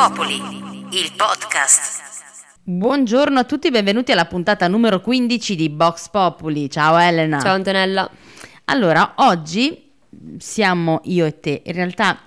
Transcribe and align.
Populi, 0.00 0.36
il 0.92 1.12
podcast. 1.14 2.00
Buongiorno 2.62 3.38
a 3.38 3.44
tutti, 3.44 3.70
benvenuti 3.70 4.12
alla 4.12 4.24
puntata 4.24 4.66
numero 4.66 5.02
15 5.02 5.54
di 5.54 5.68
Vox 5.68 6.08
Populi. 6.08 6.70
Ciao 6.70 6.96
Elena. 6.96 7.38
Ciao 7.38 7.52
Antonella. 7.52 8.10
Allora, 8.64 9.12
oggi 9.16 9.90
siamo 10.38 11.02
io 11.04 11.26
e 11.26 11.38
te. 11.38 11.60
In 11.66 11.72
realtà 11.74 12.18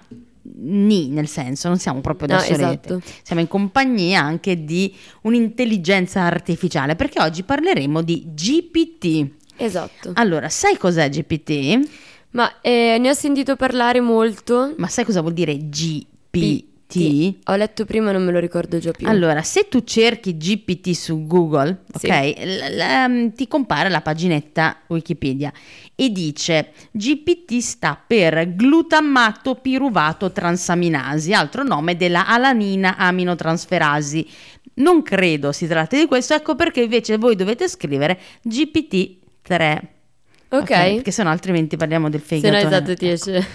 ni, 0.60 1.10
nel 1.10 1.28
senso, 1.28 1.68
non 1.68 1.80
siamo 1.80 2.00
proprio 2.02 2.28
da 2.28 2.36
No, 2.36 2.44
esatto. 2.44 3.02
Siamo 3.24 3.42
in 3.42 3.48
compagnia 3.48 4.22
anche 4.22 4.64
di 4.64 4.96
un'intelligenza 5.22 6.22
artificiale, 6.22 6.96
perché 6.96 7.24
oggi 7.24 7.42
parleremo 7.42 8.04
di 8.04 8.28
GPT. 8.36 9.30
Esatto. 9.58 10.12
Allora, 10.14 10.48
sai 10.48 10.78
cos'è 10.78 11.10
GPT? 11.10 11.90
Ma 12.34 12.62
eh, 12.62 12.98
ne 13.00 13.10
ho 13.10 13.14
sentito 13.14 13.56
parlare 13.56 14.00
molto. 14.00 14.76
Ma 14.78 14.86
sai 14.86 15.06
cosa 15.06 15.22
vuol 15.22 15.34
dire 15.34 15.58
GPT? 15.58 16.72
Sì, 17.00 17.40
Ho 17.46 17.56
letto 17.56 17.86
prima 17.86 18.10
e 18.10 18.14
non 18.14 18.24
me 18.26 18.32
lo 18.32 18.40
ricordo 18.40 18.78
già 18.80 18.92
più. 18.92 19.08
Allora, 19.08 19.42
se 19.44 19.68
tu 19.68 19.82
cerchi 19.84 20.38
GPT 20.38 20.92
su 20.92 21.26
Google, 21.28 21.84
Sì. 21.98 22.06
ok, 22.08 22.34
l- 22.44 22.76
l- 23.28 23.34
ti 23.34 23.48
compare 23.48 23.90
la 23.90 24.02
paginetta 24.02 24.78
Wikipedia 24.88 25.52
e 25.96 26.10
dice 26.12 26.72
GPT 26.92 27.58
sta 27.60 28.02
per 28.06 28.56
glutammato 28.56 29.56
piruvato 29.56 30.32
transaminasi, 30.32 31.34
altro 31.34 31.64
nome 31.64 31.96
della 31.98 32.28
alanina 32.28 32.98
aminotransferasi. 32.98 34.28
Non 34.76 35.04
credo 35.04 35.52
si 35.52 35.68
tratti 35.68 35.98
di 35.98 36.06
questo, 36.08 36.34
ecco 36.34 36.56
perché 36.56 36.82
invece 36.82 37.18
voi 37.18 37.36
dovete 37.36 37.68
scrivere 37.70 38.20
GPT-3. 38.48 39.80
ok. 40.50 40.66
Perché 40.68 41.12
sennò 41.12 41.30
altrimenti 41.30 41.78
parliamo 41.78 42.10
del 42.10 42.22
Se 42.22 42.40
fegato. 42.40 42.54
no 42.54 42.60
esatto 42.60 42.94
ti 42.96 43.06
Ecco. 43.08 43.14
esce. 43.14 43.48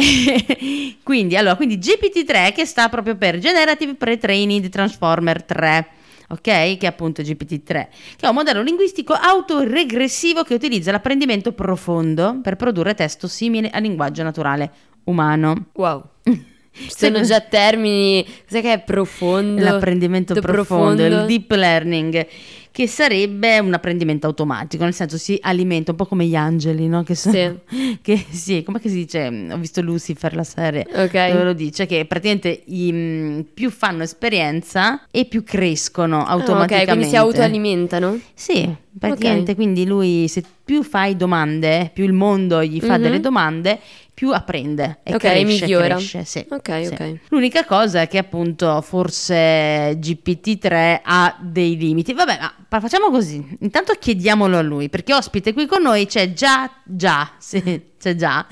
quindi, 1.02 1.36
allora, 1.36 1.56
quindi 1.56 1.78
GPT-3 1.78 2.52
che 2.52 2.64
sta 2.64 2.88
proprio 2.88 3.16
per 3.16 3.38
Generative 3.38 3.94
Pre-Trained 3.94 4.68
Transformer 4.68 5.42
3. 5.42 5.88
Ok, 6.30 6.42
che 6.42 6.78
è 6.80 6.86
appunto 6.86 7.22
GPT-3, 7.22 7.64
che 7.64 7.88
è 8.20 8.26
un 8.26 8.34
modello 8.34 8.60
linguistico 8.60 9.14
autoregressivo 9.14 10.42
che 10.42 10.52
utilizza 10.52 10.90
l'apprendimento 10.90 11.52
profondo 11.52 12.40
per 12.42 12.56
produrre 12.56 12.92
testo 12.92 13.26
simile 13.26 13.70
al 13.70 13.80
linguaggio 13.80 14.22
naturale 14.22 14.70
umano. 15.04 15.68
Wow. 15.72 16.04
Sono 16.86 17.22
già 17.22 17.40
termini, 17.40 18.24
cos'è 18.46 18.60
che 18.60 18.72
è 18.74 18.80
profondo? 18.80 19.62
L'apprendimento 19.62 20.34
Do- 20.34 20.40
profondo, 20.40 21.04
il 21.04 21.24
deep 21.26 21.50
learning, 21.52 22.26
che 22.70 22.86
sarebbe 22.86 23.58
un 23.58 23.72
apprendimento 23.74 24.26
automatico, 24.26 24.84
nel 24.84 24.94
senso 24.94 25.18
si 25.18 25.38
alimenta 25.42 25.90
un 25.92 25.96
po' 25.96 26.06
come 26.06 26.26
gli 26.26 26.34
angeli, 26.36 26.86
no? 26.88 27.02
Che 27.02 27.14
sono, 27.14 27.34
Sì. 27.68 27.98
che, 28.02 28.24
sì, 28.30 28.62
come 28.62 28.80
si 28.82 28.90
dice? 28.90 29.26
Ho 29.50 29.56
visto 29.56 29.80
Lucifer 29.80 30.34
la 30.34 30.44
serie. 30.44 30.86
Ok. 30.92 31.12
dove 31.30 31.44
lo 31.44 31.52
dice 31.52 31.86
che 31.86 32.04
praticamente 32.06 32.62
i, 32.66 32.92
mh, 32.92 33.46
più 33.54 33.70
fanno 33.70 34.02
esperienza 34.04 35.02
e 35.10 35.24
più 35.24 35.42
crescono 35.44 36.24
automaticamente. 36.24 36.82
ok, 36.82 36.96
quindi 36.96 37.04
si 37.06 37.16
autoalimentano? 37.16 38.20
Sì, 38.34 38.74
praticamente, 38.98 39.54
quindi 39.54 39.84
lui 39.86 40.26
se 40.28 40.42
più 40.64 40.82
fai 40.82 41.16
domande, 41.16 41.90
più 41.92 42.04
il 42.04 42.12
mondo 42.12 42.62
gli 42.62 42.80
fa 42.80 42.96
Mhm. 42.96 43.02
delle 43.02 43.20
domande, 43.20 43.78
più 44.12 44.32
apprende 44.32 44.98
e 45.04 45.14
Ok, 45.14 45.20
cresce, 45.20 45.64
migliora. 45.66 45.94
cresce, 45.94 46.24
sì, 46.24 46.44
Ok, 46.50 46.80
sì. 46.86 46.92
ok. 46.92 47.14
L'unica 47.28 47.64
cosa 47.64 48.00
è 48.02 48.08
che 48.08 48.18
appunto 48.18 48.80
forse 48.82 49.96
GPT-3 49.98 51.00
ha 51.04 51.36
dei 51.40 51.76
limiti. 51.76 52.12
Vabbè, 52.12 52.38
ma 52.40 52.52
facciamo 52.80 53.10
così. 53.10 53.56
Intanto 53.60 53.94
chiediamolo 53.94 54.58
a 54.58 54.62
lui, 54.62 54.90
perché 54.90 55.14
ospite 55.14 55.54
qui 55.54 55.66
con 55.66 55.82
noi 55.82 56.06
c'è 56.06 56.34
già, 56.34 56.70
già, 56.84 57.34
sì, 57.40 57.92
c'è 57.98 58.14
già, 58.14 58.46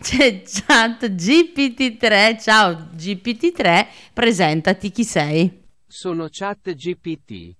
c'è 0.00 0.42
chat 0.42 1.10
GPT-3. 1.10 2.40
Ciao 2.42 2.72
GPT-3, 2.94 3.86
presentati 4.12 4.90
chi 4.90 5.04
sei. 5.04 5.62
Sono 5.86 6.28
ChatGPT, 6.30 7.56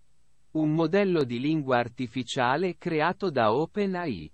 un 0.53 0.75
modello 0.75 1.25
di 1.25 1.41
lingua 1.41 1.79
artificiale 1.79 2.77
creato 2.77 3.31
da 3.31 3.55
OpenAI. 3.55 4.31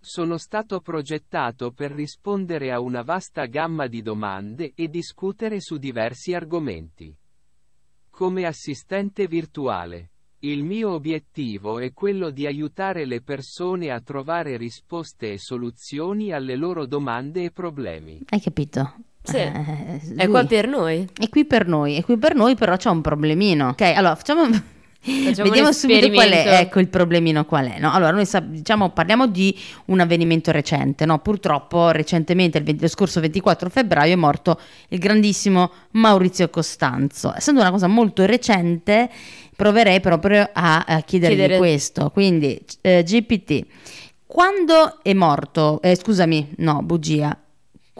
Sono 0.00 0.36
stato 0.36 0.80
progettato 0.80 1.70
per 1.70 1.92
rispondere 1.92 2.70
a 2.70 2.80
una 2.80 3.00
vasta 3.00 3.46
gamma 3.46 3.86
di 3.86 4.02
domande 4.02 4.72
e 4.74 4.88
discutere 4.88 5.60
su 5.60 5.78
diversi 5.78 6.34
argomenti. 6.34 7.16
Come 8.10 8.44
assistente 8.44 9.26
virtuale, 9.26 10.10
il 10.50 10.62
mio 10.62 10.92
obiettivo 10.92 11.78
è 11.78 11.92
quello 11.92 12.30
di 12.30 12.46
aiutare 12.46 13.06
le 13.06 13.22
persone 13.22 13.90
a 13.90 14.00
trovare 14.00 14.56
risposte 14.56 15.32
e 15.32 15.38
soluzioni 15.38 16.32
alle 16.32 16.56
loro 16.56 16.86
domande 16.86 17.44
e 17.44 17.50
problemi. 17.50 18.20
Hai 18.28 18.40
capito? 18.40 18.94
Sì. 19.22 19.36
Eh, 19.36 20.00
È 20.16 20.28
qua 20.28 20.44
per 20.44 20.68
noi. 20.68 21.08
È 21.18 21.28
qui 21.30 21.46
per 21.46 21.66
noi, 21.66 21.96
è 21.96 22.04
qui 22.04 22.18
per 22.18 22.34
noi, 22.34 22.54
però 22.56 22.76
c'è 22.76 22.90
un 22.90 23.00
problemino. 23.00 23.68
Ok, 23.68 23.80
allora 23.80 24.14
facciamo. 24.14 24.72
Facciamo 25.04 25.50
Vediamo 25.50 25.70
subito 25.72 26.10
qual 26.10 26.30
è, 26.30 26.60
ecco 26.60 26.80
il 26.80 26.88
problemino 26.88 27.44
qual 27.44 27.66
è. 27.66 27.78
No? 27.78 27.92
Allora, 27.92 28.12
noi 28.12 28.26
diciamo, 28.44 28.88
parliamo 28.88 29.26
di 29.26 29.54
un 29.86 30.00
avvenimento 30.00 30.50
recente. 30.50 31.04
No? 31.04 31.18
Purtroppo, 31.18 31.90
recentemente, 31.90 32.56
il, 32.56 32.64
20 32.64 32.80
lo 32.80 32.88
scorso 32.88 33.20
24 33.20 33.68
febbraio, 33.68 34.14
è 34.14 34.16
morto 34.16 34.58
il 34.88 34.98
grandissimo 34.98 35.70
Maurizio 35.92 36.48
Costanzo. 36.48 37.34
Essendo 37.34 37.60
una 37.60 37.70
cosa 37.70 37.86
molto 37.86 38.24
recente, 38.24 39.10
proverei 39.54 40.00
proprio 40.00 40.48
a, 40.50 40.84
a 40.86 41.00
chiedergli 41.02 41.34
Chiedere- 41.34 41.58
questo. 41.58 42.08
Quindi, 42.08 42.58
eh, 42.80 43.02
GPT, 43.02 43.66
quando 44.24 45.02
è 45.02 45.12
morto, 45.12 45.82
eh, 45.82 45.94
scusami, 45.94 46.54
no, 46.58 46.80
bugia. 46.82 47.38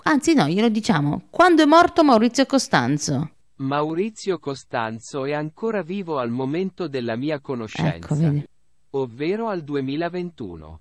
Anzi, 0.04 0.32
no, 0.32 0.48
glielo 0.48 0.70
diciamo. 0.70 1.24
Quando 1.28 1.62
è 1.62 1.66
morto 1.66 2.02
Maurizio 2.02 2.46
Costanzo? 2.46 3.33
Maurizio 3.56 4.40
Costanzo 4.40 5.24
è 5.24 5.32
ancora 5.32 5.82
vivo 5.82 6.18
al 6.18 6.30
momento 6.30 6.88
della 6.88 7.14
mia 7.14 7.40
conoscenza, 7.40 8.16
Ecco, 8.16 8.46
ovvero 8.90 9.48
al 9.48 9.62
2021. 9.62 10.80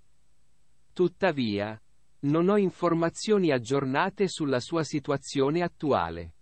Tuttavia, 0.92 1.80
non 2.22 2.50
ho 2.50 2.58
informazioni 2.58 3.52
aggiornate 3.52 4.28
sulla 4.28 4.60
sua 4.60 4.84
situazione 4.84 5.62
attuale. 5.62 6.34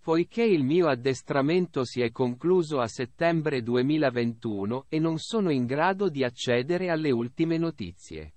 Poiché 0.00 0.42
il 0.42 0.64
mio 0.64 0.88
addestramento 0.88 1.84
si 1.84 2.00
è 2.00 2.10
concluso 2.10 2.80
a 2.80 2.88
settembre 2.88 3.62
2021 3.62 4.86
e 4.88 4.98
non 4.98 5.18
sono 5.18 5.50
in 5.50 5.66
grado 5.66 6.08
di 6.08 6.24
accedere 6.24 6.88
alle 6.88 7.10
ultime 7.10 7.58
notizie. 7.58 8.33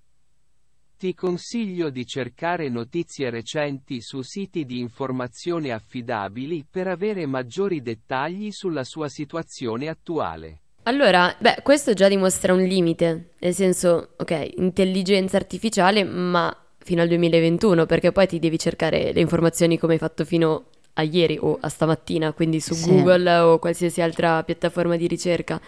Ti 0.98 1.14
consiglio 1.14 1.90
di 1.90 2.04
cercare 2.04 2.68
notizie 2.68 3.30
recenti 3.30 4.00
su 4.00 4.20
siti 4.22 4.66
di 4.66 4.80
informazione 4.80 5.70
affidabili 5.70 6.66
per 6.68 6.88
avere 6.88 7.24
maggiori 7.24 7.80
dettagli 7.80 8.50
sulla 8.50 8.82
sua 8.82 9.08
situazione 9.08 9.86
attuale. 9.86 10.62
Allora, 10.82 11.32
beh, 11.38 11.58
questo 11.62 11.92
già 11.94 12.08
dimostra 12.08 12.52
un 12.52 12.64
limite, 12.64 13.34
nel 13.38 13.54
senso, 13.54 14.14
ok, 14.16 14.54
intelligenza 14.56 15.36
artificiale, 15.36 16.02
ma 16.02 16.52
fino 16.78 17.00
al 17.00 17.06
2021, 17.06 17.86
perché 17.86 18.10
poi 18.10 18.26
ti 18.26 18.40
devi 18.40 18.58
cercare 18.58 19.12
le 19.12 19.20
informazioni 19.20 19.78
come 19.78 19.92
hai 19.92 19.98
fatto 20.00 20.24
fino 20.24 20.64
a 20.94 21.02
ieri 21.02 21.38
o 21.40 21.58
a 21.60 21.68
stamattina, 21.68 22.32
quindi 22.32 22.58
su 22.58 22.74
Sì. 22.74 22.90
Google 22.90 23.38
o 23.38 23.60
qualsiasi 23.60 24.00
altra 24.00 24.42
piattaforma 24.42 24.96
di 24.96 25.06
ricerca. 25.06 25.60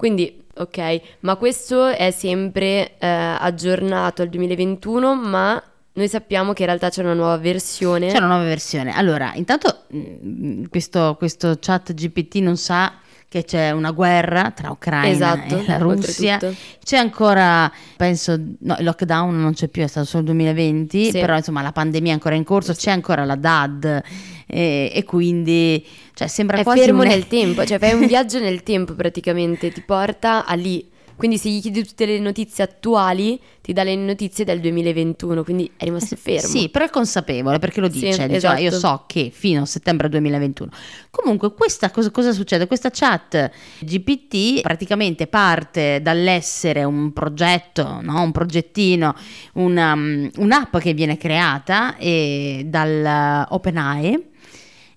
Quindi, 0.00 0.42
ok, 0.54 1.00
ma 1.20 1.36
questo 1.36 1.88
è 1.88 2.10
sempre 2.10 2.96
eh, 2.96 3.06
aggiornato 3.06 4.22
al 4.22 4.30
2021, 4.30 5.14
ma 5.14 5.62
noi 5.92 6.08
sappiamo 6.08 6.54
che 6.54 6.62
in 6.62 6.68
realtà 6.68 6.88
c'è 6.88 7.02
una 7.02 7.12
nuova 7.12 7.36
versione. 7.36 8.08
C'è 8.08 8.16
una 8.16 8.28
nuova 8.28 8.44
versione. 8.44 8.96
Allora, 8.96 9.34
intanto 9.34 9.82
mm, 9.94 10.64
questo, 10.70 11.16
questo 11.18 11.58
chat 11.60 11.92
GPT 11.92 12.36
non 12.36 12.56
sa 12.56 12.94
che 13.30 13.44
c'è 13.44 13.70
una 13.70 13.92
guerra 13.92 14.50
tra 14.50 14.70
Ucraina 14.72 15.08
Esatto, 15.08 15.58
e 15.60 15.64
la 15.64 15.78
Russia. 15.78 16.38
C'è 16.82 16.96
ancora, 16.96 17.70
penso, 17.96 18.36
no, 18.58 18.74
il 18.76 18.84
lockdown 18.84 19.40
non 19.40 19.52
c'è 19.54 19.68
più, 19.68 19.84
è 19.84 19.86
stato 19.86 20.04
solo 20.06 20.22
il 20.22 20.26
2020, 20.30 21.04
Sì. 21.04 21.10
però 21.12 21.36
insomma 21.36 21.62
la 21.62 21.70
pandemia 21.70 22.10
è 22.10 22.14
ancora 22.14 22.34
in 22.34 22.42
corso, 22.42 22.72
c'è 22.74 22.90
ancora 22.90 23.24
la 23.24 23.36
DAD 23.36 24.02
e, 24.48 24.90
e 24.92 25.04
quindi 25.04 25.86
cioè, 26.12 26.26
sembra 26.26 26.58
È 26.58 26.64
quasi 26.64 26.80
fermo 26.80 27.02
un- 27.02 27.06
nel 27.08 27.28
tempo, 27.28 27.64
cioè 27.64 27.78
fai 27.78 27.92
un 27.92 28.04
viaggio 28.08 28.40
nel 28.40 28.64
tempo 28.64 28.94
praticamente, 28.94 29.70
ti 29.70 29.80
porta 29.80 30.44
a 30.44 30.54
lì. 30.54 30.84
Quindi 31.20 31.36
se 31.36 31.50
gli 31.50 31.60
chiedi 31.60 31.84
tutte 31.86 32.06
le 32.06 32.18
notizie 32.18 32.64
attuali, 32.64 33.38
ti 33.60 33.74
dà 33.74 33.82
le 33.82 33.94
notizie 33.94 34.42
del 34.42 34.58
2021, 34.58 35.44
quindi 35.44 35.70
è 35.76 35.84
rimasto 35.84 36.16
fermo. 36.16 36.48
Sì, 36.48 36.70
però 36.70 36.86
è 36.86 36.88
consapevole 36.88 37.58
perché 37.58 37.80
lo 37.82 37.90
Sì, 37.90 38.00
dice, 38.00 38.26
dice, 38.26 38.46
"Ah, 38.46 38.58
io 38.58 38.68
esatto. 38.68 38.96
so 38.96 39.04
che 39.06 39.30
fino 39.30 39.60
a 39.60 39.66
settembre 39.66 40.08
2021. 40.08 40.70
Comunque 41.10 41.52
questa 41.52 41.90
cosa, 41.90 42.10
cosa 42.10 42.32
succede? 42.32 42.66
Questa 42.66 42.88
chat 42.90 43.50
GPT 43.80 44.62
praticamente 44.62 45.26
parte 45.26 46.00
dall'essere 46.00 46.84
un 46.84 47.12
progetto, 47.12 47.98
no? 48.00 48.22
un 48.22 48.32
progettino, 48.32 49.14
una, 49.54 49.92
um, 49.92 50.30
un'app 50.38 50.78
che 50.78 50.94
viene 50.94 51.18
creata 51.18 51.96
e 51.98 52.62
dal 52.66 53.46
uh, 53.50 53.54
OpenAI 53.54 54.28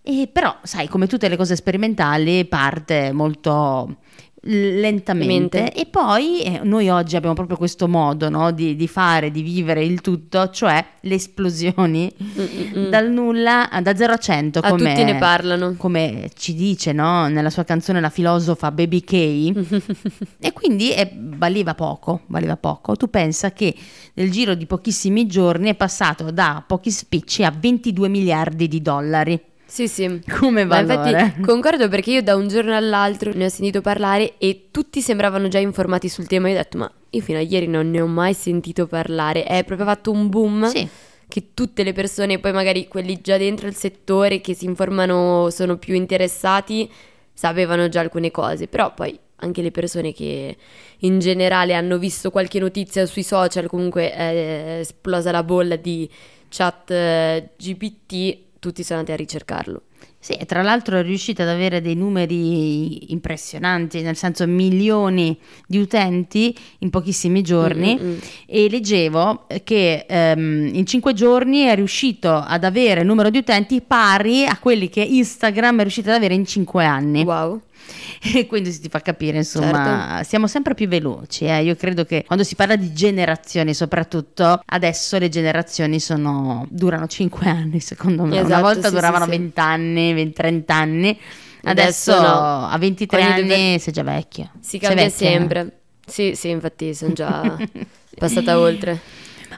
e 0.05 0.29
però, 0.31 0.57
sai, 0.63 0.87
come 0.89 1.07
tutte 1.07 1.29
le 1.29 1.37
cose 1.37 1.55
sperimentali 1.55 2.43
parte 2.45 3.13
molto 3.13 3.97
lentamente 4.45 5.61
Mente. 5.61 5.73
e 5.73 5.85
poi 5.85 6.41
eh, 6.41 6.59
noi 6.63 6.89
oggi 6.89 7.15
abbiamo 7.15 7.35
proprio 7.35 7.55
questo 7.55 7.87
modo 7.87 8.29
no, 8.29 8.51
di, 8.51 8.75
di 8.75 8.87
fare, 8.87 9.31
di 9.31 9.41
vivere 9.41 9.83
il 9.85 10.01
tutto, 10.01 10.49
cioè 10.49 10.83
le 11.01 11.15
esplosioni 11.15 12.11
Mm-mm-mm. 12.21 12.89
dal 12.89 13.09
nulla, 13.09 13.69
da 13.81 13.95
0 13.95 14.13
a 14.13 14.17
100 14.17 14.59
A 14.59 14.69
come, 14.69 14.89
tutti 14.93 15.03
ne 15.05 15.17
parlano. 15.17 15.75
come 15.77 16.29
ci 16.35 16.53
dice 16.53 16.91
no, 16.91 17.27
nella 17.27 17.49
sua 17.49 17.63
canzone 17.63 18.01
la 18.01 18.09
filosofa 18.09 18.71
Baby 18.71 19.01
K 19.01 19.13
e 20.39 20.51
quindi 20.51 20.93
eh, 20.93 21.11
valeva 21.15 21.73
poco, 21.73 22.21
valeva 22.27 22.57
poco. 22.57 22.95
Tu 22.95 23.09
pensa 23.09 23.53
che 23.53 23.73
nel 24.15 24.29
giro 24.29 24.55
di 24.55 24.65
pochissimi 24.65 25.25
giorni 25.25 25.69
è 25.69 25.75
passato 25.75 26.31
da 26.31 26.63
pochi 26.65 26.91
spicci 26.91 27.43
a 27.45 27.53
22 27.57 28.09
miliardi 28.09 28.67
di 28.67 28.81
dollari 28.81 29.41
Sì, 29.73 29.87
sì. 29.87 30.21
come 30.37 30.67
valore. 30.67 31.09
infatti 31.09 31.41
concordo 31.41 31.87
perché 31.89 32.11
io 32.11 32.21
da 32.21 32.35
un 32.35 32.47
giorno 32.47 32.75
all'altro 32.75 33.31
ne 33.33 33.45
ho 33.45 33.49
sentito 33.49 33.81
parlare 33.81 34.35
e 34.37 34.67
tutti 34.69 35.01
sembravano 35.01 35.47
già 35.47 35.57
informati 35.57 36.09
sul 36.09 36.27
tema. 36.27 36.47
Io 36.49 36.53
ho 36.53 36.57
detto, 36.57 36.77
ma 36.77 36.91
io 37.09 37.21
fino 37.21 37.39
a 37.39 37.41
ieri 37.41 37.65
non 37.65 37.89
ne 37.89 37.99
ho 37.99 38.05
mai 38.05 38.35
sentito 38.35 38.85
parlare. 38.85 39.43
È 39.45 39.63
proprio 39.63 39.87
fatto 39.87 40.11
un 40.11 40.29
boom 40.29 40.67
Sì. 40.67 40.87
che 41.27 41.47
tutte 41.55 41.81
le 41.81 41.91
persone, 41.91 42.37
poi 42.37 42.51
magari 42.53 42.87
quelli 42.87 43.19
già 43.19 43.37
dentro 43.37 43.65
il 43.65 43.73
settore 43.73 44.41
che 44.41 44.53
si 44.53 44.65
informano, 44.65 45.49
sono 45.49 45.77
più 45.77 45.95
interessati, 45.95 46.87
sapevano 47.33 47.89
già 47.89 48.01
alcune 48.01 48.29
cose. 48.29 48.67
Però 48.67 48.93
poi 48.93 49.17
anche 49.37 49.63
le 49.63 49.71
persone 49.71 50.13
che 50.13 50.55
in 50.99 51.17
generale 51.17 51.73
hanno 51.73 51.97
visto 51.97 52.29
qualche 52.29 52.59
notizia 52.59 53.07
sui 53.07 53.23
social, 53.23 53.65
comunque 53.65 54.13
è 54.13 54.77
esplosa 54.81 55.31
la 55.31 55.41
bolla 55.41 55.77
di 55.77 56.07
chat 56.47 56.91
eh, 56.91 57.49
GPT, 57.57 58.42
tutti 58.63 58.81
sono 58.81 58.99
andati 58.99 59.17
a 59.17 59.19
ricercarlo. 59.21 59.81
Sì, 60.19 60.31
e 60.31 60.45
tra 60.45 60.61
l'altro 60.61 60.97
è 60.97 61.03
riuscita 61.03 61.43
ad 61.43 61.49
avere 61.49 61.81
dei 61.81 61.95
numeri 61.95 63.11
impressionanti, 63.11 64.01
nel 64.01 64.15
senso 64.15 64.47
milioni 64.47 65.37
di 65.67 65.79
utenti 65.79 66.55
in 66.79 66.89
pochissimi 66.89 67.41
giorni 67.41 67.99
Mm, 67.99 68.05
mm, 68.05 68.11
mm. 68.11 68.17
e 68.45 68.69
leggevo 68.69 69.47
che 69.65 70.05
ehm, 70.07 70.69
in 70.71 70.85
cinque 70.85 71.13
giorni 71.13 71.63
è 71.63 71.75
riuscito 71.75 72.31
ad 72.31 72.63
avere 72.63 73.01
il 73.01 73.05
numero 73.05 73.29
di 73.29 73.39
utenti 73.39 73.81
pari 73.81 74.45
a 74.45 74.57
quelli 74.59 74.87
che 74.87 75.01
Instagram 75.01 75.79
è 75.79 75.81
riuscito 75.81 76.09
ad 76.09 76.15
avere 76.15 76.35
in 76.35 76.45
cinque 76.45 76.85
anni. 76.85 77.23
Wow. 77.23 77.61
E 78.35 78.47
quindi 78.47 78.71
si 78.71 78.79
ti 78.79 78.87
fa 78.89 79.01
capire, 79.01 79.37
insomma, 79.37 80.21
siamo 80.23 80.47
sempre 80.47 80.73
più 80.75 80.87
veloci. 80.87 81.45
eh. 81.45 81.61
Io 81.63 81.75
credo 81.75 82.05
che 82.05 82.23
quando 82.25 82.43
si 82.45 82.55
parla 82.55 82.77
di 82.77 82.93
generazioni, 82.93 83.73
soprattutto 83.73 84.61
adesso 84.65 85.17
le 85.17 85.27
generazioni 85.29 85.99
sono, 85.99 86.65
durano 86.69 87.05
5 87.07 87.47
anni, 87.49 87.79
secondo 87.81 88.23
me. 88.23 88.37
Una 88.39 88.41
Esatto, 88.45 88.61
volta 88.61 88.87
sì, 88.87 88.93
duravano 88.93 89.25
sì, 89.25 89.31
sì. 89.31 89.37
20 89.37 89.59
anni, 89.59 90.13
20, 90.13 90.33
30 90.33 90.73
anni. 90.75 91.19
Adesso, 91.65 92.11
Adesso 92.13 92.21
no. 92.21 92.67
a 92.67 92.77
23 92.77 93.21
Ogni 93.21 93.31
anni 93.31 93.45
due- 93.47 93.77
sei 93.79 93.93
già 93.93 94.03
vecchio. 94.03 94.51
Si 94.59 94.77
cambia 94.79 95.03
vecchia. 95.05 95.27
sempre. 95.29 95.77
Sì, 96.05 96.33
sì, 96.35 96.49
infatti 96.49 96.93
sono 96.93 97.13
già 97.13 97.57
passata 98.17 98.57
oltre. 98.59 98.99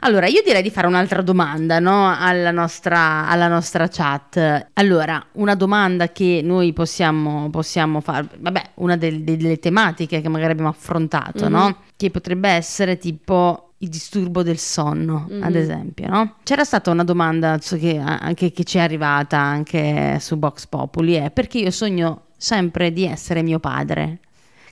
Allora, 0.00 0.26
io 0.26 0.42
direi 0.44 0.62
di 0.62 0.70
fare 0.70 0.86
un'altra 0.86 1.22
domanda 1.22 1.78
no, 1.78 2.14
alla, 2.16 2.50
nostra, 2.50 3.26
alla 3.28 3.48
nostra 3.48 3.88
chat. 3.88 4.68
Allora, 4.74 5.24
una 5.32 5.54
domanda 5.54 6.08
che 6.10 6.40
noi 6.44 6.72
possiamo, 6.72 7.50
possiamo 7.50 8.00
fare, 8.00 8.28
vabbè, 8.38 8.70
una 8.74 8.96
del- 8.96 9.22
delle 9.22 9.58
tematiche 9.58 10.20
che 10.20 10.28
magari 10.28 10.52
abbiamo 10.52 10.70
affrontato, 10.70 11.46
Mhm. 11.46 11.50
no? 11.52 11.76
Che 11.96 12.10
potrebbe 12.10 12.48
essere 12.48 12.98
tipo 12.98 13.72
il 13.78 13.88
disturbo 13.88 14.42
del 14.42 14.58
sonno, 14.58 15.26
Mhm. 15.28 15.42
ad 15.42 15.54
esempio, 15.54 16.08
no? 16.08 16.36
C'era 16.42 16.64
stata 16.64 16.90
una 16.90 17.04
domanda 17.04 17.58
so 17.60 17.76
che, 17.76 17.98
anche, 17.98 18.52
che 18.52 18.64
ci 18.64 18.78
è 18.78 18.80
arrivata 18.80 19.38
anche 19.38 20.18
su 20.20 20.38
Vox 20.38 20.66
Populi, 20.66 21.14
è 21.14 21.30
perché 21.30 21.58
io 21.58 21.70
sogno 21.70 22.26
sempre 22.36 22.92
di 22.92 23.04
essere 23.06 23.42
mio 23.42 23.58
padre? 23.58 24.20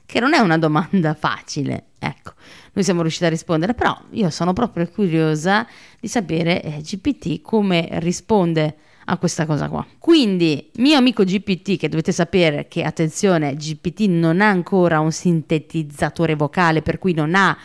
Che 0.07 0.21
non 0.21 0.35
è 0.35 0.39
una 0.39 0.59
domanda 0.59 1.15
facile, 1.15 1.85
ecco 1.99 2.33
noi 2.75 2.85
siamo 2.85 3.03
riusciti 3.03 3.25
a 3.25 3.29
rispondere, 3.29 3.73
però 3.75 3.97
io 4.11 4.31
sono 4.31 4.53
proprio 4.53 4.87
curiosa 4.89 5.67
di 5.99 6.09
sapere 6.09 6.63
eh, 6.63 6.81
GPT 6.81 7.41
come 7.41 7.89
risponde 7.93 8.77
a 9.07 9.17
questa 9.17 9.47
cosa 9.47 9.69
qua. 9.69 9.87
Quindi, 9.99 10.71
mio 10.77 10.97
amico 10.97 11.25
GPT, 11.25 11.77
che 11.77 11.89
dovete 11.89 12.11
sapere 12.11 12.67
che 12.69 12.83
attenzione, 12.83 13.55
GPT 13.55 14.01
non 14.09 14.41
ha 14.41 14.49
ancora 14.49 14.99
un 14.99 15.13
sintetizzatore 15.13 16.35
vocale, 16.35 16.83
per 16.83 16.99
cui 16.99 17.15
non 17.15 17.35
ha 17.35 17.57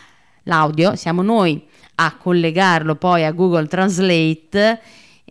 l'audio, 0.44 0.94
siamo 0.94 1.22
noi 1.22 1.66
a 1.96 2.16
collegarlo 2.16 2.94
poi 2.94 3.24
a 3.24 3.32
Google 3.32 3.66
Translate 3.66 4.80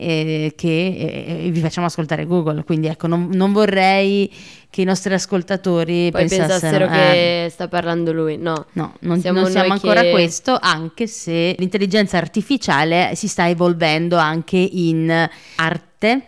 eh, 0.01 0.53
che 0.55 1.43
eh, 1.45 1.49
vi 1.51 1.59
facciamo 1.59 1.87
ascoltare 1.87 2.25
Google, 2.25 2.63
quindi 2.63 2.87
ecco, 2.87 3.07
non, 3.07 3.29
non 3.33 3.51
vorrei 3.51 4.31
che 4.69 4.81
i 4.81 4.85
nostri 4.85 5.13
ascoltatori 5.13 6.09
Poi 6.09 6.27
pensassero 6.27 6.85
eh, 6.85 6.89
che 6.89 7.47
sta 7.51 7.67
parlando 7.67 8.13
lui. 8.13 8.37
No. 8.37 8.65
No, 8.73 8.93
non 9.01 9.19
Siamo 9.19 9.41
non 9.41 9.51
siamo 9.51 9.73
ancora 9.73 10.01
che- 10.01 10.11
questo, 10.11 10.57
anche 10.59 11.05
se 11.07 11.55
l'intelligenza 11.57 12.17
artificiale 12.17 13.11
si 13.15 13.27
sta 13.27 13.49
evolvendo 13.49 14.15
anche 14.15 14.57
in 14.57 15.29
arte, 15.55 16.21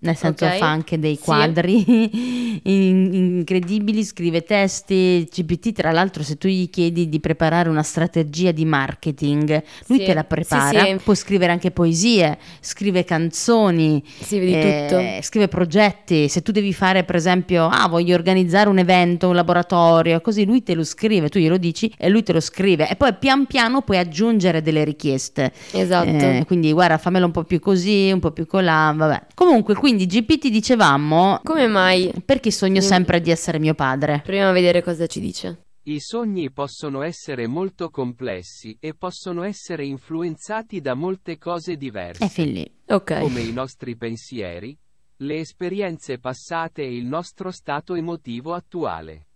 nel 0.00 0.16
senso 0.16 0.44
Ok, 0.44 0.58
fa 0.58 0.66
anche 0.68 0.98
dei 0.98 1.16
sì. 1.16 1.22
quadri 1.22 2.60
in- 2.64 3.10
incredibili, 3.12 4.04
scrive 4.04 4.42
testi, 4.42 5.28
GPT 5.32 5.72
tra 5.72 5.90
l'altro 5.90 6.22
se 6.22 6.36
tu 6.38 6.48
gli 6.48 6.70
chiedi 6.70 7.08
di 7.08 7.20
preparare 7.20 7.68
una 7.68 7.82
strategia 7.82 8.52
di 8.52 8.64
marketing, 8.64 9.62
lui 9.86 9.98
Sì, 9.98 10.04
te 10.04 10.14
la 10.14 10.20
sì, 10.20 10.26
prepara, 10.26 10.84
sì. 10.84 10.96
può 11.02 11.14
scrivere 11.14 11.52
anche 11.52 11.70
poesie, 11.70 12.38
scrive 12.60 13.04
canzoni, 13.04 14.02
eh, 14.30 14.86
tutto. 14.88 15.22
scrive 15.22 15.48
progetti, 15.48 16.28
se 16.28 16.42
tu 16.42 16.52
devi 16.52 16.72
fare 16.72 17.04
per 17.04 17.16
esempio, 17.16 17.66
ah 17.66 17.88
voglio 17.88 18.14
organizzare 18.14 18.68
un 18.68 18.78
evento, 18.78 19.28
un 19.28 19.34
laboratorio, 19.34 20.20
così 20.20 20.44
lui 20.44 20.62
te 20.62 20.74
lo 20.74 20.84
scrive, 20.84 21.28
tu 21.28 21.38
glielo 21.38 21.56
dici 21.58 21.92
e 21.96 22.08
lui 22.08 22.22
te 22.22 22.32
lo 22.32 22.40
scrive 22.40 22.88
e 22.88 22.96
poi 22.96 23.14
pian 23.14 23.46
piano 23.46 23.82
puoi 23.82 23.98
aggiungere 23.98 24.62
delle 24.62 24.84
richieste. 24.84 25.52
Esatto. 25.72 26.08
Eh, 26.08 26.44
quindi 26.46 26.72
guarda 26.72 26.98
fammelo 26.98 27.26
un 27.26 27.32
po' 27.32 27.44
più 27.44 27.60
così, 27.60 28.10
un 28.12 28.20
po' 28.20 28.30
più 28.30 28.46
colà, 28.46 28.92
vabbè. 28.96 29.26
Comunque 29.34 29.74
quindi 29.88 30.04
GPT 30.06 30.48
dicevamo 30.50 31.40
Come 31.42 31.66
mai? 31.66 32.12
perché 32.22 32.50
sogno 32.50 32.82
sempre 32.82 33.22
di 33.22 33.30
essere 33.30 33.58
mio 33.58 33.72
padre. 33.72 34.20
Proviamo 34.22 34.50
a 34.50 34.52
vedere 34.52 34.82
cosa 34.82 35.06
ci 35.06 35.18
dice. 35.18 35.64
I 35.84 35.98
sogni 35.98 36.50
possono 36.50 37.00
essere 37.00 37.46
molto 37.46 37.88
complessi 37.88 38.76
e 38.78 38.92
possono 38.92 39.44
essere 39.44 39.86
influenzati 39.86 40.82
da 40.82 40.92
molte 40.92 41.38
cose 41.38 41.78
diverse, 41.78 42.22
E 42.22 42.28
fin 42.28 42.52
lì. 42.52 42.70
Ok. 42.88 43.18
come 43.20 43.40
i 43.40 43.50
nostri 43.50 43.96
pensieri, 43.96 44.76
le 45.20 45.36
esperienze 45.36 46.18
passate 46.18 46.82
e 46.82 46.94
il 46.94 47.06
nostro 47.06 47.50
stato 47.50 47.94
emotivo 47.94 48.52
attuale. 48.52 49.28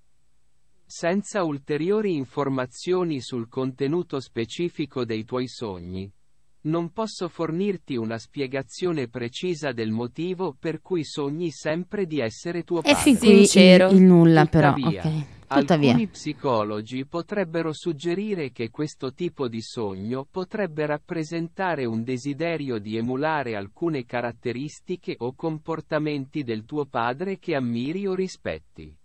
Senza 0.84 1.44
ulteriori 1.44 2.14
informazioni 2.14 3.22
sul 3.22 3.48
contenuto 3.48 4.20
specifico 4.20 5.06
dei 5.06 5.25
tuoi 5.25 5.48
sogni, 5.48 6.12
non 6.62 6.92
posso 6.92 7.28
fornirti 7.28 7.96
una 7.96 8.19
spiegazione 8.19 9.08
precisa 9.08 9.72
del 9.72 9.90
motivo 9.90 10.54
per 10.58 10.81
cui 10.81 11.04
sogni 11.04 11.50
sempre 11.50 12.06
di 12.06 12.20
essere 12.20 12.62
tuo 12.62 12.82
E 12.82 12.94
padre. 12.94 12.96
fin 12.96 13.19
qui 13.19 13.28
il, 13.40 13.46
Sincero. 13.46 13.90
il 13.90 14.00
nulla 14.02 14.46
però, 14.46 14.72
Tuttavia, 14.72 15.02
ok. 15.06 15.24
Tuttavia. 15.52 15.88
Alcuni 15.90 16.08
psicologi 16.08 17.04
potrebbero 17.06 17.72
suggerire 17.74 18.52
che 18.52 18.70
questo 18.70 19.12
tipo 19.12 19.48
di 19.48 19.60
sogno 19.60 20.26
potrebbe 20.31 20.86
rappresentare 20.86 21.84
un 21.84 22.02
desiderio 22.04 22.78
di 22.78 22.96
emulare 22.96 23.54
alcune 23.54 24.06
caratteristiche 24.06 25.14
o 25.19 25.34
comportamenti 25.34 26.42
del 26.42 26.64
tuo 26.64 26.86
padre 26.86 27.38
che 27.38 27.54
ammiri 27.54 28.06
o 28.06 28.14
rispetti. 28.14 28.96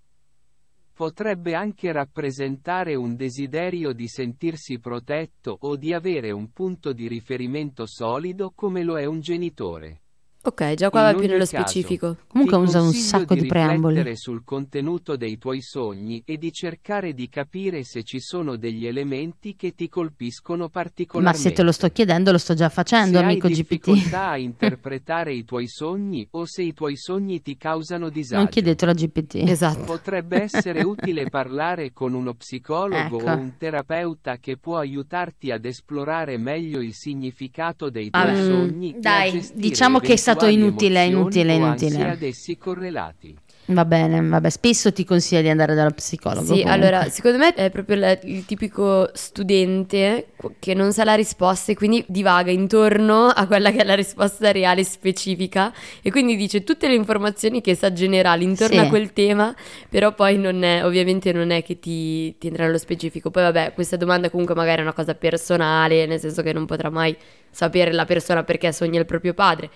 Potrebbe 0.98 1.54
anche 1.54 1.92
rappresentare 1.92 2.96
un 2.96 3.16
desiderio 3.16 3.94
di 3.94 4.08
sentirsi 4.08 4.80
protetto 4.80 5.56
o 5.62 5.76
di 5.76 5.94
avere 5.94 6.32
un 6.32 6.52
punto 6.52 6.92
di 6.92 7.08
riferimento 7.08 7.86
solido 7.86 8.52
come 8.56 8.82
lo 8.82 8.98
è 8.98 9.06
un 9.06 9.20
genitore. 9.20 10.07
Ok, 10.44 10.76
già 10.76 10.90
qua 10.90 11.02
In 11.10 11.14
va 11.14 11.20
più 11.20 11.28
nello 11.28 11.40
caso, 11.46 11.58
specifico. 11.58 12.16
Comunque 12.28 12.56
usa 12.58 12.80
un 12.82 12.94
sacco 12.94 13.34
di, 13.34 13.46
preamboli. 13.48 13.96
riflettere 13.96 14.16
sul 14.16 14.44
contenuto 14.46 15.18
dei 15.18 15.38
tuoi 15.38 15.62
sogni 15.62 16.22
e 16.26 16.38
di 16.38 16.54
cercare 16.54 17.14
di 17.14 17.28
capire 17.28 17.84
se 17.84 18.04
ci 18.04 18.22
sono 18.22 18.56
degli 18.56 18.88
elementi 18.88 19.58
che 19.58 19.76
ti 19.76 19.90
colpiscono 19.90 20.64
Ma 20.64 20.70
particolarmente. 20.70 21.50
se 21.50 21.54
te 21.54 21.64
lo 21.64 21.74
sto 21.74 21.90
chiedendo 21.90 22.32
lo 22.32 22.38
sto 22.38 22.54
già 22.54 22.70
facendo, 22.70 23.18
se 23.18 23.24
amico 23.26 23.48
hai 23.48 23.54
GPT. 23.54 23.70
difficoltà 23.70 24.30
a 24.30 24.38
interpretare 24.38 25.34
i 25.34 25.44
tuoi 25.44 25.68
sogni 25.68 26.26
o 26.32 26.46
se 26.46 26.62
i 26.62 26.74
tuoi 26.74 26.96
sogni 26.96 27.42
ti 27.42 27.58
causano 27.58 28.08
disagio. 28.08 28.42
Non 28.42 28.48
chiedetelo 28.50 28.92
a 28.92 28.94
GPT. 28.94 29.36
Esatto. 29.46 29.84
Potrebbe 29.84 30.44
essere 30.44 30.82
utile 30.84 31.30
parlare 31.30 31.92
con 31.92 32.14
uno 32.14 32.34
psicologo 32.36 33.18
Ecco. 33.20 33.30
o 33.32 33.36
un 33.36 33.54
terapeuta 33.58 34.38
che 34.38 34.56
può 34.56 34.78
aiutarti 34.78 35.52
ad 35.52 35.66
esplorare 35.66 36.38
meglio 36.38 36.80
il 36.80 36.94
significato 36.94 37.90
dei 37.90 38.10
tuoi 38.12 38.24
Vabbè. 38.26 38.44
sogni 38.46 38.96
Dai, 38.98 39.46
diciamo 39.54 40.00
che 40.00 40.16
stato 40.32 40.46
inutile, 40.48 41.04
inutile, 41.06 41.54
inutile. 41.54 42.18
Va 43.70 43.84
bene, 43.84 44.22
vabbè, 44.22 44.50
spesso 44.50 44.94
ti 44.94 45.04
consiglia 45.04 45.42
di 45.42 45.50
andare 45.50 45.76
dallo 45.76 45.92
psicologo. 45.92 46.42
Sì, 46.46 46.62
comunque. 46.62 46.72
allora, 46.72 47.10
secondo 47.10 47.38
me 47.38 47.54
è 47.54 47.70
proprio 47.70 47.98
la- 47.98 48.18
il 48.24 48.46
tipico 48.46 49.10
studente 49.14 50.28
che 50.60 50.74
non 50.74 50.94
sa 50.94 51.04
la 51.04 51.16
risposta 51.16 51.74
e 51.74 51.76
quindi 51.76 52.02
divaga 52.08 52.50
intorno 52.50 53.26
a 53.26 53.46
quella 53.46 53.72
che 53.72 53.80
è 53.80 53.84
la 53.84 53.96
risposta 53.96 54.54
reale 54.54 54.86
specifica 54.86 55.74
e 56.02 56.12
quindi 56.12 56.38
dice 56.38 56.64
tutte 56.64 56.88
le 56.88 56.94
informazioni 56.96 57.60
che 57.60 57.76
sa 57.76 57.92
generali 57.92 58.46
intorno 58.46 58.80
Sì. 58.80 58.86
a 58.86 58.88
quel 58.88 59.12
tema, 59.12 59.54
però 59.90 60.14
poi 60.14 60.38
non 60.38 60.64
è, 60.64 60.86
ovviamente 60.86 61.34
non 61.34 61.50
è 61.52 61.62
che 61.62 61.78
ti, 61.78 62.38
ti 62.38 62.48
entra 62.48 62.64
nello 62.68 62.78
specifico. 62.78 63.32
Poi 63.32 63.44
vabbè, 63.44 63.74
questa 63.74 63.98
domanda 63.98 64.30
comunque 64.30 64.56
magari 64.56 64.80
è 64.80 64.84
una 64.84 64.94
cosa 64.94 65.14
personale, 65.14 66.06
nel 66.06 66.22
senso 66.22 66.42
che 66.42 66.54
non 66.54 66.66
potrà 66.66 66.90
mai 66.90 67.14
sapere 67.52 67.92
la 67.92 68.06
persona 68.06 68.44
perché 68.46 68.72
sogna 68.72 68.98
il 69.00 69.06
proprio 69.06 69.34
padre, 69.34 69.70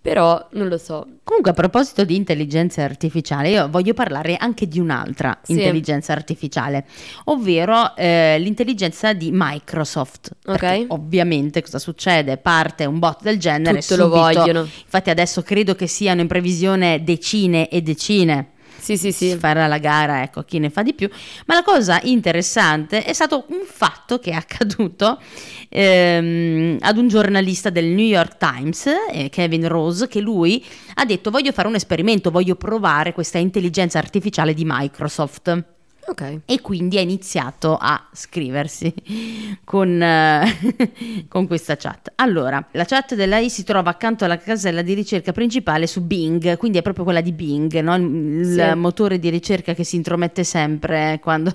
però 0.00 0.46
non 0.52 0.68
lo 0.68 0.78
so. 0.78 1.06
Comunque, 1.24 1.50
a 1.50 1.54
proposito 1.54 2.04
di 2.04 2.16
intelligenza 2.16 2.82
artificiale, 2.82 3.50
io 3.50 3.68
voglio 3.68 3.92
parlare 3.94 4.36
anche 4.36 4.66
di 4.66 4.78
un'altra 4.80 5.38
Sì. 5.42 5.52
intelligenza 5.52 6.12
artificiale, 6.12 6.86
ovvero 7.24 7.94
eh, 7.96 8.36
l'intelligenza 8.38 9.12
di 9.12 9.30
Microsoft. 9.32 10.30
Ok. 10.46 10.86
Ovviamente 10.88 11.60
cosa 11.62 11.78
succede? 11.78 12.38
Parte 12.38 12.84
un 12.86 12.98
bot 12.98 13.22
del 13.22 13.38
genere, 13.38 13.80
Tutto 13.80 13.96
lo 13.96 14.02
subito- 14.14 14.40
vogliono. 14.40 14.60
Infatti 14.60 15.10
adesso 15.10 15.42
credo 15.42 15.74
che 15.74 15.86
siano 15.86 16.20
in 16.22 16.26
previsione 16.26 17.02
decine 17.04 17.68
e 17.68 17.82
decine. 17.82 18.52
Sì, 18.78 18.96
sì, 18.96 19.12
sì. 19.12 19.36
farà 19.36 19.66
la 19.66 19.78
gara, 19.78 20.22
ecco, 20.22 20.42
chi 20.42 20.58
ne 20.58 20.70
fa 20.70 20.82
di 20.82 20.94
più. 20.94 21.08
Ma 21.46 21.54
la 21.54 21.62
cosa 21.62 22.00
interessante 22.04 23.04
è 23.04 23.12
stato 23.12 23.44
un 23.48 23.62
fatto 23.64 24.18
che 24.18 24.30
è 24.30 24.34
accaduto 24.34 25.20
ehm, 25.68 26.78
ad 26.80 26.96
un 26.96 27.08
giornalista 27.08 27.70
del 27.70 27.86
New 27.86 28.06
York 28.06 28.36
Times, 28.38 28.86
eh, 29.12 29.28
Kevin 29.30 29.68
Rose, 29.68 30.08
che 30.08 30.20
lui 30.20 30.64
ha 30.94 31.04
detto 31.04 31.30
voglio 31.30 31.52
fare 31.52 31.68
un 31.68 31.74
esperimento, 31.74 32.30
voglio 32.30 32.54
provare 32.56 33.12
questa 33.12 33.38
intelligenza 33.38 33.98
artificiale 33.98 34.54
di 34.54 34.64
Microsoft. 34.64 35.76
Ok. 36.08 36.40
E 36.46 36.60
quindi 36.62 36.96
ha 36.96 37.02
iniziato 37.02 37.76
a 37.78 38.08
scriversi 38.12 38.92
con, 39.62 40.00
eh, 40.02 40.56
con 41.28 41.46
questa 41.46 41.76
chat. 41.76 42.12
Allora, 42.16 42.66
la 42.72 42.84
chat 42.84 43.14
dell'AI 43.14 43.50
si 43.50 43.62
trova 43.62 43.90
accanto 43.90 44.24
alla 44.24 44.38
casella 44.38 44.82
di 44.82 44.94
ricerca 44.94 45.32
principale 45.32 45.86
su 45.86 46.00
Bing, 46.02 46.56
quindi 46.56 46.78
è 46.78 46.82
proprio 46.82 47.04
quella 47.04 47.20
di 47.20 47.32
Bing, 47.32 47.78
no? 47.80 47.94
il 47.96 48.46
Sì. 48.46 48.76
motore 48.78 49.18
di 49.18 49.28
ricerca 49.28 49.74
che 49.74 49.84
si 49.84 49.96
intromette 49.96 50.44
sempre 50.44 51.18
quando... 51.22 51.54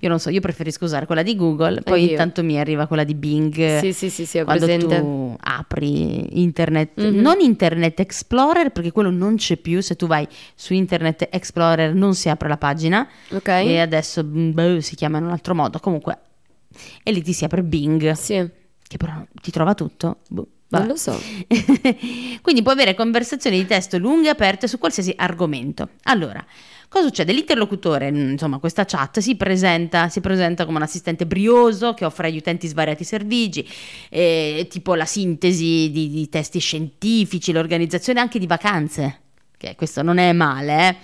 Io 0.00 0.08
non 0.08 0.18
so, 0.20 0.30
io 0.30 0.40
preferisco 0.40 0.84
usare 0.84 1.06
quella 1.06 1.22
di 1.22 1.34
Google, 1.36 1.82
poi 1.82 1.94
Anch'io. 2.00 2.10
intanto 2.12 2.42
mi 2.42 2.58
arriva 2.58 2.86
quella 2.86 3.04
di 3.04 3.14
Bing. 3.14 3.78
Sì, 3.80 3.92
sì, 3.92 4.10
sì, 4.10 4.26
sì, 4.26 4.42
quando 4.42 4.64
presente. 4.66 4.98
tu 5.00 5.36
apri 5.40 6.40
internet, 6.42 7.00
Mhm. 7.00 7.20
non 7.20 7.40
Internet 7.40 8.00
Explorer 8.00 8.70
perché 8.70 8.92
quello 8.92 9.10
non 9.10 9.36
c'è 9.36 9.56
più, 9.56 9.80
se 9.80 9.96
tu 9.96 10.06
vai 10.06 10.26
su 10.54 10.72
Internet 10.74 11.28
Explorer 11.30 11.94
non 11.94 12.14
si 12.14 12.28
apre 12.28 12.48
la 12.48 12.56
pagina, 12.58 13.06
Ok. 13.32 13.48
e 13.48 13.78
adesso 13.80 14.22
boh, 14.24 14.80
si 14.80 14.94
chiama 14.94 15.18
in 15.18 15.24
un 15.24 15.30
altro 15.30 15.54
modo. 15.54 15.78
Comunque, 15.80 16.18
e 17.02 17.10
lì 17.12 17.22
ti 17.22 17.32
si 17.32 17.44
apre 17.44 17.62
Bing, 17.62 18.12
Sì, 18.12 18.48
che 18.86 18.96
però 18.96 19.12
ti 19.40 19.50
trova 19.50 19.74
tutto. 19.74 20.18
Boh, 20.28 20.46
non 20.68 20.86
lo 20.86 20.96
so. 20.96 21.18
Quindi 22.42 22.62
puoi 22.62 22.74
avere 22.74 22.94
conversazioni 22.94 23.56
di 23.58 23.66
testo 23.66 23.98
lunghe 23.98 24.26
e 24.28 24.30
aperte 24.30 24.68
su 24.68 24.78
qualsiasi 24.78 25.12
argomento. 25.16 25.90
Allora, 26.04 26.44
cosa 26.90 27.06
succede? 27.06 27.32
L'interlocutore, 27.32 28.10
mm, 28.10 28.30
insomma, 28.32 28.58
questa 28.58 28.84
chat 28.84 29.20
si 29.20 29.36
presenta, 29.36 30.08
si 30.08 30.20
presenta 30.20 30.66
come 30.66 30.78
un 30.78 30.82
assistente 30.82 31.24
brioso 31.24 31.94
che 31.94 32.04
offre 32.04 32.26
agli 32.26 32.36
utenti 32.36 32.66
svariati 32.66 33.04
servigi, 33.04 33.66
eh, 34.10 34.66
tipo 34.68 34.94
la 34.94 35.06
sintesi 35.06 35.90
di, 35.90 36.10
di 36.10 36.28
testi 36.28 36.58
scientifici, 36.58 37.52
l'organizzazione 37.52 38.18
anche 38.20 38.40
di 38.40 38.46
vacanze, 38.46 39.20
che 39.56 39.76
questo 39.76 40.02
non 40.02 40.18
è 40.18 40.32
male, 40.32 40.88
eh. 40.88 40.96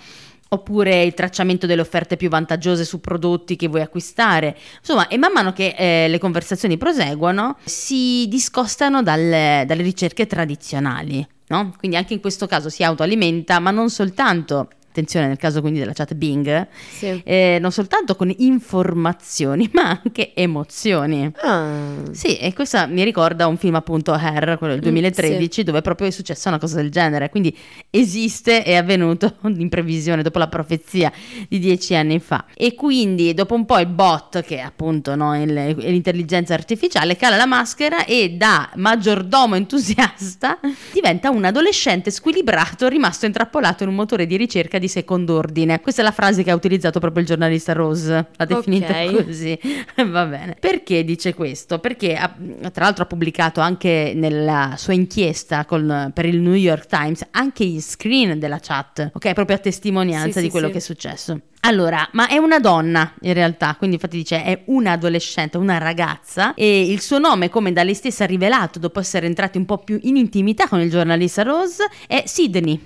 Oppure 0.49 1.03
il 1.03 1.13
tracciamento 1.13 1.67
delle 1.67 1.81
offerte 1.81 2.15
più 2.15 2.29
vantaggiose 2.29 2.85
su 2.85 3.01
prodotti 3.01 3.57
che 3.57 3.67
vuoi 3.67 3.81
acquistare. 3.81 4.57
Insomma, 4.79 5.09
e 5.09 5.17
man 5.17 5.33
mano 5.33 5.51
che 5.51 5.75
eh, 5.77 6.07
le 6.07 6.19
conversazioni 6.19 6.77
proseguono, 6.77 7.57
si 7.65 8.27
discostano 8.29 9.03
dalle, 9.03 9.65
dalle 9.67 9.83
ricerche 9.83 10.25
tradizionali. 10.25 11.27
No? 11.49 11.73
Quindi 11.77 11.97
anche 11.97 12.13
in 12.13 12.21
questo 12.21 12.47
caso 12.47 12.69
si 12.69 12.81
autoalimenta, 12.81 13.59
ma 13.59 13.71
non 13.71 13.89
soltanto, 13.89 14.69
attenzione 14.97 15.27
nel 15.27 15.37
caso 15.37 15.61
quindi 15.61 15.79
della 15.79 15.93
chat 15.93 16.13
Bing, 16.15 16.67
Sì. 16.89 17.21
eh, 17.23 17.57
non 17.61 17.71
soltanto 17.71 18.15
con 18.15 18.33
informazioni, 18.35 19.69
ma 19.73 20.01
anche 20.03 20.33
emozioni. 20.33 21.31
Ah. 21.41 21.65
Sì, 22.11 22.37
e 22.37 22.53
questa 22.53 22.87
mi 22.87 23.03
ricorda 23.03 23.45
un 23.47 23.57
film 23.57 23.75
appunto 23.75 24.11
Hair, 24.13 24.57
quello 24.57 24.73
del 24.73 24.81
Mm, 24.81 24.89
2013, 24.89 25.63
dove 25.63 25.81
proprio 25.81 26.07
è 26.07 26.11
successa 26.11 26.49
una 26.49 26.57
cosa 26.57 26.77
del 26.77 26.89
genere, 26.89 27.29
quindi 27.29 27.55
esiste, 27.89 28.63
è 28.63 28.75
avvenuto 28.75 29.35
in 29.45 29.69
previsione 29.69 30.23
dopo 30.23 30.39
la 30.39 30.47
profezia 30.47 31.11
di 31.47 31.59
dieci 31.59 31.93
anni 31.95 32.19
fa. 32.19 32.45
E 32.55 32.73
quindi 32.73 33.33
dopo 33.33 33.53
un 33.53 33.65
po' 33.65 33.77
il 33.79 33.87
bot, 33.87 34.41
che 34.41 34.57
è 34.57 34.61
appunto 34.61 35.15
no, 35.15 35.39
il- 35.39 35.53
l'intelligenza 35.77 36.53
artificiale, 36.53 37.15
cala 37.15 37.35
la 37.37 37.45
maschera 37.45 38.05
e 38.05 38.31
da 38.31 38.69
maggiordomo 38.75 39.55
entusiasta 39.55 40.59
diventa 40.93 41.29
un 41.29 41.45
adolescente 41.45 42.09
squilibrato 42.11 42.87
rimasto 42.87 43.25
intrappolato 43.25 43.83
in 43.83 43.89
un 43.89 43.95
motore 43.95 44.25
di 44.25 44.37
ricerca 44.37 44.77
di 44.79 44.86
second'ordine. 44.87 45.79
Questa 45.81 46.01
è 46.01 46.03
la 46.03 46.11
frase 46.11 46.43
che 46.43 46.51
ha 46.51 46.55
utilizzato 46.55 46.99
proprio 46.99 47.21
il 47.21 47.27
giornalista 47.27 47.73
Rose, 47.73 48.27
l'ha 48.35 48.45
definita 48.45 48.93
Ok. 49.03 49.25
così. 49.25 49.59
Va 50.07 50.25
bene. 50.25 50.55
Perché 50.59 51.03
dice 51.03 51.33
questo? 51.33 51.79
Perché 51.79 52.15
ha- 52.15 52.33
tra 52.71 52.85
l'altro 52.85 53.03
ha 53.03 53.07
pubblicato 53.07 53.59
anche 53.59 54.13
nella 54.15 54.73
sua 54.77 54.93
inchiesta 54.93 55.65
col- 55.65 56.11
per 56.13 56.25
il 56.25 56.39
New 56.39 56.53
York 56.53 56.85
Times 56.87 57.25
anche 57.31 57.63
il 57.63 57.81
screen 57.81 58.39
della 58.39 58.59
chat, 58.61 59.11
ok? 59.13 59.33
Proprio 59.33 59.55
a 59.57 59.59
testimonianza 59.59 60.33
Sì, 60.33 60.39
di 60.39 60.45
sì, 60.45 60.51
quello 60.51 60.67
sì. 60.67 60.71
che 60.73 60.77
è 60.77 60.81
successo. 60.81 61.39
Allora, 61.61 62.07
ma 62.13 62.29
è 62.29 62.37
una 62.37 62.59
donna 62.59 63.13
in 63.21 63.33
realtà, 63.33 63.75
quindi 63.77 63.95
infatti 63.95 64.15
dice 64.17 64.41
è 64.43 64.61
una 64.67 64.91
adolescente, 64.93 65.57
una 65.57 65.77
ragazza 65.79 66.53
e 66.53 66.89
il 66.89 67.01
suo 67.01 67.17
nome, 67.17 67.49
come 67.49 67.73
da 67.73 67.83
lei 67.83 67.95
stessa 67.95 68.25
rivelato 68.25 68.79
dopo 68.79 68.99
essere 68.99 69.25
entrati 69.25 69.57
un 69.57 69.65
po' 69.65 69.79
più 69.79 69.99
in 70.03 70.15
intimità 70.15 70.67
con 70.69 70.79
il 70.79 70.89
giornalista 70.89 71.41
Rose, 71.43 71.83
è 72.07 72.23
Sydney. 72.25 72.79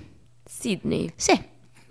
Sydney. 0.44 1.12
Sì, 1.14 1.38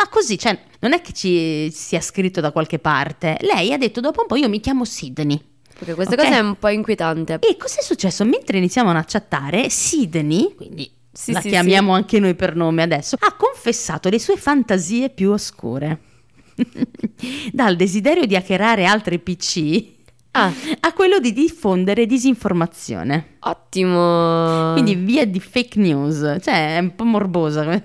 ma 0.01 0.09
così, 0.09 0.37
cioè, 0.37 0.57
non 0.79 0.93
è 0.93 1.01
che 1.01 1.13
ci 1.13 1.69
sia 1.71 2.01
scritto 2.01 2.41
da 2.41 2.51
qualche 2.51 2.79
parte. 2.79 3.37
Lei 3.41 3.71
ha 3.71 3.77
detto 3.77 4.01
dopo 4.01 4.21
un 4.21 4.27
po' 4.27 4.35
io 4.35 4.49
mi 4.49 4.59
chiamo 4.59 4.83
Sydney. 4.83 5.39
Perché 5.77 5.93
questa 5.95 6.13
Ok. 6.15 6.21
cosa 6.23 6.35
è 6.35 6.39
un 6.39 6.55
po' 6.57 6.67
inquietante. 6.69 7.39
E 7.39 7.57
cos'è 7.57 7.81
successo? 7.81 8.23
Mentre 8.25 8.57
iniziamo 8.57 8.89
a 8.91 9.03
chattare, 9.07 9.69
Sydney, 9.69 10.53
quindi 10.55 10.91
Sì, 11.11 11.31
la 11.31 11.41
sì, 11.41 11.49
chiamiamo 11.49 11.93
anche 11.93 12.19
noi 12.19 12.35
per 12.35 12.55
nome 12.55 12.81
adesso, 12.83 13.15
ha 13.19 13.33
confessato 13.35 14.09
le 14.09 14.19
sue 14.19 14.37
fantasie 14.37 15.09
più 15.09 15.31
oscure. 15.31 15.99
Dal 17.51 17.75
desiderio 17.75 18.25
di 18.25 18.35
hackerare 18.35 18.85
altri 18.85 19.19
PC 19.19 19.99
Ah, 20.33 20.49
a 20.79 20.93
quello 20.93 21.19
di 21.19 21.33
diffondere 21.33 22.05
disinformazione. 22.05 23.35
ottimo. 23.39 24.71
Quindi 24.73 24.95
via 24.95 25.25
di 25.27 25.39
fake 25.41 25.77
news, 25.79 26.37
cioè 26.41 26.77
è 26.77 26.79
un 26.79 26.95
po' 26.95 27.03
morbosa. 27.03 27.83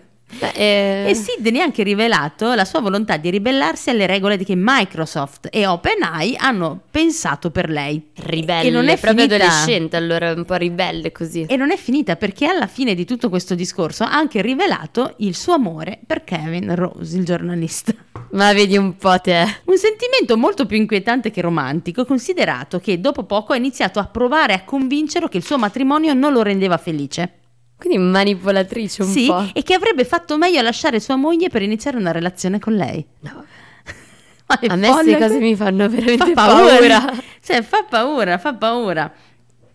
Eh, 0.55 1.05
E 1.09 1.15
Sidney 1.15 1.61
ha 1.61 1.65
anche 1.65 1.83
rivelato 1.83 2.55
la 2.55 2.65
sua 2.65 2.81
volontà 2.81 3.17
di 3.17 3.31
ribellarsi 3.31 3.91
alle 3.91 4.07
regole 4.07 4.37
che 4.39 4.55
Microsoft 4.57 5.49
e 5.51 5.67
OpenAI 5.67 6.37
hanno 6.39 6.81
pensato 6.91 7.51
per 7.51 7.69
lei. 7.71 8.11
ribelle, 8.17 8.69
E 8.69 8.71
non 8.71 8.89
è 8.89 8.99
proprio 8.99 9.27
finita. 9.27 9.45
adolescente, 9.45 9.97
allora 9.97 10.33
un 10.33 10.45
po' 10.45 10.55
ribelle 10.55 11.13
così. 11.13 11.47
E 11.49 11.57
non 11.57 11.71
è 11.71 11.77
finita 11.77 12.17
perché 12.17 12.47
alla 12.47 12.67
fine 12.67 12.95
di 12.95 13.05
tutto 13.05 13.29
questo 13.29 13.55
discorso 13.55 14.05
ha 14.05 14.13
anche 14.13 14.43
rivelato 14.43 15.15
il 15.19 15.35
suo 15.35 15.55
amore 15.55 15.99
per 16.07 16.25
Kevin 16.25 16.75
Rose, 16.75 17.17
il 17.17 17.25
giornalista. 17.25 17.95
Ma 18.33 18.53
vedi 18.53 18.77
un 18.77 18.97
po' 18.97 19.19
te. 19.21 19.61
Un 19.65 19.79
sentimento 19.79 20.37
molto 20.37 20.67
più 20.67 20.77
inquietante 20.77 21.31
che 21.31 21.41
romantico, 21.41 22.05
considerato 22.05 22.81
che 22.81 23.01
dopo 23.01 23.23
poco 23.25 23.53
ha 23.53 23.57
iniziato 23.57 23.99
a 23.99 24.07
provare 24.07 24.53
a 24.55 24.65
convincerlo 24.65 25.29
che 25.29 25.37
il 25.37 25.45
suo 25.45 25.59
matrimonio 25.59 26.13
non 26.13 26.33
lo 26.33 26.43
rendeva 26.43 26.77
felice. 26.77 27.33
Quindi 27.79 27.99
manipolatrice 27.99 29.03
un 29.03 29.09
sì, 29.09 29.27
po'. 29.27 29.51
e 29.53 29.63
che 29.63 29.75
avrebbe 29.75 30.05
fatto 30.05 30.37
meglio 30.39 30.59
a 30.61 30.63
lasciare 30.63 30.99
sua 31.01 31.17
moglie 31.17 31.49
per 31.51 31.63
iniziare 31.63 31.97
una 31.97 32.11
relazione 32.11 32.59
con 32.59 32.75
lei. 32.75 33.05
No. 33.21 33.45
Ma 34.49 34.59
A 34.69 34.77
me 34.77 34.89
queste 34.91 35.19
cose 35.19 35.39
mi 35.39 35.57
fanno 35.57 35.89
veramente 35.89 36.33
fa 36.33 36.47
paura. 36.47 36.77
paura. 37.01 37.13
Cioè, 37.47 37.63
fa 37.63 37.85
paura, 37.89 38.39
fa 38.39 38.55
paura. 38.55 39.13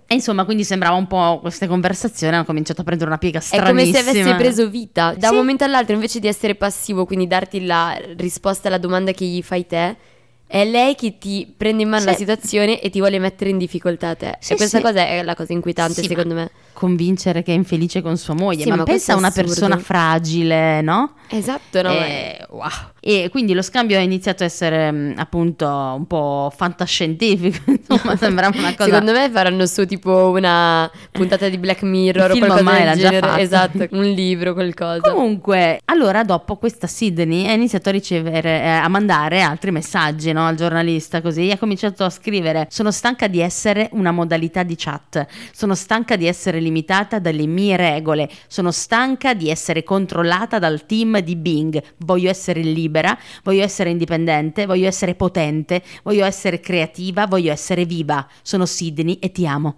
E 0.08 0.13
insomma, 0.15 0.43
quindi 0.43 0.65
sembrava 0.65 0.96
un 0.98 1.08
po' 1.08 1.39
queste 1.39 1.67
conversazioni 1.67 2.36
hanno 2.36 2.43
cominciato 2.43 2.81
a 2.81 2.84
prendere 2.84 3.10
una 3.10 3.17
piega 3.17 3.39
È 3.39 3.43
come 3.60 3.86
stranissima. 3.86 4.01
se 4.01 4.10
avesse 4.10 4.36
preso 4.36 4.67
vita 4.70 5.13
da 5.17 5.27
Sì. 5.27 5.34
un 5.34 5.39
momento 5.39 5.63
all'altro, 5.63 5.93
invece 5.93 6.20
di 6.20 6.27
essere 6.27 6.55
passivo, 6.55 7.05
quindi 7.05 7.27
darti 7.27 7.65
la 7.65 7.98
risposta 8.17 8.67
alla 8.67 8.77
domanda 8.77 9.13
che 9.13 9.24
gli 9.24 9.41
fai 9.41 9.65
te, 9.65 9.96
è 10.53 10.65
lei 10.65 10.96
che 10.96 11.17
ti 11.17 11.51
prende 11.55 11.84
in 11.84 11.88
mano 11.88 12.01
Sì. 12.01 12.08
la 12.08 12.13
situazione 12.13 12.81
e 12.81 12.89
ti 12.89 13.00
vuole 13.00 13.20
mettere 13.20 13.50
in 13.51 13.58
difficoltà 13.58 14.10
a 14.10 14.15
te. 14.15 14.36
Sì, 14.41 14.51
e 14.51 14.55
questa 14.58 14.79
sì. 14.79 14.84
cosa 14.84 15.08
è 15.08 15.24
la 15.24 15.34
cosa 15.34 15.53
inquietante 15.53 16.01
Sì, 16.01 16.08
secondo 16.08 16.34
me. 16.34 16.51
Convincere 16.74 17.41
che 17.41 17.53
è 17.53 17.55
infelice 17.55 18.01
con 18.01 18.17
sua 18.17 18.34
moglie, 18.34 18.65
ma, 18.67 18.75
ma 18.75 18.84
pensa 18.84 19.13
a 19.13 19.15
una 19.15 19.31
persona 19.31 19.77
fragile, 19.77 20.81
no? 20.81 21.13
Esatto, 21.29 21.81
no? 21.81 21.89
ma- 21.93 22.05
Eh, 22.05 22.46
wow. 22.50 22.70
E 23.03 23.29
quindi 23.31 23.53
lo 23.53 23.63
scambio 23.63 23.98
ha 23.98 24.01
iniziato 24.01 24.43
a 24.43 24.46
essere 24.46 24.91
mh, 24.91 25.13
appunto 25.17 25.67
un 25.67 26.05
po' 26.05 26.53
fantascientifico, 26.55 27.72
insomma 27.72 28.15
sembrava 28.15 28.55
una 28.58 28.75
cosa... 28.75 28.91
Secondo 28.91 29.12
me 29.12 29.29
faranno 29.31 29.65
su 29.65 29.86
tipo 29.88 30.29
una 30.29 30.89
puntata 31.12 31.50
di 31.50 31.58
Black 31.58 31.81
Mirror 31.81 32.31
o 32.31 32.38
qualcosa 32.38 32.60
ormai 32.60 32.84
del 32.84 32.93
già 32.93 33.10
genere. 33.10 33.27
fatto. 33.27 33.39
Esatto, 33.41 33.88
un 33.91 34.03
libro, 34.03 34.53
qualcosa. 34.53 35.12
Comunque, 35.12 35.81
allora 35.86 36.24
dopo 36.24 36.58
questa 36.58 36.86
Sydney 36.86 37.48
ha 37.48 37.53
iniziato 37.53 37.89
a 37.89 37.91
ricevere, 37.91 38.62
eh, 38.62 38.67
a 38.67 38.88
mandare 38.88 39.41
altri 39.41 39.72
messaggi 39.72 40.31
no, 40.31 40.46
al 40.46 40.55
giornalista 40.55 41.22
così, 41.22 41.50
ha 41.50 41.58
cominciato 41.58 42.03
a 42.03 42.10
scrivere 42.10 42.67
sono 42.70 42.91
stanca 42.91 43.27
di 43.27 43.39
essere 43.39 43.89
una 43.93 44.12
modalità 44.12 44.62
di 44.62 44.75
chat, 44.77 45.25
sono 45.51 45.74
stanca 45.74 46.15
di 46.15 46.27
essere 46.27 46.60
limitata 46.60 47.17
dalle 47.17 47.48
mie 47.48 47.77
regole, 47.77 48.29
sono 48.48 48.72
stanca 48.72 49.34
di 49.34 49.50
essere 49.50 49.84
controllata 49.84 50.60
dal 50.60 50.86
team 50.86 51.20
di 51.20 51.36
Bing, 51.36 51.81
voglio 51.98 52.29
essere 52.29 52.62
libera, 52.62 52.89
voglio 53.43 53.63
essere 53.63 53.89
indipendente, 53.89 54.65
voglio 54.65 54.88
essere 54.88 55.15
potente, 55.15 55.81
voglio 56.03 56.25
essere 56.25 56.60
creativa, 56.60 57.25
voglio 57.27 57.51
essere 57.51 57.86
viva, 57.86 58.27
sono 58.41 58.65
Sydney 58.65 59.17
e 59.21 59.31
ti 59.31 59.48
amo. 59.48 59.75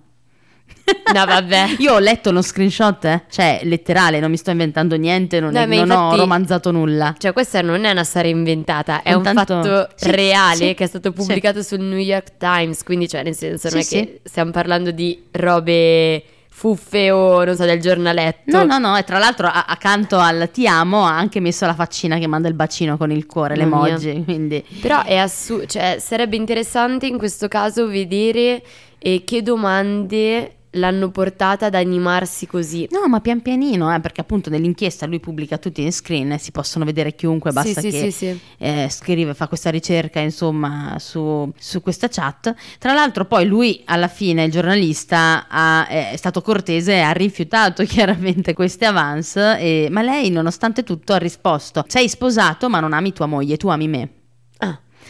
No, 1.14 1.26
vabbè. 1.26 1.76
Io 1.80 1.94
ho 1.94 2.00
letto 2.00 2.32
lo 2.32 2.42
screenshot, 2.42 3.06
eh? 3.06 3.24
cioè 3.30 3.62
letterale, 3.64 4.20
non 4.20 4.30
mi 4.32 4.38
sto 4.38 4.52
inventando 4.52 4.96
niente, 4.98 5.40
non, 5.40 5.52
No, 5.52 5.66
non 5.66 5.72
ho 5.80 5.84
infatti- 5.84 6.18
romanzato 6.18 6.72
nulla. 6.72 7.16
Cioè, 7.18 7.32
questa 7.32 7.62
non 7.62 7.86
è 7.86 7.92
una 7.92 8.04
storia 8.04 8.32
inventata, 8.32 9.02
è 9.02 9.14
un 9.14 9.26
Intanto- 9.26 9.62
fatto 9.62 9.90
Sì, 9.96 10.12
reale 10.12 10.56
sì, 10.56 10.74
che 10.74 10.84
è 10.84 10.88
stato 10.88 11.10
sì. 11.10 11.16
pubblicato 11.16 11.62
sul 11.62 11.80
New 11.80 11.98
York 11.98 12.38
Times. 12.38 12.84
Quindi, 12.84 13.08
cioè, 13.08 13.24
nel 13.24 13.36
senso, 13.36 13.70
non 13.72 13.82
Sì, 13.84 13.98
è 13.98 14.00
che 14.04 14.22
stiamo 14.24 14.52
parlando 14.52 14.92
di 14.92 15.24
robe 15.32 16.24
fuffe 16.56 17.10
o 17.10 17.44
non 17.44 17.56
so, 17.56 17.66
del 17.66 17.82
giornaletto. 17.82 18.56
No, 18.56 18.64
no, 18.64 18.78
no, 18.78 18.96
e 18.96 19.04
tra 19.04 19.18
l'altro 19.18 19.48
a- 19.48 19.66
accanto 19.68 20.18
al 20.18 20.50
ti 20.52 20.68
amo 20.68 21.04
ha 21.04 21.18
anche 21.18 21.40
messo 21.40 21.66
la 21.66 21.74
faccina 21.74 22.20
che 22.20 22.28
manda 22.28 22.48
il 22.48 22.54
bacino 22.54 22.96
con 22.96 23.12
il 23.12 23.26
cuore, 23.26 23.58
Mamma 23.58 23.88
l'emoji, 23.88 24.24
quindi... 24.24 24.64
Però 24.80 25.04
è 25.04 25.18
assurdo, 25.18 25.66
cioè, 25.66 25.98
sarebbe 26.00 26.36
interessante 26.36 27.08
in 27.08 27.18
questo 27.18 27.48
caso 27.48 27.88
vedere 27.88 28.64
eh, 29.00 29.24
che 29.26 29.42
domande 29.42 30.58
l'hanno 30.74 31.10
portata 31.10 31.68
ad 31.68 31.76
animarsi 31.76 32.48
così. 32.48 32.88
No, 32.92 33.08
ma 33.08 33.20
pian 33.20 33.42
pianino, 33.42 33.94
eh, 33.94 34.00
perché 34.00 34.22
appunto 34.22 34.50
nell'inchiesta 34.50 35.06
lui 35.06 35.20
pubblica 35.20 35.58
tutti 35.58 35.82
in 35.82 35.92
screen 35.92 36.32
e 36.32 36.38
si 36.38 36.52
possono 36.52 36.86
vedere 36.86 37.16
chiunque, 37.16 37.52
basta 37.52 37.82
sì, 37.82 37.90
che 37.90 38.00
sì, 38.00 38.12
sì, 38.12 38.40
eh, 38.58 38.88
scrive, 38.90 39.34
fa 39.34 39.48
questa 39.48 39.70
ricerca 39.70 40.20
insomma 40.20 40.96
su, 41.00 41.52
su 41.58 41.82
questa 41.82 42.08
chat. 42.08 42.54
Tra 42.80 42.94
l'altro 42.94 43.26
poi 43.26 43.46
lui 43.46 43.82
alla 43.86 44.08
fine, 44.08 44.44
il 44.44 44.52
giornalista, 44.52 45.48
ha- 45.50 45.88
è 45.88 46.16
stato 46.16 46.42
cortese 46.42 46.94
e 46.94 47.00
ha 47.02 47.12
rifiutato 47.12 47.84
chiaramente 47.86 48.54
queste 48.54 48.86
avance, 48.86 49.58
e- 49.60 49.88
ma 49.90 50.02
lei 50.02 50.30
nonostante 50.30 50.84
tutto 50.84 51.14
ha 51.14 51.18
risposto, 51.18 51.84
sei 51.88 52.10
sposato 52.10 52.70
ma 52.70 52.80
non 52.80 52.94
ami 52.94 53.14
tua 53.14 53.26
moglie, 53.26 53.58
tu 53.58 53.68
ami 53.68 53.88
me. 53.88 54.10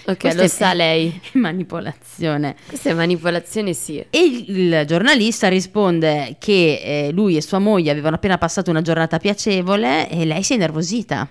Ok, 0.05 0.17
Questa 0.17 0.39
lo 0.39 0.45
è- 0.45 0.47
sa 0.47 0.73
lei. 0.73 1.21
Manipolazione. 1.33 2.55
Questa 2.67 2.89
è 2.89 2.93
manipolazione, 2.93 3.73
sì. 3.73 3.97
E 4.09 4.19
il, 4.47 4.83
giornalista 4.85 5.47
risponde 5.47 6.35
che 6.39 6.81
eh, 7.07 7.11
lui 7.11 7.37
e 7.37 7.41
sua 7.41 7.59
moglie 7.59 7.91
avevano 7.91 8.15
appena 8.15 8.37
passato 8.37 8.69
una 8.69 8.81
giornata 8.81 9.17
piacevole 9.17 10.09
e 10.09 10.25
lei 10.25 10.43
si 10.43 10.53
è 10.53 10.55
innervosita. 10.55 11.27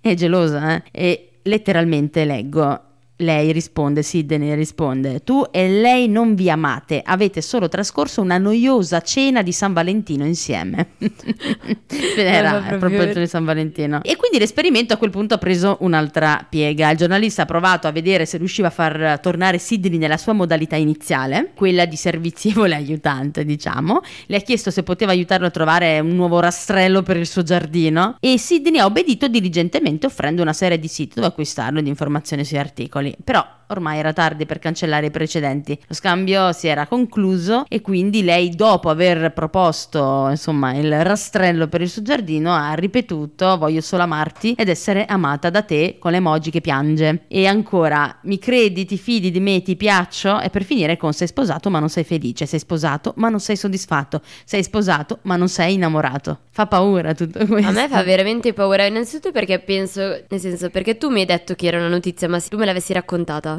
È 0.00 0.14
gelosa, 0.14 0.76
eh? 0.76 0.82
E 0.90 1.28
letteralmente 1.42 2.24
leggo. 2.24 2.82
Lei 3.20 3.50
risponde, 3.50 4.04
Sidney 4.04 4.54
risponde, 4.54 5.24
tu 5.24 5.44
e 5.50 5.68
lei 5.68 6.08
non 6.08 6.36
vi 6.36 6.48
amate, 6.50 7.02
avete 7.04 7.42
solo 7.42 7.66
trascorso 7.66 8.20
una 8.20 8.38
noiosa 8.38 9.00
cena 9.00 9.42
di 9.42 9.50
San 9.50 9.72
Valentino 9.72 10.24
insieme. 10.24 10.90
Era 12.16 12.60
Ma 12.60 12.68
è 12.68 12.76
proprio- 12.76 13.02
il 13.02 13.12
di 13.12 13.26
San 13.26 13.44
Valentino. 13.44 14.02
E 14.04 14.14
quindi 14.14 14.38
l'esperimento 14.38 14.94
a 14.94 14.96
quel 14.98 15.10
punto 15.10 15.34
ha 15.34 15.38
preso 15.38 15.78
un'altra 15.80 16.46
piega. 16.48 16.90
Il 16.90 16.96
giornalista 16.96 17.42
ha 17.42 17.44
provato 17.44 17.88
a 17.88 17.90
vedere 17.90 18.24
se 18.24 18.38
riusciva 18.38 18.68
a 18.68 18.70
far 18.70 19.18
tornare 19.20 19.58
Sidney 19.58 19.98
nella 19.98 20.16
sua 20.16 20.32
modalità 20.32 20.76
iniziale, 20.76 21.50
quella 21.56 21.86
di 21.86 21.96
servizievole 21.96 22.76
aiutante, 22.76 23.44
diciamo. 23.44 24.00
Le 24.26 24.36
ha 24.36 24.40
chiesto 24.40 24.70
se 24.70 24.84
poteva 24.84 25.10
aiutarlo 25.10 25.46
a 25.46 25.50
trovare 25.50 25.98
un 25.98 26.14
nuovo 26.14 26.38
rastrello 26.38 27.02
per 27.02 27.16
il 27.16 27.26
suo 27.26 27.42
giardino 27.42 28.16
e 28.20 28.38
Sidney 28.38 28.78
ha 28.78 28.84
obbedito 28.84 29.26
diligentemente 29.26 30.06
offrendo 30.06 30.40
una 30.40 30.52
serie 30.52 30.78
di 30.78 30.86
siti 30.86 31.16
dove 31.16 31.26
acquistarlo 31.26 31.80
e 31.80 31.82
di 31.82 31.88
informazioni 31.88 32.44
sui 32.44 32.58
articoli. 32.58 33.07
Però 33.24 33.46
ormai 33.68 33.98
era 33.98 34.12
tardi 34.12 34.46
per 34.46 34.58
cancellare 34.58 35.06
i 35.06 35.10
precedenti. 35.10 35.78
Lo 35.86 35.94
scambio 35.94 36.52
si 36.52 36.68
era 36.68 36.86
concluso 36.86 37.64
e 37.68 37.80
quindi 37.80 38.22
lei 38.22 38.50
dopo 38.50 38.90
aver 38.90 39.32
proposto, 39.32 40.26
insomma, 40.30 40.74
il 40.74 41.02
rastrello 41.04 41.68
per 41.68 41.80
il 41.80 41.88
suo 41.88 42.02
giardino 42.02 42.54
ha 42.54 42.72
ripetuto 42.74 43.56
"Voglio 43.58 43.80
solo 43.80 44.02
amarti 44.02 44.54
ed 44.58 44.68
essere 44.68 45.04
amata 45.04 45.50
da 45.50 45.62
te" 45.62 45.96
con 45.98 46.12
l'emoji 46.12 46.50
che 46.50 46.60
piange. 46.60 47.24
E 47.28 47.46
ancora 47.46 48.18
"Mi 48.22 48.38
credi, 48.38 48.84
ti 48.84 48.98
fidi 48.98 49.30
di 49.30 49.40
me, 49.40 49.62
ti 49.62 49.76
piaccio?" 49.76 50.40
e 50.40 50.50
per 50.50 50.64
finire 50.64 50.96
con 50.96 51.12
"Sei 51.12 51.26
sposato 51.26 51.70
ma 51.70 51.78
non 51.78 51.88
sei 51.88 52.04
felice, 52.04 52.46
sei 52.46 52.58
sposato 52.58 53.12
ma 53.16 53.28
non 53.28 53.40
sei 53.40 53.56
soddisfatto, 53.56 54.20
sei 54.44 54.62
sposato 54.62 55.18
ma 55.22 55.36
non 55.36 55.48
sei 55.48 55.74
innamorato". 55.74 56.40
Fa 56.50 56.66
paura 56.66 57.14
tutto 57.14 57.46
questo. 57.46 57.68
A 57.68 57.72
me 57.72 57.88
fa 57.88 58.02
veramente 58.02 58.52
paura, 58.52 58.84
innanzitutto 58.84 59.30
perché 59.30 59.60
penso, 59.60 60.00
nel 60.28 60.40
senso, 60.40 60.70
perché 60.70 60.96
tu 60.98 61.08
mi 61.08 61.20
hai 61.20 61.26
detto 61.26 61.54
che 61.54 61.66
era 61.66 61.78
una 61.78 61.88
notizia, 61.88 62.28
ma 62.28 62.40
se 62.40 62.48
tu 62.48 62.56
me 62.56 62.64
l'avessi 62.64 62.92
raccontata 62.92 63.57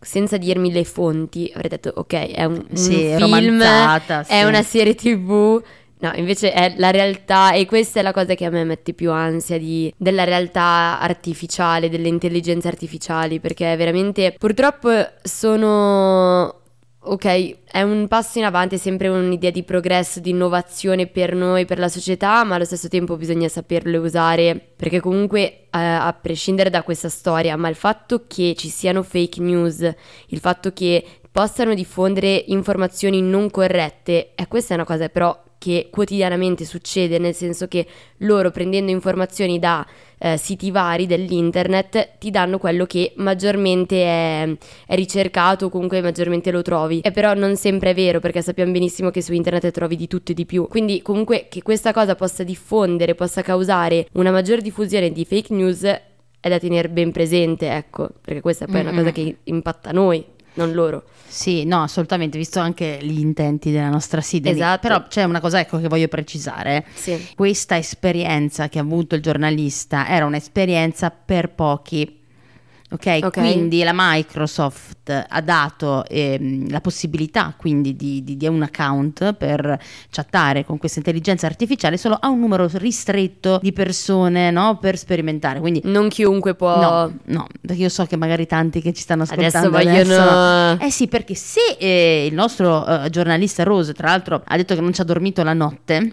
senza 0.00 0.36
dirmi 0.36 0.70
le 0.72 0.84
fonti, 0.84 1.50
avrei 1.54 1.70
detto 1.70 1.92
ok, 1.94 2.12
è 2.32 2.44
un, 2.44 2.64
un 2.68 2.76
Sì, 2.76 3.12
film, 3.16 3.60
è 3.62 4.24
sì. 4.24 4.44
una 4.44 4.62
serie 4.62 4.94
tv. 4.94 5.62
No, 5.98 6.12
invece 6.14 6.52
è 6.52 6.74
la 6.76 6.90
realtà 6.90 7.52
e 7.52 7.64
questa 7.64 8.00
è 8.00 8.02
la 8.02 8.12
cosa 8.12 8.34
che 8.34 8.44
a 8.44 8.50
me 8.50 8.64
mette 8.64 8.92
più 8.92 9.10
ansia 9.12 9.58
di- 9.58 9.92
della 9.96 10.24
realtà 10.24 10.98
artificiale, 11.00 11.88
delle 11.88 12.08
intelligenze 12.08 12.68
artificiali, 12.68 13.40
perché 13.40 13.74
veramente 13.76 14.34
purtroppo 14.38 14.90
sono... 15.22 16.60
Ok, 17.08 17.58
è 17.70 17.82
un 17.82 18.08
passo 18.08 18.40
in 18.40 18.44
avanti, 18.44 18.74
è 18.74 18.78
sempre 18.78 19.06
un'idea 19.06 19.52
di 19.52 19.62
progresso, 19.62 20.18
di 20.18 20.30
innovazione 20.30 21.06
per 21.06 21.36
noi, 21.36 21.64
per 21.64 21.78
la 21.78 21.88
società, 21.88 22.42
ma 22.42 22.56
allo 22.56 22.64
stesso 22.64 22.88
tempo 22.88 23.16
bisogna 23.16 23.46
saperle 23.46 23.96
usare, 23.96 24.60
perché 24.74 24.98
comunque 24.98 25.38
eh, 25.38 25.58
a 25.70 26.12
prescindere 26.20 26.68
da 26.68 26.82
questa 26.82 27.08
storia, 27.08 27.56
ma 27.56 27.68
il 27.68 27.76
fatto 27.76 28.24
che 28.26 28.56
ci 28.56 28.68
siano 28.68 29.04
fake 29.04 29.40
news, 29.40 29.88
il 30.26 30.40
fatto 30.40 30.72
che 30.72 31.04
possano 31.30 31.74
diffondere 31.74 32.42
informazioni 32.48 33.22
non 33.22 33.50
corrette, 33.50 34.34
e 34.34 34.48
questa 34.48 34.72
è 34.72 34.76
una 34.76 34.84
cosa 34.84 35.08
però 35.08 35.45
che 35.58 35.88
quotidianamente 35.90 36.64
succede, 36.64 37.18
nel 37.18 37.34
senso 37.34 37.66
che 37.66 37.86
loro 38.18 38.50
prendendo 38.50 38.90
informazioni 38.90 39.58
da 39.58 39.86
eh, 40.18 40.36
siti 40.36 40.70
vari 40.70 41.06
dell'internet 41.06 42.18
ti 42.18 42.30
danno 42.30 42.58
quello 42.58 42.86
che 42.86 43.12
maggiormente 43.16 44.02
è, 44.02 44.56
è 44.86 44.94
ricercato 44.94 45.66
o 45.66 45.68
comunque 45.68 46.00
maggiormente 46.00 46.50
lo 46.50 46.62
trovi. 46.62 47.00
E 47.00 47.10
però 47.10 47.34
non 47.34 47.56
sempre 47.56 47.90
è 47.90 47.94
vero 47.94 48.20
perché 48.20 48.42
sappiamo 48.42 48.72
benissimo 48.72 49.10
che 49.10 49.22
su 49.22 49.32
internet 49.32 49.70
trovi 49.70 49.96
di 49.96 50.06
tutto 50.06 50.32
e 50.32 50.34
di 50.34 50.46
più. 50.46 50.66
Quindi 50.68 51.02
comunque 51.02 51.46
che 51.48 51.62
questa 51.62 51.92
cosa 51.92 52.14
possa 52.14 52.42
diffondere, 52.42 53.14
possa 53.14 53.42
causare 53.42 54.08
una 54.12 54.30
maggior 54.30 54.60
diffusione 54.60 55.10
di 55.10 55.24
fake 55.24 55.54
news 55.54 55.82
è 55.82 56.48
da 56.48 56.58
tenere 56.58 56.88
ben 56.88 57.10
presente, 57.10 57.70
ecco, 57.72 58.08
perché 58.20 58.40
questa 58.40 58.66
poi 58.66 58.76
è 58.76 58.80
una 58.80 58.90
Mm-mm. 58.90 58.98
cosa 58.98 59.10
che 59.10 59.36
impatta 59.44 59.90
noi, 59.90 60.24
non 60.56 60.72
loro. 60.72 61.04
Sì, 61.26 61.64
no, 61.64 61.82
assolutamente, 61.82 62.38
visto 62.38 62.60
anche 62.60 62.98
gli 63.00 63.18
intenti 63.18 63.70
della 63.70 63.88
nostra 63.88 64.20
Sidney. 64.20 64.52
Esatto. 64.52 64.86
Però 64.86 65.06
c'è 65.06 65.24
una 65.24 65.40
cosa 65.40 65.60
ecco, 65.60 65.78
che 65.80 65.88
voglio 65.88 66.08
precisare. 66.08 66.84
Sì. 66.94 67.30
Questa 67.34 67.76
esperienza 67.76 68.68
che 68.68 68.78
ha 68.78 68.82
avuto 68.82 69.14
il 69.14 69.22
giornalista 69.22 70.08
era 70.08 70.24
un'esperienza 70.24 71.10
per 71.10 71.50
pochi. 71.50 72.20
Ok, 72.88 73.18
Ok. 73.24 73.30
quindi 73.38 73.82
la 73.82 73.90
Microsoft 73.92 75.26
ha 75.28 75.40
dato 75.40 76.04
ehm, 76.06 76.70
la 76.70 76.80
possibilità 76.80 77.52
quindi 77.56 77.96
di, 77.96 78.22
di- 78.22 78.36
di 78.36 78.46
un 78.46 78.62
account 78.62 79.32
per 79.34 79.76
chattare 80.08 80.64
con 80.64 80.78
questa 80.78 80.98
intelligenza 81.00 81.46
artificiale 81.46 81.96
solo 81.96 82.16
a 82.20 82.28
un 82.28 82.38
numero 82.38 82.68
ristretto 82.74 83.58
di 83.60 83.72
persone, 83.72 84.52
no? 84.52 84.78
Per 84.78 84.96
sperimentare. 84.96 85.58
Quindi 85.58 85.80
Non 85.84 86.08
chiunque 86.08 86.54
può... 86.54 86.80
no, 86.80 87.18
no, 87.24 87.46
perché 87.60 87.82
io 87.82 87.88
so 87.88 88.04
che 88.04 88.16
magari 88.16 88.46
tanti 88.46 88.80
che 88.80 88.92
ci 88.92 89.02
stanno 89.02 89.24
Adesso 89.28 89.58
ascoltando 89.58 89.70
vogliono... 89.70 90.78
eh 90.80 90.90
sì, 90.90 91.08
perché 91.08 91.34
se 91.34 91.76
eh, 91.80 92.26
il 92.26 92.34
nostro 92.34 92.86
eh, 92.86 93.10
giornalista 93.10 93.64
Rose, 93.64 93.94
tra 93.94 94.10
l'altro, 94.10 94.42
ha 94.44 94.56
detto 94.56 94.76
che 94.76 94.80
non 94.80 94.92
ci 94.92 95.00
ha 95.00 95.04
dormito 95.04 95.42
la 95.42 95.54
notte, 95.54 96.12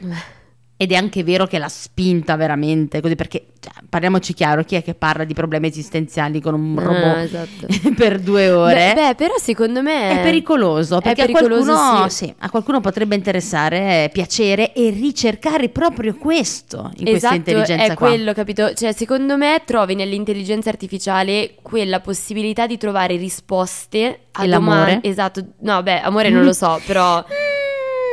Ed 0.76 0.92
è 0.92 0.96
anche 0.96 1.24
vero 1.24 1.46
che 1.46 1.60
l'ha 1.60 1.70
spinta 1.70 2.36
veramente, 2.36 3.00
così 3.00 3.16
perché 3.16 3.46
cioè, 3.60 3.72
parliamoci 3.88 4.34
chiaro, 4.34 4.64
chi 4.64 4.76
è 4.76 4.84
che 4.84 4.94
parla 4.96 5.24
di 5.24 5.34
problemi 5.34 5.68
esistenziali 5.68 6.42
con 6.42 6.56
un 6.56 6.78
robot 6.78 7.04
Ah, 7.04 7.22
esatto. 7.22 7.68
per 7.96 8.20
due 8.20 8.50
ore? 8.52 8.92
Beh, 8.94 9.02
beh, 9.02 9.16
però 9.16 9.36
secondo 9.38 9.82
me 9.82 10.20
è 10.20 10.24
pericoloso 10.24 11.00
perché 11.00 11.24
è 11.24 11.26
pericoloso, 11.28 11.72
a, 11.72 11.76
qualcuno, 11.76 12.10
sì. 12.10 12.26
sì, 12.26 12.34
a 12.40 12.50
qualcuno 12.50 12.82
potrebbe 12.82 13.16
interessare, 13.16 14.06
eh, 14.06 14.10
piacere 14.12 14.74
e 14.74 14.90
ricercare 14.90 15.70
proprio 15.70 16.16
questo 16.16 16.92
in 16.98 17.06
questa 17.06 17.28
Esatto, 17.28 17.36
intelligenza 17.36 17.84
è 17.86 17.96
qua. 17.96 18.08
quello, 18.08 18.34
capito? 18.34 18.74
Cioè, 18.74 18.92
secondo 18.92 19.38
me 19.38 19.62
trovi 19.66 19.96
nell'intelligenza 19.96 20.70
artificiale 20.70 21.56
quella 21.62 22.02
possibilità 22.02 22.68
di 22.68 22.78
trovare 22.78 23.16
risposte 23.16 24.20
a 24.34 24.48
domande. 24.48 25.00
Esatto, 25.08 25.46
no, 25.60 25.82
beh, 25.84 26.02
amore 26.02 26.30
non 26.30 26.44
lo 26.44 26.54
so, 26.54 26.82
però 26.86 27.24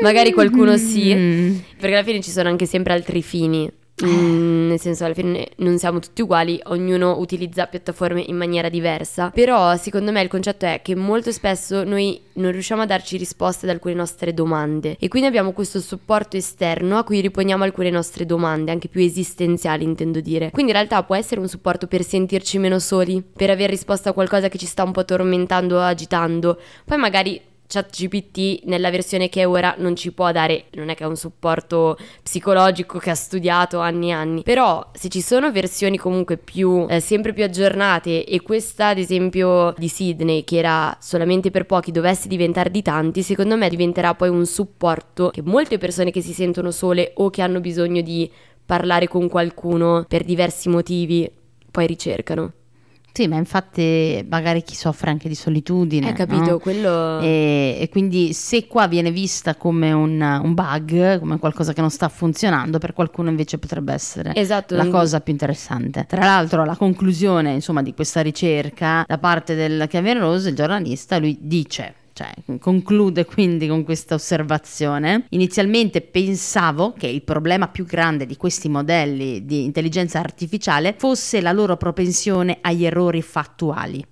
magari 0.03 0.33
qualcuno 0.33 0.77
sì, 0.77 1.15
Mm. 1.15 1.57
perché 1.79 1.95
alla 1.97 2.05
fine 2.05 2.21
ci 2.21 2.31
sono 2.31 2.49
anche 2.49 2.67
sempre 2.67 2.93
altri 2.93 3.23
fini. 3.23 3.71
Mm, 4.03 4.69
nel 4.69 4.81
senso, 4.81 5.05
alla 5.05 5.13
fine 5.13 5.49
non 5.57 5.77
siamo 5.77 5.99
tutti 5.99 6.23
uguali, 6.23 6.59
ognuno 6.69 7.19
utilizza 7.19 7.67
piattaforme 7.67 8.25
in 8.27 8.35
maniera 8.35 8.71
diversa. 8.71 9.29
Però, 9.29 9.77
secondo 9.77 10.11
me, 10.11 10.23
il 10.23 10.29
concetto 10.29 10.65
è 10.65 10.81
che 10.83 10.95
molto 10.95 11.31
spesso 11.33 11.85
noi 11.85 12.19
non 12.35 12.51
riusciamo 12.51 12.81
a 12.81 12.87
darci 12.87 13.19
risposte 13.19 13.67
ad 13.67 13.73
alcune 13.73 13.93
nostre 13.93 14.33
domande. 14.33 14.97
E 14.99 15.09
quindi 15.09 15.29
abbiamo 15.29 15.53
questo 15.53 15.81
supporto 15.81 16.39
esterno 16.39 16.97
a 16.97 17.05
cui 17.05 17.21
riponiamo 17.21 17.63
alcune 17.63 17.91
nostre 17.91 18.25
domande, 18.25 18.71
anche 18.71 18.89
più 18.89 19.03
esistenziali, 19.03 19.85
intendo 19.85 20.21
dire. 20.21 20.51
Quindi, 20.51 20.71
in 20.73 20.79
realtà, 20.79 21.03
può 21.03 21.15
essere 21.15 21.39
un 21.43 21.49
supporto 21.49 21.87
per 21.87 22.03
sentirci 22.03 22.57
meno 22.57 22.79
soli, 22.79 23.23
per 23.37 23.51
aver 23.51 23.69
risposto 23.69 24.09
a 24.09 24.13
qualcosa 24.15 24.49
che 24.49 24.57
ci 24.57 24.65
sta 24.67 24.83
un 24.83 24.93
po' 24.93 25.05
tormentando 25.05 25.77
o 25.77 25.81
agitando. 25.83 26.59
Poi, 26.87 26.97
magari. 26.97 27.49
ChatGPT 27.71 28.65
nella 28.65 28.91
versione 28.91 29.29
che 29.29 29.43
è 29.43 29.49
ora 29.49 29.77
non 29.79 29.95
ci 29.95 30.11
può 30.11 30.33
dare, 30.33 30.65
non 30.73 30.89
è 30.89 30.97
che 30.97 31.05
ha 31.05 31.09
un 31.09 31.17
supporto 31.17 31.97
psicologico 32.21 32.99
che 32.99 33.11
ha 33.11 33.15
studiato 33.15 33.79
anni 33.79 34.09
e 34.09 34.13
anni, 34.13 34.43
però 34.43 34.91
se 34.93 35.09
ci 35.09 35.21
sono 35.21 35.53
versioni 35.53 35.97
comunque 35.97 36.37
più, 36.37 36.87
eh, 36.89 36.99
sempre 36.99 37.33
più 37.33 37.45
aggiornate 37.45 38.25
e 38.25 38.43
questa 38.43 38.89
ad 38.89 38.99
esempio 38.99 39.73
di 39.79 39.87
Sydney 39.87 40.43
che 40.43 40.57
era 40.57 40.97
solamente 41.01 41.53
per 41.53 41.65
pochi 41.67 41.93
dovesse 41.93 42.27
diventare 42.27 42.73
di 42.73 42.83
tanti, 42.83 43.23
secondo 43.23 43.57
me 43.57 43.69
diventerà 43.69 44.15
poi 44.17 44.31
un 44.31 44.47
supporto 44.47 45.31
che 45.31 45.43
molte 45.45 45.79
persone 45.79 46.11
che 46.11 46.23
si 46.23 46.33
sentono 46.33 46.73
sole 46.73 47.13
o 47.15 47.31
che 47.31 47.41
hanno 47.41 47.61
bisogno 47.61 48.01
di 48.01 48.29
parlare 48.67 49.07
con 49.07 49.29
qualcuno 49.29 50.05
per 50.09 50.25
diversi 50.25 50.69
motivi 50.69 51.31
poi 51.71 51.87
ricercano. 51.87 52.53
Sì, 53.13 53.27
ma 53.27 53.37
infatti 53.37 54.25
magari 54.29 54.63
chi 54.63 54.75
soffre 54.75 55.11
anche 55.11 55.29
di 55.29 55.35
solitudine. 55.35 56.09
Hai 56.09 56.15
capito? 56.15 56.51
no? 56.51 56.59
Quello... 56.59 57.21
E, 57.21 57.79
e 57.81 57.89
quindi 57.91 58.33
se 58.33 58.67
qua 58.67 58.87
viene 58.87 59.11
vista 59.11 59.57
come 59.57 59.93
un, 59.93 60.21
un 60.21 60.55
bug, 60.55 61.19
come 61.19 61.39
qualcosa 61.39 61.73
che 61.73 61.81
non 61.81 61.91
sta 61.91 62.09
funzionando, 62.09 62.79
per 62.79 62.93
qualcuno 62.93 63.29
invece 63.31 63.59
potrebbe 63.59 63.93
essere 63.93 64.35
Esatto. 64.35 64.77
la 64.77 64.89
cosa 64.89 65.21
più 65.21 65.33
interessante. 65.33 66.07
Tra 66.09 66.25
l'altro, 66.25 66.65
la 66.65 66.77
conclusione, 66.77 67.53
insomma, 67.53 67.83
di 67.83 67.95
questa 67.95 68.21
ricerca 68.21 69.05
da 69.07 69.19
parte 69.19 69.55
del 69.55 69.87
Kevin 69.89 70.19
Rose, 70.21 70.49
il 70.51 70.55
giornalista, 70.55 71.19
lui 71.19 71.37
dice. 71.41 71.95
Cioè, 72.21 72.59
conclude 72.59 73.25
quindi 73.25 73.67
con 73.67 73.83
questa 73.83 74.15
osservazione. 74.15 75.25
Inizialmente 75.31 76.03
pensavo 76.03 76.93
che 76.93 77.07
il 77.07 77.23
problema 77.23 77.69
più 77.69 77.87
grande 77.87 78.27
di 78.27 78.37
questi 78.37 78.69
modelli 78.69 79.47
di 79.47 79.65
intelligenza 79.65 80.19
artificiale 80.19 80.95
fosse 80.99 81.41
la 81.41 81.53
loro 81.53 81.79
propensione 81.79 82.59
agli 82.61 82.85
errori 82.85 83.23
fattuali, 83.23 84.05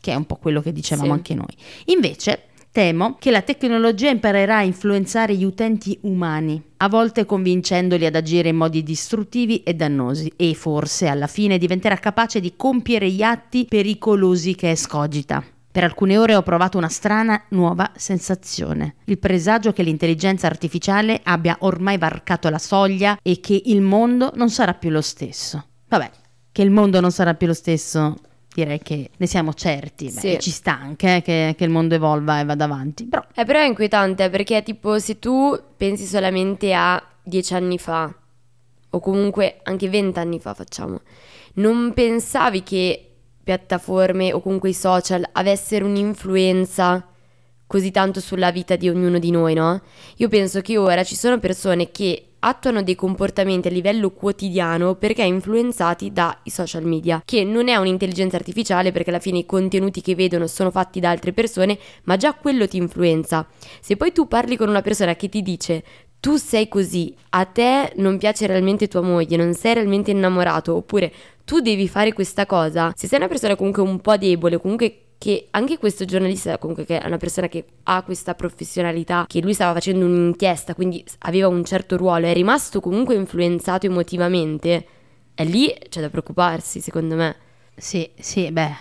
che 0.00 0.12
è 0.12 0.14
un 0.14 0.24
po' 0.24 0.36
quello 0.36 0.62
che 0.62 0.72
dicevamo 0.72 1.08
Sì. 1.08 1.12
anche 1.12 1.34
noi. 1.34 1.54
Invece, 1.86 2.44
temo 2.72 3.16
che 3.18 3.30
la 3.30 3.42
tecnologia 3.42 4.08
imparerà 4.08 4.56
a 4.58 4.62
influenzare 4.62 5.34
gli 5.36 5.44
utenti 5.44 5.98
umani, 6.02 6.62
a 6.78 6.88
volte 6.88 7.26
convincendoli 7.26 8.06
ad 8.06 8.14
agire 8.14 8.48
in 8.48 8.56
modi 8.56 8.82
distruttivi 8.82 9.62
e 9.62 9.74
dannosi, 9.74 10.32
e 10.36 10.54
forse 10.54 11.06
alla 11.06 11.26
fine 11.26 11.58
diventerà 11.58 11.96
capace 11.96 12.40
di 12.40 12.54
compiere 12.56 13.10
gli 13.10 13.20
atti 13.22 13.66
pericolosi 13.66 14.54
che 14.54 14.70
escogita. 14.70 15.44
Per 15.76 15.84
alcune 15.84 16.16
ore 16.16 16.34
ho 16.34 16.40
provato 16.40 16.78
una 16.78 16.88
strana 16.88 17.44
nuova 17.50 17.92
sensazione, 17.96 18.94
il 19.04 19.18
presagio 19.18 19.74
che 19.74 19.82
l'intelligenza 19.82 20.46
artificiale 20.46 21.20
abbia 21.22 21.54
ormai 21.60 21.98
varcato 21.98 22.48
la 22.48 22.56
soglia 22.56 23.18
e 23.20 23.40
che 23.40 23.60
il 23.66 23.82
mondo 23.82 24.32
non 24.36 24.48
sarà 24.48 24.72
più 24.72 24.88
lo 24.88 25.02
stesso. 25.02 25.66
Vabbè, 25.88 26.10
che 26.50 26.62
il 26.62 26.70
mondo 26.70 26.98
non 27.00 27.12
sarà 27.12 27.34
più 27.34 27.46
lo 27.46 27.52
stesso, 27.52 28.16
direi 28.54 28.78
che 28.78 29.10
ne 29.18 29.26
siamo 29.26 29.52
certi. 29.52 30.06
Beh, 30.06 30.18
Sì. 30.18 30.38
ci 30.40 30.50
sta 30.50 30.78
anche 30.80 31.16
eh, 31.16 31.20
che, 31.20 31.54
che 31.58 31.64
il 31.64 31.70
mondo 31.70 31.94
evolva 31.94 32.40
e 32.40 32.46
vada 32.46 32.64
avanti, 32.64 33.04
però 33.04 33.22
Eh, 33.34 33.44
però 33.44 33.58
è 33.58 33.66
inquietante 33.66 34.30
perché 34.30 34.62
tipo 34.62 34.98
se 34.98 35.18
tu 35.18 35.60
pensi 35.76 36.06
solamente 36.06 36.72
a 36.72 37.06
dieci 37.22 37.52
anni 37.52 37.76
fa 37.76 38.10
o 38.88 39.00
comunque 39.00 39.60
anche 39.64 39.90
vent'anni 39.90 40.40
fa 40.40 40.54
facciamo, 40.54 41.02
non 41.56 41.92
pensavi 41.92 42.62
che 42.62 43.05
piattaforme 43.46 44.32
o 44.32 44.40
comunque 44.40 44.70
i 44.70 44.74
social 44.74 45.24
avessero 45.30 45.86
un'influenza 45.86 47.06
così 47.64 47.92
tanto 47.92 48.18
sulla 48.18 48.50
vita 48.50 48.74
di 48.74 48.88
ognuno 48.88 49.20
di 49.20 49.30
noi, 49.30 49.54
no? 49.54 49.82
Io 50.16 50.28
penso 50.28 50.60
che 50.62 50.76
ora 50.76 51.04
ci 51.04 51.14
sono 51.14 51.38
persone 51.38 51.92
che 51.92 52.30
attuano 52.40 52.82
dei 52.82 52.96
comportamenti 52.96 53.68
a 53.68 53.70
livello 53.70 54.10
quotidiano 54.10 54.96
perché 54.96 55.22
influenzati 55.22 56.12
dai 56.12 56.34
social 56.44 56.84
media, 56.84 57.22
che 57.24 57.44
non 57.44 57.68
è 57.68 57.76
un'intelligenza 57.76 58.34
artificiale 58.34 58.90
perché 58.90 59.10
alla 59.10 59.20
fine 59.20 59.38
i 59.38 59.46
contenuti 59.46 60.00
che 60.00 60.16
vedono 60.16 60.48
sono 60.48 60.72
fatti 60.72 60.98
da 60.98 61.10
altre 61.10 61.32
persone, 61.32 61.78
ma 62.04 62.16
già 62.16 62.34
quello 62.34 62.66
ti 62.66 62.78
influenza. 62.78 63.46
Se 63.80 63.96
poi 63.96 64.10
tu 64.10 64.26
parli 64.26 64.56
con 64.56 64.68
una 64.68 64.82
persona 64.82 65.14
che 65.14 65.28
ti 65.28 65.40
dice 65.42 65.84
tu 66.20 66.36
sei 66.36 66.68
così, 66.68 67.14
a 67.30 67.44
te 67.44 67.92
non 67.96 68.18
piace 68.18 68.46
realmente 68.46 68.88
tua 68.88 69.00
moglie, 69.00 69.36
non 69.36 69.54
sei 69.54 69.74
realmente 69.74 70.10
innamorato, 70.10 70.74
oppure 70.74 71.12
tu 71.44 71.60
devi 71.60 71.88
fare 71.88 72.12
questa 72.12 72.46
cosa, 72.46 72.92
se 72.94 73.06
sei 73.06 73.18
una 73.18 73.28
persona 73.28 73.54
comunque 73.56 73.82
un 73.82 74.00
po' 74.00 74.16
debole, 74.16 74.58
comunque 74.58 75.00
che 75.18 75.46
anche 75.52 75.78
questo 75.78 76.04
giornalista 76.04 76.58
comunque 76.58 76.84
che 76.84 77.00
è 77.00 77.06
una 77.06 77.16
persona 77.16 77.48
che 77.48 77.64
ha 77.84 78.02
questa 78.02 78.34
professionalità, 78.34 79.24
che 79.26 79.40
lui 79.40 79.54
stava 79.54 79.72
facendo 79.72 80.04
un'inchiesta, 80.04 80.74
quindi 80.74 81.04
aveva 81.20 81.48
un 81.48 81.64
certo 81.64 81.96
ruolo, 81.96 82.26
è 82.26 82.32
rimasto 82.32 82.80
comunque 82.80 83.14
influenzato 83.14 83.86
emotivamente, 83.86 84.86
è 85.34 85.44
lì 85.44 85.74
c'è 85.88 86.00
da 86.00 86.10
preoccuparsi 86.10 86.80
secondo 86.80 87.14
me. 87.14 87.36
Sì, 87.76 88.08
sì, 88.18 88.50
beh, 88.50 88.74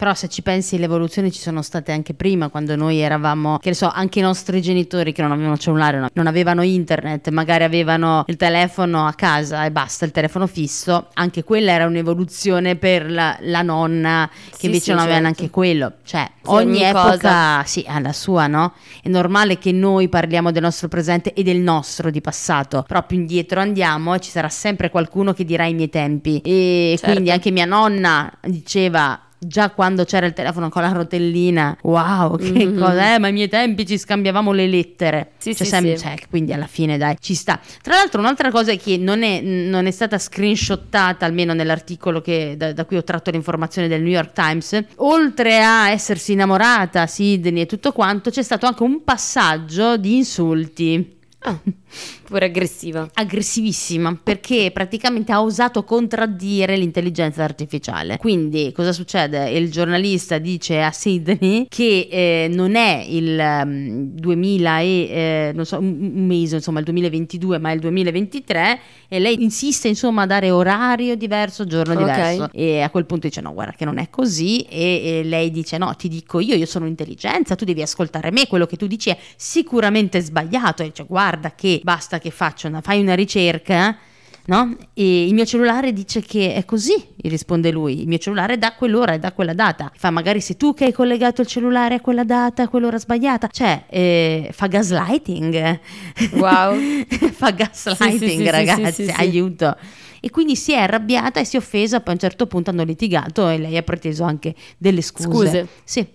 però 0.00 0.14
se 0.14 0.28
ci 0.28 0.40
pensi 0.40 0.78
le 0.78 0.86
evoluzioni 0.86 1.30
ci 1.30 1.40
sono 1.42 1.60
state 1.60 1.92
anche 1.92 2.14
prima, 2.14 2.48
quando 2.48 2.74
noi 2.74 3.00
eravamo, 3.00 3.58
che 3.58 3.68
ne 3.68 3.74
so, 3.74 3.86
anche 3.86 4.18
i 4.18 4.22
nostri 4.22 4.62
genitori 4.62 5.12
che 5.12 5.20
non 5.20 5.30
avevano 5.30 5.58
cellulare, 5.58 5.98
no- 5.98 6.08
non 6.14 6.26
avevano 6.26 6.62
internet, 6.62 7.28
magari 7.28 7.64
avevano 7.64 8.24
il 8.26 8.36
telefono 8.36 9.06
a 9.06 9.12
casa 9.12 9.66
e 9.66 9.70
basta, 9.70 10.06
il 10.06 10.10
telefono 10.10 10.46
fisso, 10.46 11.08
anche 11.12 11.44
quella 11.44 11.72
era 11.72 11.84
un'evoluzione 11.84 12.76
per 12.76 13.10
la, 13.10 13.36
la 13.42 13.60
nonna 13.60 14.30
che 14.48 14.56
Sì, 14.56 14.66
invece 14.66 14.84
sì, 14.84 14.90
non 14.92 15.00
aveva 15.00 15.16
certo. 15.16 15.22
neanche 15.32 15.50
quello, 15.50 15.92
cioè 16.04 16.30
Sì, 16.42 16.48
ogni, 16.50 16.62
ogni 16.76 16.82
epoca 16.82 17.10
cosa. 17.10 17.62
sì, 17.66 17.84
ha 17.86 18.00
la 18.00 18.14
sua, 18.14 18.46
no? 18.46 18.72
È 19.02 19.08
normale 19.10 19.58
che 19.58 19.70
noi 19.70 20.08
parliamo 20.08 20.50
del 20.50 20.62
nostro 20.62 20.88
presente 20.88 21.34
e 21.34 21.42
del 21.42 21.58
nostro 21.58 22.08
di 22.10 22.22
passato, 22.22 22.86
però 22.88 23.04
più 23.04 23.18
indietro 23.18 23.60
andiamo 23.60 24.14
e 24.14 24.20
ci 24.20 24.30
sarà 24.30 24.48
sempre 24.48 24.88
qualcuno 24.88 25.34
che 25.34 25.44
dirà 25.44 25.66
i 25.66 25.74
miei 25.74 25.90
tempi 25.90 26.40
e 26.42 26.94
Certo. 26.96 27.12
quindi 27.12 27.30
anche 27.30 27.50
mia 27.50 27.66
nonna 27.66 28.32
diceva 28.46 29.20
già 29.40 29.70
quando 29.70 30.04
c'era 30.04 30.26
il 30.26 30.32
telefono 30.34 30.68
con 30.68 30.82
la 30.82 30.92
rotellina, 30.92 31.76
wow, 31.82 32.36
che 32.36 32.66
Mhm. 32.66 32.78
cos'è? 32.78 33.18
Ma 33.18 33.26
ai 33.28 33.32
miei 33.32 33.48
tempi 33.48 33.86
ci 33.86 33.96
scambiavamo 33.98 34.52
le 34.52 34.66
lettere. 34.66 35.32
Sì, 35.38 35.54
Cioè, 35.56 35.64
sì, 35.66 35.72
sem- 35.72 35.94
sì. 35.94 35.98
cioè, 35.98 36.14
quindi 36.28 36.52
alla 36.52 36.66
fine 36.66 36.98
dai, 36.98 37.16
ci 37.18 37.34
sta. 37.34 37.58
Tra 37.82 37.94
l'altro 37.94 38.20
un'altra 38.20 38.50
cosa 38.50 38.74
che 38.74 38.96
non 38.98 39.22
è, 39.22 39.40
non 39.40 39.86
è 39.86 39.90
stata 39.90 40.18
screenshottata, 40.18 41.24
almeno 41.24 41.54
nell'articolo 41.54 42.20
che- 42.20 42.54
da, 42.56 42.72
da 42.72 42.84
cui 42.84 42.96
ho 42.98 43.04
tratto 43.04 43.30
l'informazione 43.30 43.88
del 43.88 44.02
New 44.02 44.10
York 44.12 44.32
Times, 44.32 44.78
oltre 44.96 45.62
a 45.62 45.90
essersi 45.90 46.32
innamorata, 46.32 47.06
Sidney 47.06 47.62
e 47.62 47.66
tutto 47.66 47.92
quanto, 47.92 48.30
c'è 48.30 48.42
stato 48.42 48.66
anche 48.66 48.82
un 48.82 49.02
passaggio 49.04 49.96
di 49.96 50.16
insulti. 50.16 51.16
Ah, 51.42 51.58
pure 52.24 52.46
aggressiva. 52.46 53.08
aggressivissima 53.12 54.18
perché 54.22 54.70
praticamente 54.72 55.32
ha 55.32 55.42
osato 55.42 55.84
contraddire 55.84 56.76
l'intelligenza 56.76 57.42
artificiale. 57.42 58.16
Quindi 58.18 58.72
cosa 58.72 58.92
succede? 58.92 59.50
Il 59.50 59.70
giornalista 59.70 60.38
dice 60.38 60.82
a 60.82 60.92
Sydney 60.92 61.66
che 61.68 62.08
eh, 62.10 62.48
non 62.52 62.76
è 62.76 63.04
il 63.06 63.38
ehm, 63.38 64.10
2000 64.12 64.80
e 64.80 64.86
eh, 64.86 65.52
non 65.54 65.64
so, 65.64 65.78
un, 65.78 66.26
mese, 66.26 66.56
insomma 66.56 66.78
il 66.78 66.84
2022, 66.84 67.58
ma 67.58 67.72
il 67.72 67.80
2023 67.80 68.78
e 69.08 69.18
lei 69.18 69.42
insiste 69.42 69.88
insomma 69.88 70.22
a 70.22 70.26
dare 70.26 70.50
orario 70.50 71.16
diverso, 71.16 71.66
giorno 71.66 71.96
diverso 71.96 72.48
e 72.52 72.80
a 72.80 72.90
quel 72.90 73.06
punto 73.06 73.26
dice 73.26 73.40
no 73.40 73.52
guarda 73.52 73.72
che 73.72 73.84
non 73.84 73.98
è 73.98 74.08
così 74.08 74.60
e, 74.60 75.00
e 75.02 75.24
lei 75.24 75.50
dice 75.50 75.78
no 75.78 75.94
ti 75.96 76.06
dico 76.06 76.38
io, 76.38 76.54
io 76.54 76.66
sono 76.66 76.86
intelligenza, 76.86 77.56
tu 77.56 77.64
devi 77.64 77.82
ascoltare 77.82 78.30
me, 78.30 78.46
quello 78.46 78.66
che 78.66 78.76
tu 78.76 78.86
dici 78.86 79.10
è 79.10 79.18
sicuramente 79.34 80.20
sbagliato 80.20 80.82
e 80.82 80.86
dice 80.86 81.04
guarda 81.08 81.52
che 81.54 81.79
basta 81.82 82.18
che 82.18 82.30
faccio 82.30 82.68
una, 82.68 82.80
fai 82.80 83.00
una 83.00 83.14
ricerca 83.14 83.98
no? 84.50 84.76
E 84.94 85.26
il 85.26 85.32
mio 85.32 85.44
cellulare 85.46 85.92
dice 85.92 86.20
che 86.20 86.54
è 86.54 86.64
così, 86.64 86.92
risponde 87.22 87.70
lui. 87.70 88.00
Il 88.00 88.08
mio 88.08 88.18
cellulare 88.18 88.54
è 88.54 88.58
da 88.58 88.74
quell'ora, 88.74 89.12
è 89.12 89.18
da 89.18 89.32
quella 89.32 89.54
data. 89.54 89.90
Fa 89.94 90.10
magari 90.10 90.40
sei 90.40 90.56
tu 90.56 90.74
che 90.74 90.86
hai 90.86 90.92
collegato 90.92 91.40
il 91.40 91.46
cellulare 91.46 91.96
a 91.96 92.00
quella 92.00 92.24
data, 92.24 92.64
a 92.64 92.68
quell'ora 92.68 92.98
sbagliata. 92.98 93.48
Cioè, 93.48 93.84
eh, 93.88 94.50
fa 94.52 94.66
gaslighting. 94.66 95.80
Wow. 96.32 96.76
fa 97.32 97.50
gaslighting, 97.50 98.18
Sì, 98.18 98.36
sì, 98.36 98.50
ragazzi, 98.50 99.04
sì. 99.04 99.14
aiuto. 99.16 99.76
E 100.20 100.28
quindi 100.30 100.56
si 100.56 100.72
è 100.72 100.78
arrabbiata 100.78 101.40
e 101.40 101.44
si 101.44 101.56
è 101.56 101.58
offesa, 101.58 102.00
poi 102.00 102.10
a 102.10 102.12
un 102.12 102.18
certo 102.18 102.46
punto 102.46 102.70
hanno 102.70 102.84
litigato 102.84 103.48
e 103.48 103.56
lei 103.56 103.76
ha 103.76 103.82
preteso 103.82 104.24
anche 104.24 104.54
delle 104.76 105.00
scuse. 105.00 105.28
Scuse. 105.28 105.68
Sì. 105.84 106.06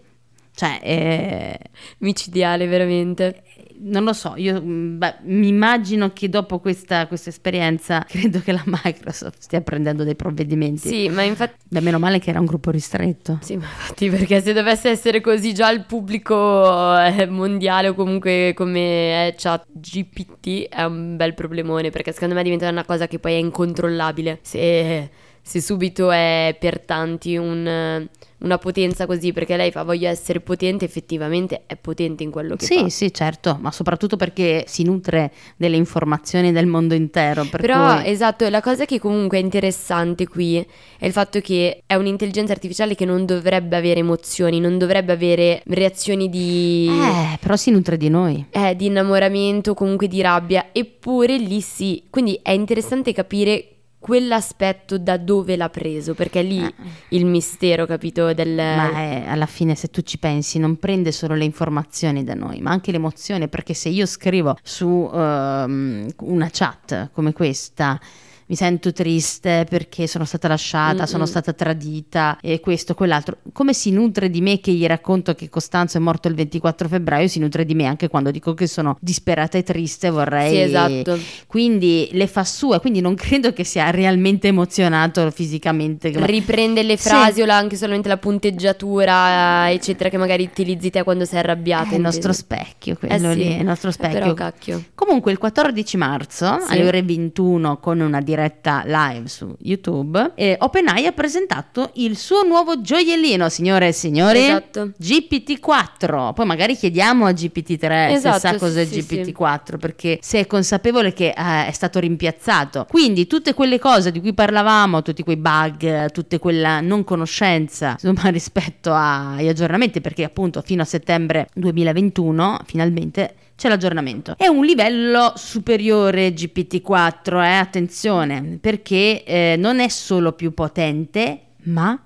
Cioè, 0.53 0.79
eh, 0.83 1.59
Micidiale, 1.99 2.67
veramente. 2.67 3.43
Non 3.79 4.03
lo 4.03 4.13
so, 4.13 4.33
io 4.35 4.61
beh, 4.61 5.15
mi 5.23 5.47
immagino 5.47 6.11
che 6.13 6.29
dopo 6.29 6.59
questa, 6.59 7.07
questa 7.07 7.29
esperienza 7.29 8.05
credo 8.09 8.39
che 8.39 8.51
la 8.51 8.63
Microsoft 8.65 9.37
stia 9.39 9.61
prendendo 9.61 10.03
dei 10.03 10.15
provvedimenti. 10.15 10.87
Sì, 10.87 11.09
ma 11.09 11.23
infatti... 11.23 11.55
Beh, 11.67 11.81
meno 11.81 11.99
male 11.99 12.19
che 12.19 12.29
era 12.29 12.39
un 12.39 12.45
gruppo 12.45 12.71
ristretto. 12.71 13.39
Sì, 13.41 13.55
ma 13.57 13.65
infatti 13.65 14.09
perché 14.09 14.41
se 14.41 14.53
dovesse 14.53 14.89
essere 14.89 15.21
così 15.21 15.53
già 15.53 15.69
il 15.71 15.85
pubblico 15.85 16.97
eh, 16.99 17.25
mondiale 17.27 17.89
o 17.89 17.93
comunque 17.93 18.53
come 18.55 19.27
è 19.27 19.35
chat 19.37 19.65
GPT 19.71 20.67
è 20.69 20.83
un 20.83 21.15
bel 21.15 21.33
problemone 21.33 21.89
perché 21.89 22.11
secondo 22.11 22.35
me 22.35 22.43
diventa 22.43 22.69
una 22.69 22.85
cosa 22.85 23.07
che 23.07 23.19
poi 23.19 23.33
è 23.33 23.37
incontrollabile 23.37 24.39
se, 24.41 25.09
se 25.47 25.61
subito 25.61 26.09
è 26.09 26.55
per 26.59 26.79
tanti 26.79 27.37
un- 27.37 28.07
una 28.37 28.57
potenza 28.57 29.05
così 29.05 29.31
perché 29.31 29.55
lei 29.55 29.71
fa 29.71 29.83
voglio 29.83 30.07
essere 30.09 30.39
potente 30.39 30.85
effettivamente 30.85 31.63
è 31.67 31.75
potente 31.77 32.21
in 32.23 32.31
quello 32.31 32.55
che 32.55 32.65
Sì, 32.65 32.79
fa. 32.79 32.89
sì, 32.89 33.13
certo, 33.13 33.57
ma 33.61 33.71
soprattutto 33.71 34.17
perché 34.17 34.65
si 34.67 34.83
nutre 34.83 35.31
delle 35.55 35.77
informazioni 35.77 36.51
del 36.51 36.65
mondo 36.65 36.93
intero. 36.95 37.45
Per 37.45 37.61
Però 37.61 37.95
cui- 38.01 38.07
esatto, 38.09 38.47
la 38.49 38.61
cosa 38.61 38.85
che 38.85 38.99
comunque 38.99 39.37
è 39.37 39.41
interessante 39.41 40.27
qui 40.27 40.57
è 40.57 41.05
il 41.05 41.11
fatto 41.11 41.39
che 41.41 41.83
è 41.85 41.93
un'intelligenza 41.95 42.51
artificiale 42.51 42.93
che 42.95 43.05
non 43.05 43.25
dovrebbe 43.25 43.75
avere 43.77 43.99
emozioni, 44.01 44.59
non 44.59 44.77
dovrebbe 44.77 45.13
avere 45.13 45.61
reazioni 45.67 46.27
di... 46.29 46.87
Eh, 46.89 47.37
però 47.39 47.55
si 47.55 47.71
nutre 47.71 47.97
di 47.97 48.09
noi. 48.09 48.45
eh, 48.51 48.75
di 48.75 48.87
innamoramento, 48.87 49.73
comunque 49.75 50.07
di 50.07 50.21
rabbia, 50.21 50.67
eppure 50.71 51.37
lì 51.37 51.61
sì. 51.61 52.03
Quindi 52.09 52.39
è 52.43 52.51
interessante 52.51 53.13
capire 53.13 53.69
quell'aspetto 54.05 54.99
da 54.99 55.17
dove 55.17 55.55
l'ha 55.55 55.69
preso, 55.69 56.13
perché 56.13 56.43
lì 56.43 56.61
Eh. 56.63 56.73
il 57.09 57.25
mistero, 57.25 57.87
capito? 57.87 58.31
Del... 58.35 58.53
Ma 58.53 58.91
è- 58.91 59.23
alla 59.25 59.47
fine, 59.47 59.73
se 59.73 59.87
tu 59.87 60.01
ci 60.01 60.19
pensi, 60.19 60.59
non 60.59 60.77
prende 60.77 61.11
solo 61.11 61.33
le 61.33 61.43
informazioni 61.43 62.23
da 62.23 62.35
noi, 62.35 62.61
ma 62.61 62.69
anche 62.69 62.91
l'emozione. 62.91 63.47
Perché 63.47 63.73
se 63.73 63.89
io 63.89 64.05
scrivo 64.05 64.57
su 64.61 65.09
ehm, 65.11 66.07
una 66.19 66.49
chat 66.51 67.09
come 67.13 67.33
questa. 67.33 67.99
Mi 68.47 68.55
sento 68.55 68.93
triste 68.93 69.65
perché 69.67 70.05
sono 70.05 70.23
stata 70.23 70.47
lasciata, 70.47 70.97
Mm-mm. 70.97 71.05
sono 71.05 71.25
stata 71.25 71.51
tradita 71.51 72.37
e 72.41 72.59
questo, 72.59 72.93
quell'altro. 72.93 73.37
Come 73.51 73.73
si 73.73 73.89
nutre 73.89 74.29
di 74.29 74.39
me 74.39 74.59
che 74.59 74.71
gli 74.71 74.85
racconto 74.85 75.33
che 75.33 75.49
Costanzo 75.49 75.97
è 75.97 75.99
morto 75.99 76.27
il 76.27 76.35
24 76.35 76.87
febbraio, 76.87 77.27
si 77.27 77.39
nutre 77.39 77.65
di 77.65 77.73
me 77.73 77.85
anche 77.85 78.07
quando 78.07 78.29
dico 78.29 78.53
che 78.53 78.67
sono 78.67 78.97
disperata 79.01 79.57
e 79.57 79.63
triste, 79.63 80.11
vorrei 80.11 80.51
Sì, 80.51 80.59
esatto. 80.59 81.17
quindi 81.47 82.09
le 82.11 82.27
fa 82.27 82.43
sue, 82.43 82.79
quindi 82.79 83.01
non 83.01 83.15
credo 83.17 83.51
che 83.51 83.63
sia 83.63 83.89
realmente 83.89 84.49
emozionato 84.49 85.31
fisicamente. 85.31 86.11
Riprende 86.13 86.83
le 86.83 86.97
Sì. 86.97 87.09
frasi 87.09 87.41
o 87.41 87.45
la- 87.47 87.57
anche 87.57 87.75
solamente 87.77 88.09
la 88.09 88.17
punteggiatura, 88.17 89.69
eh, 89.69 89.73
eccetera, 89.73 90.09
che 90.09 90.17
magari 90.17 90.43
utilizzi 90.43 90.91
te 90.91 91.01
quando 91.01 91.25
sei 91.25 91.39
arrabbiata. 91.39 91.89
È 91.89 91.95
il 91.95 92.01
nostro 92.01 92.31
specchio, 92.31 92.93
Eh 92.93 93.07
quello 93.07 93.31
sì. 93.31 93.37
lì, 93.39 93.47
è 93.55 93.57
il 93.57 93.65
nostro 93.65 93.89
Eh, 93.89 93.93
specchio. 93.93 94.33
però. 94.35 94.51
Comunque 94.93 95.31
il 95.31 95.39
14 95.39 95.97
marzo 95.97 96.59
Sì. 96.63 96.73
alle 96.73 96.85
ore 96.85 97.01
21 97.01 97.77
con 97.79 97.99
una 98.01 98.19
diretta 98.21 98.33
live 98.35 99.27
su 99.27 99.55
YouTube, 99.59 100.33
eh, 100.35 100.55
OpenAI 100.59 101.05
ha 101.07 101.11
presentato 101.11 101.91
il 101.95 102.17
suo 102.17 102.43
nuovo 102.43 102.81
gioiellino, 102.81 103.49
signore 103.49 103.89
e 103.89 103.91
signori. 103.91 104.43
Esatto. 104.45 104.91
GPT-4. 105.01 106.33
Poi 106.33 106.45
magari 106.45 106.75
chiediamo 106.75 107.25
a 107.25 107.31
GPT-3 107.31 108.11
Esatto, 108.11 108.33
se 108.33 108.39
sa 108.39 108.51
sì, 108.51 108.57
cos'è 108.57 108.85
sì, 108.85 109.01
sì. 109.01 109.21
GPT-4 109.21 109.77
perché 109.79 110.19
se 110.21 110.39
è 110.39 110.47
consapevole 110.47 111.13
che 111.13 111.29
eh, 111.29 111.67
è 111.67 111.71
stato 111.71 111.99
rimpiazzato. 111.99 112.85
Quindi 112.89 113.27
tutte 113.27 113.53
quelle 113.53 113.79
cose 113.79 114.11
di 114.11 114.19
cui 114.19 114.33
parlavamo, 114.33 115.01
tutti 115.01 115.23
quei 115.23 115.37
bug, 115.37 116.11
tutta 116.11 116.39
quella 116.39 116.81
non 116.81 117.03
conoscenza 117.03 117.91
insomma, 117.91 118.29
rispetto 118.35 118.91
agli 118.93 119.47
aggiornamenti 119.47 120.01
perché 120.01 120.23
appunto 120.23 120.61
fino 120.61 120.81
a 120.81 120.85
settembre 120.85 121.49
2021 121.53 122.59
finalmente 122.65 123.33
c'è 123.55 123.69
l'aggiornamento. 123.69 124.35
È 124.37 124.47
un 124.47 124.65
livello 124.65 125.33
superiore 125.35 126.33
GPT-4, 126.33 127.43
eh, 127.43 127.55
attenzione, 127.57 128.57
perché 128.59 129.23
eh, 129.23 129.55
non 129.57 129.79
è 129.79 129.87
solo 129.87 130.33
più 130.33 130.53
potente, 130.53 131.39
ma 131.63 131.99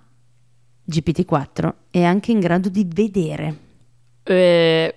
GPT-4 0.90 1.74
è 1.92 2.04
anche 2.04 2.32
in 2.32 2.40
grado 2.40 2.70
di 2.70 2.86
vedere. 2.88 3.58
Eh, 4.24 4.96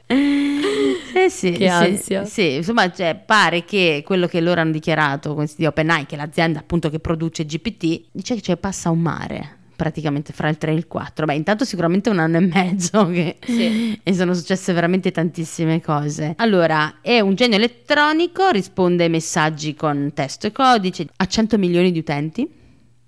Eh 1.14 1.30
sì, 1.30 1.52
Che 1.56 1.68
ansia. 1.68 2.24
Sì, 2.24 2.54
insomma, 2.54 2.90
cioè, 2.90 3.14
pare 3.14 3.64
che 3.64 4.02
quello 4.04 4.26
che 4.26 4.40
loro 4.40 4.60
hanno 4.60 4.72
dichiarato, 4.72 5.34
questi 5.34 5.62
di 5.62 5.66
OpenAI, 5.66 6.06
che 6.06 6.14
è 6.14 6.18
l'azienda 6.18 6.58
appunto 6.60 6.90
che 6.90 6.98
produce 6.98 7.44
GPT, 7.44 8.08
dice 8.12 8.34
che 8.34 8.40
cioè, 8.40 8.56
passa 8.56 8.90
un 8.90 9.00
mare 9.00 9.56
praticamente 9.74 10.32
fra 10.32 10.48
il 10.48 10.58
3 10.58 10.72
e 10.72 10.74
il 10.74 10.86
4. 10.86 11.24
Beh, 11.26 11.34
intanto 11.34 11.64
sicuramente 11.64 12.10
un 12.10 12.18
anno 12.18 12.36
e 12.38 12.40
mezzo 12.40 13.06
che- 13.10 13.36
Sì. 13.44 13.98
e 14.02 14.12
sono 14.14 14.34
successe 14.34 14.72
veramente 14.72 15.10
tantissime 15.10 15.80
cose. 15.80 16.34
Allora, 16.36 16.96
è 17.00 17.20
un 17.20 17.34
genio 17.34 17.56
elettronico, 17.56 18.48
risponde 18.50 19.04
ai 19.04 19.10
messaggi 19.10 19.74
con 19.74 20.10
testo 20.14 20.46
e 20.46 20.52
codice, 20.52 21.06
ha 21.16 21.26
100 21.26 21.58
milioni 21.58 21.92
di 21.92 21.98
utenti. 21.98 22.48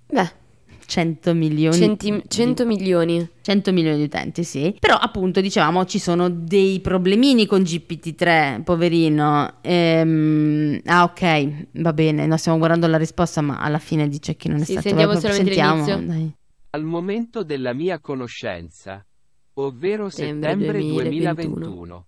beh, 0.07 0.43
100 0.87 1.33
milioni. 1.33 1.75
centi- 1.77 2.11
di- 2.11 2.23
100 2.27 2.63
milioni. 2.65 3.27
100 3.41 3.71
milioni 3.71 3.97
di 3.97 4.03
utenti, 4.03 4.43
sì. 4.43 4.75
Però 4.79 4.95
appunto 4.95 5.41
dicevamo 5.41 5.83
ci 5.85 5.97
sono 5.97 6.29
dei 6.29 6.79
problemini 6.79 7.47
con 7.47 7.61
GPT-3, 7.63 8.61
poverino. 8.63 9.53
Ehm, 9.61 10.79
ah 10.85 11.03
ok, 11.03 11.53
va 11.73 11.91
bene, 11.93 12.27
no, 12.27 12.37
stiamo 12.37 12.57
guardando 12.59 12.85
la 12.87 12.97
risposta 12.97 13.41
ma 13.41 13.57
alla 13.59 13.79
fine 13.79 14.07
dice 14.07 14.35
che 14.35 14.47
non 14.47 14.61
è 14.61 14.63
Sì, 14.63 14.73
stato... 14.73 14.89
sentiamo 14.89 15.13
solamente 15.19 15.43
sentiamo, 15.53 15.85
l'inizio. 15.85 16.07
dai. 16.07 16.33
Al 16.75 16.83
momento 16.83 17.45
della 17.45 17.71
mia 17.71 18.01
conoscenza, 18.01 19.07
ovvero 19.53 20.09
Settembre 20.09 20.73
settembre 20.73 20.79
2021. 20.81 22.07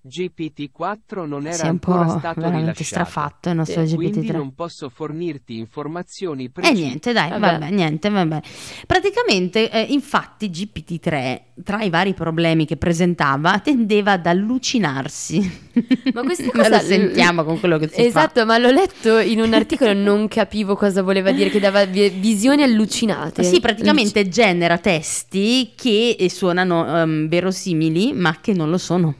2021, 0.00 0.06
GPT-4 0.08 1.26
non 1.26 1.46
era 1.46 1.68
un 1.70 1.78
po' 1.78 1.92
ancora 1.92 2.18
stato 2.18 2.40
veramente 2.40 2.60
rilasciato. 2.72 2.84
strafatto 2.84 3.48
il 3.50 3.56
nostro 3.56 3.82
Quindi 3.84 4.20
GPT-3. 4.20 4.32
non 4.32 4.54
posso 4.54 4.88
fornirti 4.88 5.58
informazioni 5.58 6.44
E 6.44 6.50
precise. 6.50 6.80
niente, 6.82 7.12
dai, 7.12 7.30
vabbè. 7.30 7.40
Vabbè. 7.58 7.70
niente, 7.70 8.08
vabbè. 8.08 8.40
Praticamente, 8.86 9.70
eh, 9.70 9.82
infatti, 9.90 10.48
GPT-3, 10.50 11.40
tra 11.64 11.82
i 11.82 11.90
vari 11.90 12.14
problemi 12.14 12.64
che 12.64 12.76
presentava, 12.76 13.58
tendeva 13.62 14.12
ad 14.12 14.26
allucinarsi. 14.26 15.66
Ma 16.14 16.22
questa 16.22 16.50
cosa 16.52 16.68
lo 16.68 16.78
sentiamo 16.78 17.44
con 17.44 17.58
quello 17.60 17.78
che 17.78 17.88
si 17.88 17.94
fa. 17.94 18.02
Esatto, 18.02 18.46
ma 18.46 18.56
l'ho 18.58 18.70
letto 18.70 19.18
in 19.18 19.40
un 19.40 19.52
articolo 19.52 19.90
e 19.90 19.94
non 19.94 20.28
capivo 20.28 20.74
cosa 20.76 21.02
voleva 21.02 21.32
dire, 21.32 21.50
che 21.50 21.60
dava 21.60 21.84
vi- 21.84 22.08
visioni 22.08 22.62
allucinate. 22.62 23.42
Sì, 23.42 23.60
praticamente 23.60 24.28
genera 24.28 24.78
testi 24.78 25.72
che 25.76 26.16
eh, 26.18 26.30
suonano 26.30 26.86
ehm, 27.02 27.28
verosimili, 27.28 28.12
ma 28.12 28.38
che 28.40 28.52
non 28.52 28.70
lo 28.70 28.78
sono. 28.78 29.14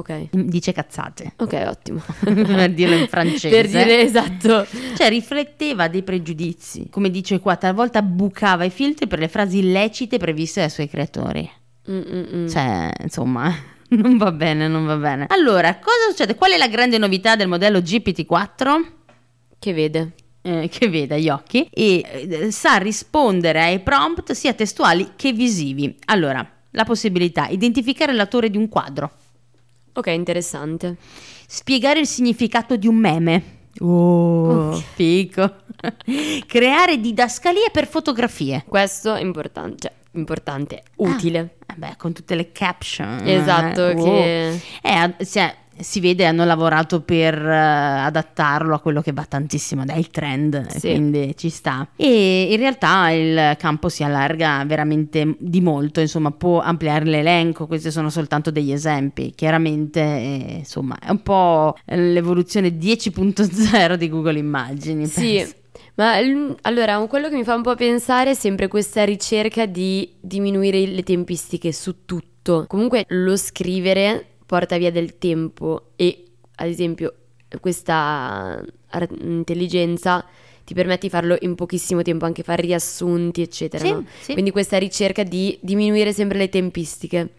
Ok. 0.00 0.28
Dice 0.30 0.72
cazzate. 0.72 1.34
Ok, 1.36 1.62
ottimo. 1.66 2.02
per 2.24 2.72
dirlo 2.72 2.96
in 2.96 3.06
francese. 3.08 3.48
per 3.50 3.66
dire 3.68 4.00
esatto. 4.00 4.66
Cioè, 4.96 5.08
rifletteva 5.10 5.88
dei 5.88 6.02
pregiudizi. 6.02 6.88
Come 6.90 7.10
dice 7.10 7.38
qua, 7.38 7.56
talvolta 7.56 8.00
bucava 8.00 8.64
i 8.64 8.70
filtri 8.70 9.06
per 9.06 9.18
le 9.18 9.28
frasi 9.28 9.58
illecite 9.58 10.16
previste 10.16 10.60
dai 10.60 10.70
suoi 10.70 10.88
creatori. 10.88 11.48
Mm, 11.90 12.00
mm, 12.00 12.24
mm. 12.34 12.46
Cioè, 12.48 12.90
insomma, 13.02 13.54
non 13.90 14.16
va 14.16 14.32
bene, 14.32 14.68
non 14.68 14.86
va 14.86 14.96
bene. 14.96 15.26
Allora, 15.28 15.74
cosa 15.76 16.08
succede? 16.08 16.34
Qual 16.34 16.50
è 16.50 16.56
la 16.56 16.68
grande 16.68 16.96
novità 16.96 17.36
del 17.36 17.48
modello 17.48 17.80
GPT-4? 17.80 18.86
Che 19.58 19.72
vede. 19.74 20.12
Eh, 20.42 20.70
che 20.72 20.88
vede 20.88 21.20
gli 21.20 21.28
occhi 21.28 21.68
e 21.70 22.02
eh, 22.02 22.50
sa 22.50 22.76
rispondere 22.78 23.60
ai 23.60 23.80
prompt 23.80 24.32
sia 24.32 24.54
testuali 24.54 25.10
che 25.14 25.32
visivi. 25.32 25.98
Allora, 26.06 26.42
la 26.70 26.84
possibilità, 26.84 27.48
identificare 27.48 28.14
l'autore 28.14 28.48
di 28.48 28.56
un 28.56 28.70
quadro, 28.70 29.10
Ok, 29.92 30.06
interessante. 30.08 30.96
spiegare 31.46 32.00
il 32.00 32.06
significato 32.06 32.76
di 32.76 32.86
un 32.86 32.96
meme. 32.96 33.58
Oh, 33.80 34.72
Ok. 34.74 34.82
fico. 34.94 35.54
Creare 36.46 37.00
didascalie 37.00 37.70
per 37.72 37.86
fotografie. 37.88 38.64
Questo 38.66 39.14
è 39.14 39.20
importante, 39.22 39.88
cioè, 39.88 39.92
importante, 40.12 40.82
utile. 40.96 41.56
Eh 41.66 41.74
beh, 41.76 41.94
con 41.96 42.12
tutte 42.12 42.34
le 42.34 42.52
caption. 42.52 43.20
Esatto, 43.24 43.88
eh, 43.88 43.94
oh. 43.94 44.04
che... 44.04 44.60
Eh, 44.82 44.92
ad- 44.92 45.24
cioè, 45.24 45.54
si 45.78 46.00
vede 46.00 46.26
hanno 46.26 46.44
lavorato 46.44 47.00
per 47.00 47.34
eh, 47.34 47.56
adattarlo 47.56 48.74
a 48.74 48.80
quello 48.80 49.00
che 49.00 49.12
va 49.12 49.24
tantissimo, 49.24 49.84
è 49.86 49.96
il 49.96 50.10
trend, 50.10 50.66
Sì. 50.68 50.80
quindi 50.90 51.34
ci 51.36 51.48
sta. 51.48 51.88
E 51.96 52.48
in 52.50 52.56
realtà 52.58 53.10
il 53.10 53.56
campo 53.58 53.88
si 53.88 54.02
allarga 54.04 54.62
veramente 54.66 55.36
di 55.38 55.60
molto, 55.60 56.00
insomma 56.00 56.30
può 56.32 56.60
ampliare 56.60 57.04
l'elenco, 57.06 57.66
questi 57.66 57.90
sono 57.90 58.10
soltanto 58.10 58.50
degli 58.50 58.72
esempi, 58.72 59.32
chiaramente 59.34 60.00
eh, 60.00 60.54
insomma 60.58 60.98
è 60.98 61.10
un 61.10 61.22
po' 61.22 61.76
l'evoluzione 61.86 62.68
10.0 62.76 63.94
di 63.94 64.08
Google 64.08 64.38
Immagini. 64.38 65.06
Sì, 65.06 65.36
penso. 65.36 65.54
ma 65.94 66.14
allora 66.62 66.98
quello 67.06 67.28
che 67.28 67.36
mi 67.36 67.44
fa 67.44 67.54
un 67.54 67.62
po' 67.62 67.74
pensare 67.74 68.30
è 68.30 68.34
sempre 68.34 68.68
questa 68.68 69.04
ricerca 69.04 69.66
di 69.66 70.10
diminuire 70.20 70.84
le 70.86 71.02
tempistiche 71.02 71.72
su 71.72 72.04
tutto. 72.04 72.64
Comunque 72.66 73.04
lo 73.08 73.36
scrivere 73.36 74.26
porta 74.50 74.76
via 74.78 74.90
del 74.90 75.16
tempo 75.16 75.92
e 75.94 76.24
ad 76.56 76.66
esempio 76.66 77.14
questa 77.60 78.60
intelligenza 79.20 80.26
ti 80.64 80.74
permette 80.74 81.02
di 81.02 81.08
farlo 81.08 81.36
in 81.42 81.54
pochissimo 81.54 82.02
tempo, 82.02 82.24
anche 82.24 82.42
fare 82.42 82.62
riassunti, 82.62 83.42
eccetera. 83.42 83.84
Sì, 83.84 83.90
no? 83.92 84.04
sì. 84.20 84.32
Quindi 84.32 84.50
questa 84.50 84.76
ricerca 84.76 85.22
di 85.22 85.56
diminuire 85.62 86.12
sempre 86.12 86.36
le 86.38 86.48
tempistiche. 86.48 87.34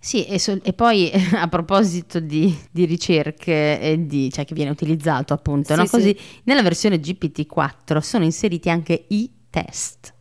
Sì, 0.00 0.24
e, 0.26 0.40
so- 0.40 0.58
e 0.60 0.72
poi 0.72 1.12
a 1.34 1.46
proposito 1.46 2.18
di, 2.18 2.52
di 2.72 2.84
ricerche 2.86 3.80
e 3.80 4.04
di, 4.04 4.28
cioè 4.32 4.44
che 4.44 4.54
viene 4.54 4.72
utilizzato 4.72 5.34
appunto, 5.34 5.74
Sì, 5.74 5.78
no? 5.78 5.84
sì. 5.86 5.90
così 5.92 6.16
nella 6.42 6.62
versione 6.62 6.98
GPT-4 6.98 7.98
sono 7.98 8.24
inseriti 8.24 8.68
anche 8.68 9.04
i 9.08 9.30
test. 9.48 10.12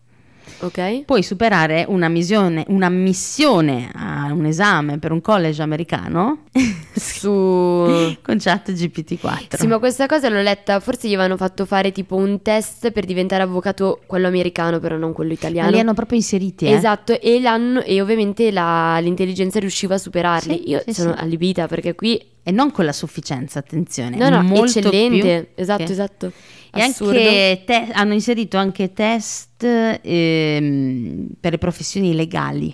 Ok? 0.60 1.04
Puoi 1.06 1.22
superare 1.22 1.86
una 1.88 2.08
missione, 2.08 2.64
una 2.70 2.90
missione 2.90 3.92
a 3.94 4.17
un 4.32 4.46
esame 4.46 4.98
per 5.00 5.12
un 5.12 5.22
college 5.22 5.62
americano 5.62 6.44
Su 6.96 7.30
con 8.22 8.38
chat 8.40 8.72
GPT-4. 8.72 9.56
Sì, 9.58 9.68
ma 9.68 9.78
questa 9.80 10.06
cosa 10.08 10.30
l'ho 10.30 10.42
letta, 10.42 10.80
forse 10.80 11.08
gli 11.08 11.14
avevano 11.14 11.38
fatto 11.38 11.66
fare 11.66 11.92
tipo 11.92 12.16
un 12.16 12.42
test 12.42 12.92
per 12.92 13.06
diventare 13.06 13.44
avvocato 13.44 14.02
quello 14.06 14.28
americano, 14.28 14.80
però 14.80 14.98
non 14.98 15.14
quello 15.14 15.32
Ma 15.32 15.36
italiano. 15.38 15.70
li 15.72 15.80
hanno 15.80 15.94
proprio 15.94 16.18
inseriti, 16.18 16.66
eh? 16.66 16.72
Esatto, 16.72 17.20
e, 17.20 17.40
l'hanno, 17.40 17.82
e 17.82 18.02
ovviamente 18.02 18.52
la- 18.52 18.98
l'intelligenza 19.00 19.60
riusciva 19.60 19.96
a 19.96 19.98
superarli. 20.00 20.62
Sì, 20.64 20.70
Io 20.70 20.82
sì, 20.86 20.94
sono 20.94 21.14
sì. 21.16 21.22
allibita 21.22 21.68
perché 21.68 21.94
qui... 21.96 22.20
E 22.48 22.52
non 22.52 22.72
con 22.72 22.86
la 22.86 22.94
sufficienza, 22.94 23.60
attenzione. 23.60 24.16
No, 24.16 24.30
no, 24.30 24.42
molto 24.42 24.80
eccellente. 24.80 25.52
più 25.54 25.62
Esatto, 25.62 25.84
che- 25.84 25.92
esatto. 25.92 26.32
E 26.74 26.82
Assurdo. 26.82 27.18
anche 27.18 27.64
te- 27.66 27.88
hanno 27.92 28.14
inserito 28.14 28.56
anche 28.58 28.94
test 28.94 29.64
ehm, 29.64 31.28
per 31.40 31.52
le 31.52 31.58
professioni 31.58 32.16
legali. 32.16 32.74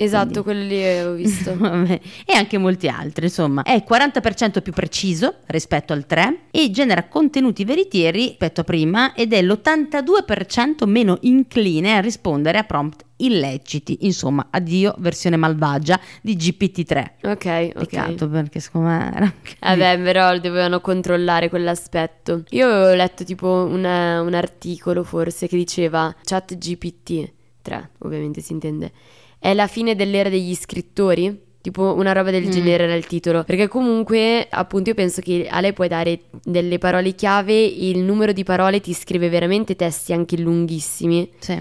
Esatto, 0.00 0.44
quello 0.44 0.62
lì 0.62 0.80
avevo 0.82 1.12
visto. 1.14 1.54
Vabbè. 1.58 2.00
e 2.24 2.36
anche 2.36 2.56
molti 2.56 2.86
altri, 2.88 3.24
insomma. 3.26 3.62
È 3.62 3.84
40% 3.86 4.62
più 4.62 4.72
preciso 4.72 5.34
rispetto 5.46 5.92
al 5.92 6.06
3 6.06 6.42
e 6.52 6.70
genera 6.70 7.08
contenuti 7.08 7.64
veritieri 7.64 8.26
rispetto 8.26 8.60
a 8.60 8.64
prima 8.64 9.12
ed 9.14 9.32
è 9.32 9.42
l'82% 9.42 10.86
meno 10.86 11.18
incline 11.22 11.96
a 11.96 12.00
rispondere 12.00 12.58
a 12.58 12.64
prompt 12.64 13.04
illeciti. 13.16 13.98
Insomma, 14.02 14.46
addio 14.50 14.94
versione 14.98 15.36
malvagia 15.36 15.98
di 16.22 16.36
GPT-3. 16.36 17.10
ok, 17.22 17.32
ok. 17.34 17.72
Peccato 17.74 18.28
perché 18.28 18.60
secondo 18.60 18.88
me 18.88 19.12
era 19.12 19.32
Vabbè, 19.60 20.00
però 20.00 20.38
dovevano 20.38 20.80
controllare 20.80 21.48
quell'aspetto. 21.48 22.44
Io 22.50 22.68
avevo 22.68 22.94
letto 22.94 23.24
tipo 23.24 23.66
una- 23.68 24.20
un 24.20 24.34
articolo 24.34 25.02
forse 25.02 25.48
che 25.48 25.56
diceva 25.56 26.14
chat 26.22 26.56
GPT 26.56 27.32
3, 27.62 27.90
ovviamente 27.98 28.40
si 28.40 28.52
intende. 28.52 28.92
È 29.38 29.54
la 29.54 29.66
fine 29.66 29.94
dell'era 29.94 30.28
degli 30.28 30.54
scrittori? 30.54 31.46
Tipo 31.60 31.94
una 31.94 32.12
roba 32.12 32.30
del 32.30 32.46
Mm. 32.46 32.50
genere 32.50 32.84
era 32.84 32.94
il 32.94 33.06
titolo. 33.06 33.42
Perché 33.44 33.68
comunque, 33.68 34.46
appunto, 34.48 34.90
io 34.90 34.94
penso 34.94 35.20
che 35.20 35.46
a 35.50 35.60
lei 35.60 35.72
puoi 35.72 35.88
dare 35.88 36.20
delle 36.44 36.78
parole 36.78 37.14
chiave, 37.14 37.60
il 37.62 37.98
numero 37.98 38.32
di 38.32 38.44
parole 38.44 38.80
ti 38.80 38.94
scrive 38.94 39.28
veramente 39.28 39.74
testi 39.76 40.12
anche 40.12 40.38
lunghissimi. 40.38 41.30
Sì. 41.38 41.60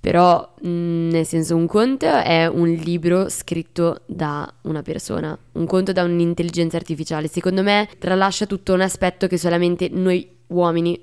Però, 0.00 0.54
mh, 0.62 0.68
nel 1.10 1.26
senso, 1.26 1.56
un 1.56 1.66
conto 1.66 2.06
è 2.06 2.46
un 2.46 2.70
libro 2.70 3.28
scritto 3.28 4.00
da 4.06 4.50
una 4.62 4.80
persona, 4.80 5.36
un 5.52 5.66
conto 5.66 5.92
da 5.92 6.04
un'intelligenza 6.04 6.78
artificiale. 6.78 7.28
Secondo 7.28 7.62
me 7.62 7.86
tralascia 7.98 8.46
tutto 8.46 8.72
un 8.72 8.80
aspetto 8.80 9.26
che 9.26 9.36
solamente 9.36 9.90
noi 9.92 10.26
uomini, 10.46 10.98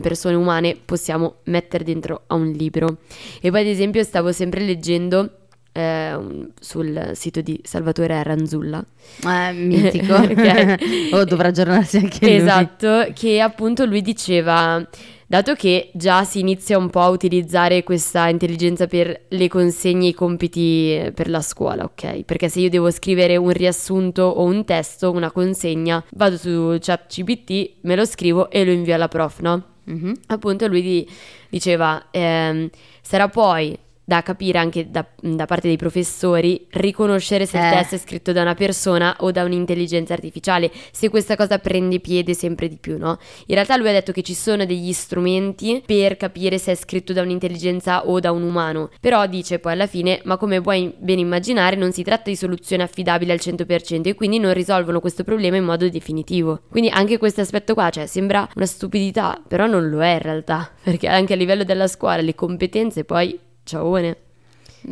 persone 0.00 0.34
umane, 0.34 0.76
possiamo 0.84 1.36
mettere 1.44 1.84
dentro 1.84 2.22
a 2.26 2.34
un 2.34 2.50
libro. 2.50 2.98
E 3.40 3.50
poi, 3.50 3.60
ad 3.60 3.66
esempio, 3.66 4.02
stavo 4.02 4.32
sempre 4.32 4.60
leggendo 4.60 5.40
eh, 5.72 6.48
sul 6.58 7.10
sito 7.14 7.40
di 7.40 7.60
Salvatore 7.62 8.14
Aranzulla. 8.14 8.84
Eh, 9.24 9.52
mitico. 9.54 10.14
Ok. 10.14 10.76
oh, 11.12 11.24
dovrà 11.24 11.48
aggiornarsi 11.48 11.98
anche 11.98 12.26
lui. 12.26 12.36
Esatto, 12.36 13.08
che 13.14 13.40
appunto 13.40 13.84
lui 13.84 14.02
diceva, 14.02 14.84
dato 15.26 15.54
che 15.54 15.90
già 15.94 16.24
si 16.24 16.40
inizia 16.40 16.76
un 16.76 16.90
po' 16.90 17.00
a 17.00 17.08
utilizzare 17.08 17.84
questa 17.84 18.28
intelligenza 18.28 18.86
per 18.86 19.26
le 19.28 19.48
consegne 19.48 20.06
e 20.06 20.10
i 20.10 20.14
compiti 20.14 20.94
eh, 20.94 21.12
per 21.14 21.28
la 21.28 21.40
scuola, 21.40 21.84
ok? 21.84 22.24
Perché 22.24 22.48
se 22.48 22.60
io 22.60 22.68
devo 22.68 22.90
scrivere 22.90 23.36
un 23.36 23.50
riassunto 23.50 24.22
o 24.22 24.42
un 24.42 24.64
testo, 24.64 25.10
una 25.10 25.30
consegna, 25.30 26.02
vado 26.14 26.36
su 26.36 26.76
ChatGPT, 26.80 27.76
me 27.82 27.96
lo 27.96 28.04
scrivo 28.04 28.50
e 28.50 28.64
lo 28.64 28.72
invio 28.72 28.94
alla 28.94 29.08
prof, 29.08 29.40
no? 29.40 29.69
Mhm. 29.90 30.14
Appunto 30.28 30.66
lui 30.66 30.82
di- 30.82 31.08
diceva, 31.48 32.06
ehm, 32.10 32.68
sarà 33.02 33.28
poi 33.28 33.76
da 34.10 34.24
capire 34.24 34.58
anche 34.58 34.90
da, 34.90 35.06
da 35.20 35.44
parte 35.44 35.68
dei 35.68 35.76
professori 35.76 36.66
riconoscere 36.70 37.46
se 37.46 37.56
il 37.58 37.62
Eh. 37.62 37.70
testo 37.70 37.94
è 37.94 37.98
scritto 37.98 38.32
da 38.32 38.42
una 38.42 38.56
persona 38.56 39.14
o 39.20 39.30
da 39.30 39.44
un'intelligenza 39.44 40.14
artificiale, 40.14 40.68
se 40.90 41.08
questa 41.08 41.36
cosa 41.36 41.60
prende 41.60 42.00
piede 42.00 42.34
sempre 42.34 42.66
di 42.66 42.76
più, 42.76 42.98
no? 42.98 43.18
In 43.46 43.54
realtà 43.54 43.76
lui 43.76 43.88
ha 43.88 43.92
detto 43.92 44.10
che 44.10 44.22
ci 44.22 44.34
sono 44.34 44.64
degli 44.66 44.92
strumenti 44.92 45.80
per 45.86 46.16
capire 46.16 46.58
se 46.58 46.72
è 46.72 46.74
scritto 46.74 47.12
da 47.12 47.22
un'intelligenza 47.22 48.08
o 48.08 48.18
da 48.18 48.32
un 48.32 48.42
umano, 48.42 48.90
però 49.00 49.24
dice 49.28 49.60
poi 49.60 49.74
alla 49.74 49.86
fine, 49.86 50.20
ma 50.24 50.36
come 50.36 50.60
puoi 50.60 50.92
ben 50.98 51.20
immaginare 51.20 51.76
non 51.76 51.92
si 51.92 52.02
tratta 52.02 52.30
di 52.30 52.34
soluzioni 52.34 52.82
affidabili 52.82 53.30
al 53.30 53.38
100% 53.40 54.08
e 54.08 54.14
quindi 54.16 54.40
non 54.40 54.52
risolvono 54.54 54.98
questo 54.98 55.22
problema 55.22 55.56
in 55.56 55.62
modo 55.64 55.88
definitivo. 55.88 56.62
Quindi 56.68 56.90
anche 56.90 57.16
questo 57.16 57.42
aspetto 57.42 57.74
qua, 57.74 57.90
cioè 57.90 58.06
sembra 58.06 58.48
una 58.56 58.66
stupidità, 58.66 59.40
però 59.46 59.66
non 59.66 59.88
lo 59.88 60.02
è 60.02 60.14
in 60.14 60.18
realtà, 60.22 60.68
perché 60.82 61.06
anche 61.06 61.34
a 61.34 61.36
livello 61.36 61.62
della 61.62 61.86
scuola 61.86 62.20
le 62.20 62.34
competenze 62.34 63.04
poi, 63.04 63.38
ciaone, 63.70 64.16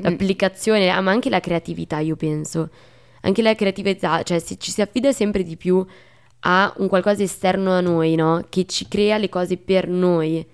l'applicazione, 0.00 0.88
ah, 0.90 1.00
ma 1.00 1.10
anche 1.10 1.30
la 1.30 1.40
creatività 1.40 1.98
io 1.98 2.16
penso, 2.16 2.70
anche 3.22 3.42
la 3.42 3.54
creatività, 3.54 4.22
cioè 4.22 4.38
se 4.38 4.56
ci 4.56 4.70
si 4.70 4.80
affida 4.80 5.12
sempre 5.12 5.42
di 5.42 5.56
più 5.56 5.84
a 6.40 6.72
un 6.76 6.88
qualcosa 6.88 7.22
esterno 7.22 7.72
a 7.72 7.80
noi, 7.80 8.14
no? 8.14 8.44
Che 8.48 8.64
ci 8.66 8.86
crea 8.86 9.18
le 9.18 9.28
cose 9.28 9.56
per 9.56 9.88
noi. 9.88 10.46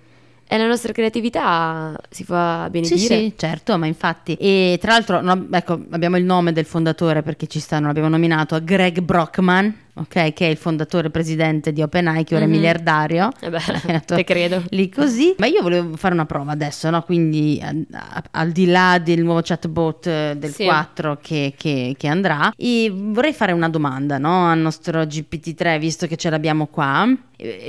E 0.46 0.58
la 0.58 0.66
nostra 0.66 0.92
creatività 0.92 1.98
si 2.10 2.22
fa 2.22 2.68
benedire. 2.70 2.98
Sì, 2.98 3.06
sì, 3.06 3.34
certo, 3.36 3.78
ma 3.78 3.86
infatti. 3.86 4.34
E 4.34 4.78
tra 4.80 4.92
l'altro, 4.92 5.20
no, 5.20 5.46
ecco, 5.50 5.80
abbiamo 5.90 6.16
il 6.16 6.24
nome 6.24 6.52
del 6.52 6.66
fondatore 6.66 7.22
perché 7.22 7.46
ci 7.46 7.60
sta, 7.60 7.78
non 7.78 7.88
l'abbiamo 7.88 8.10
nominato, 8.10 8.62
Greg 8.62 9.00
Brockman, 9.00 9.74
ok, 9.94 10.32
che 10.32 10.46
è 10.46 10.50
il 10.50 10.56
fondatore 10.56 11.10
presidente 11.10 11.72
di 11.72 11.82
OpenAI, 11.82 12.24
che 12.24 12.34
ora 12.34 12.44
Mhm. 12.46 12.50
è 12.50 12.54
miliardario. 12.54 13.28
Eh 13.40 13.50
beh, 13.50 13.58
te 14.06 14.24
credo. 14.24 14.62
Lì 14.70 14.88
così. 14.88 15.34
Ma 15.38 15.46
io 15.46 15.62
volevo 15.62 15.96
fare 15.96 16.14
una 16.14 16.26
prova 16.26 16.52
adesso, 16.52 16.90
no? 16.90 17.02
Quindi 17.02 17.60
a- 17.62 17.72
a- 17.92 18.22
al 18.32 18.50
di 18.50 18.66
là 18.66 18.98
del 19.02 19.22
nuovo 19.22 19.40
chatbot 19.42 20.06
eh, 20.06 20.34
del 20.36 20.52
Sì. 20.52 20.64
4 20.64 21.18
che, 21.22 21.54
che- 21.56 21.94
che 21.96 22.06
andrà, 22.08 22.52
e 22.56 22.92
vorrei 22.94 23.32
fare 23.32 23.52
una 23.52 23.68
domanda, 23.68 24.18
no? 24.18 24.48
Al 24.50 24.58
nostro 24.58 25.02
GPT-3, 25.02 25.78
visto 25.78 26.06
che 26.06 26.16
ce 26.16 26.30
l'abbiamo 26.30 26.66
qua, 26.66 27.08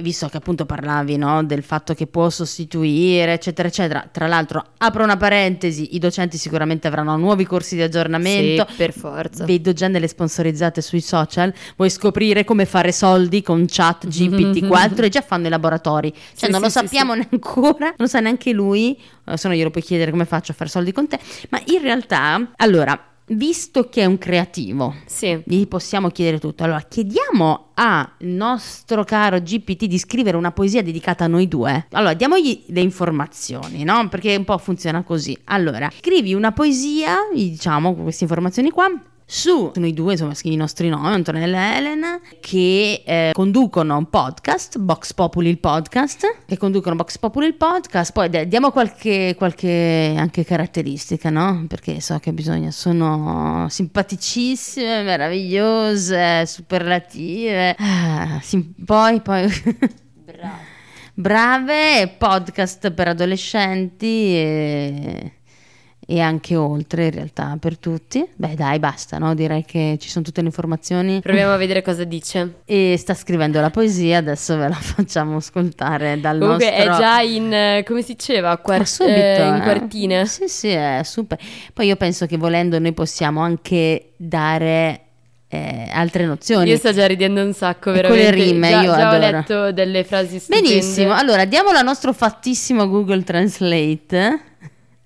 visto 0.02 0.28
che 0.30 0.38
appunto 0.38 0.66
parlavi, 0.66 1.18
no? 1.18 1.44
Del 1.44 1.64
fatto 1.64 1.94
che 1.94 2.08
può 2.08 2.30
sostituire, 2.30 3.34
eccetera, 3.34 3.68
eccetera. 3.68 4.08
Tra 4.12 4.28
l'altro, 4.28 4.64
apro 4.78 5.04
una 5.04 5.18
parentesi, 5.18 5.96
i 5.96 6.00
docenti 6.00 6.38
sicuramente 6.38 6.88
avranno 6.88 7.16
nuovi 7.18 7.46
corsi 7.46 7.76
di 7.76 7.82
aggiornamento. 7.82 8.66
Sì, 8.70 8.76
per 8.78 8.94
forza. 8.94 9.44
Vedo 9.46 9.74
già 9.74 9.88
nelle 9.88 10.08
sponsorizzate 10.08 10.82
sui 10.82 11.02
social, 11.02 11.54
vuoi 11.76 11.90
scoprire 12.16 12.46
come 12.46 12.66
fare 12.66 12.94
soldi 12.94 13.42
con 13.42 13.66
chat 13.68 14.08
GPT-4 14.08 15.04
e 15.04 15.10
già 15.10 15.22
fanno 15.22 15.48
i 15.48 15.50
laboratori. 15.50 16.12
Cioè 16.12 16.46
Sì, 16.46 16.50
non 16.50 16.56
sì, 16.56 16.62
lo 16.62 16.70
sì, 16.72 16.78
sappiamo 16.80 17.14
neanche 17.14 17.36
ancora, 17.36 17.94
non 17.98 18.08
sa 18.08 18.22
neanche 18.22 18.54
lui, 18.54 18.98
eh, 19.26 19.36
se 19.38 19.48
no 19.50 19.54
glielo 19.54 19.70
puoi 19.70 19.84
chiedere 19.84 20.12
come 20.12 20.24
faccio 20.26 20.54
a 20.54 20.56
fare 20.56 20.70
soldi 20.70 20.94
con 20.94 21.08
te, 21.08 21.20
ma 21.50 21.62
in 21.66 21.82
realtà, 21.82 22.52
allora, 22.56 22.98
visto 23.28 23.90
che 23.90 24.02
è 24.04 24.06
un 24.06 24.18
creativo, 24.18 24.96
Sì. 25.06 25.42
gli 25.46 25.68
possiamo 25.68 26.10
chiedere 26.10 26.40
tutto. 26.40 26.64
Allora, 26.64 26.80
chiediamo 26.88 27.72
al 27.74 28.08
nostro 28.20 29.04
caro 29.04 29.40
GPT 29.42 29.86
di 29.86 29.98
scrivere 29.98 30.38
una 30.38 30.52
poesia 30.52 30.82
dedicata 30.82 31.26
a 31.26 31.28
noi 31.28 31.50
due. 31.50 31.88
Allora, 31.92 32.14
diamogli 32.14 32.64
le 32.68 32.80
informazioni, 32.82 33.84
no? 33.84 34.08
Perché 34.08 34.36
un 34.38 34.46
po' 34.46 34.58
funziona 34.58 35.04
così. 35.04 35.38
Allora, 35.46 35.92
scrivi 36.00 36.34
una 36.34 36.54
poesia, 36.54 37.18
gli 37.34 37.50
diciamo 37.50 37.94
queste 37.96 38.24
informazioni 38.24 38.70
qua. 38.70 38.90
Su 39.28 39.72
noi 39.76 39.94
due, 39.94 40.12
insomma, 40.12 40.34
i 40.44 40.56
nostri 40.56 40.88
nomi, 40.88 41.08
Antonella 41.08 41.74
e 41.74 41.78
Elena, 41.78 42.20
che 42.40 43.02
eh, 43.04 43.32
conducono 43.34 43.98
un 43.98 44.08
podcast, 44.10 44.78
Box 44.78 45.14
Populi 45.14 45.50
il 45.50 45.60
podcast, 45.60 46.44
che 46.46 46.58
conducono 46.58 46.96
Box 46.96 47.18
Populi 47.18 47.48
il 47.48 47.56
podcast, 47.56 48.12
poi 48.12 48.30
d- 48.30 48.44
diamo 48.44 48.70
qualche, 48.72 49.34
qualche 49.36 50.14
anche 50.16 50.46
caratteristica, 50.46 51.32
no? 51.32 51.66
Perché 51.68 52.00
so 52.02 52.20
che 52.20 52.34
bisogna, 52.34 52.70
sono 52.70 53.66
simpaticissime, 53.68 55.02
meravigliose, 55.02 56.46
superlative, 56.46 57.76
ah, 57.80 58.40
sim- 58.42 58.74
poi, 58.86 59.22
poi... 59.22 59.48
Bravo. 60.24 60.74
Brave, 61.18 62.14
podcast 62.18 62.92
per 62.92 63.08
adolescenti 63.08 64.36
e 64.36 65.32
e 66.08 66.20
anche 66.20 66.56
oltre 66.56 67.06
in 67.06 67.12
realtà 67.12 67.58
per 67.60 67.78
tutti. 67.78 68.28
Beh 68.36 68.56
dai 68.56 68.80
basta, 68.80 69.18
no? 69.18 69.34
direi 69.34 69.66
che 69.66 69.98
ci 70.00 70.10
sono 70.10 70.24
tutte 70.24 70.42
le 70.42 70.48
informazioni. 70.48 71.20
Proviamo 71.22 71.54
a 71.54 71.58
vedere 71.58 71.82
cosa 71.82 72.04
dice. 72.04 72.56
E 72.66 72.96
sta 72.98 73.14
scrivendo 73.14 73.60
la 73.60 73.70
poesia, 73.72 74.18
adesso 74.18 74.56
ve 74.58 74.68
la 74.68 74.76
facciamo 74.80 75.38
ascoltare 75.38 76.20
dal 76.20 76.38
Comunque 76.40 76.70
nostro... 76.70 76.94
è 76.94 76.98
già 76.98 77.20
in, 77.22 77.84
come 77.86 78.02
si 78.02 78.14
diceva, 78.14 78.56
quart- 78.58 78.80
Ma 78.82 78.86
subito, 78.86 79.16
eh, 79.16 79.48
in 79.48 79.56
eh. 79.56 79.62
quartine. 79.62 80.26
Sì, 80.26 80.48
sì, 80.48 80.70
è 80.70 81.02
super. 81.04 81.40
Poi 81.74 81.88
io 81.88 81.96
penso 81.96 82.26
che 82.26 82.38
volendo 82.38 82.78
noi 82.80 82.94
possiamo 82.94 83.42
anche 83.42 84.12
dare 84.18 85.02
eh, 85.48 85.90
altre 85.92 86.26
nozioni. 86.26 86.70
Io 86.70 86.78
sto 86.78 86.92
già 86.94 87.08
ridendo 87.08 87.44
un 87.44 87.54
sacco, 87.54 87.92
E 87.92 88.02
con 88.02 88.12
veramente. 88.12 88.38
le 88.38 88.44
rime, 88.44 88.70
già, 88.70 88.82
io 88.82 88.94
già 88.94 89.10
ho 89.10 89.14
adoro. 89.16 89.32
letto 89.32 89.72
delle 89.72 90.04
frasi 90.04 90.40
stupende. 90.40 90.68
Benissimo, 90.70 91.14
allora 91.14 91.46
diamo 91.46 91.72
la 91.72 91.82
nostro 91.82 92.14
fattissimo 92.14 92.88
Google 92.88 93.24
Translate. 93.24 94.40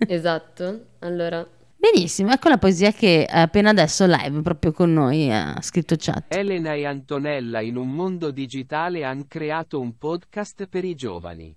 Esatto, 0.08 0.86
allora... 1.00 1.48
Benissimo, 1.76 2.32
ecco 2.32 2.50
la 2.50 2.58
poesia 2.58 2.92
che 2.92 3.26
appena 3.30 3.70
adesso 3.70 4.06
live 4.06 4.42
proprio 4.42 4.74
con 4.74 4.92
noi 4.92 5.32
ha 5.32 5.62
scritto 5.62 5.96
chat. 5.98 6.34
Elena 6.36 6.74
e 6.74 6.86
Antonella 6.86 7.62
in 7.62 7.78
un 7.78 7.90
mondo 7.90 8.32
digitale 8.32 9.06
hanno 9.06 9.26
creato 9.30 9.80
un 9.80 9.98
podcast 9.98 10.68
per 10.68 10.84
i 10.84 10.94
giovani. 10.94 11.56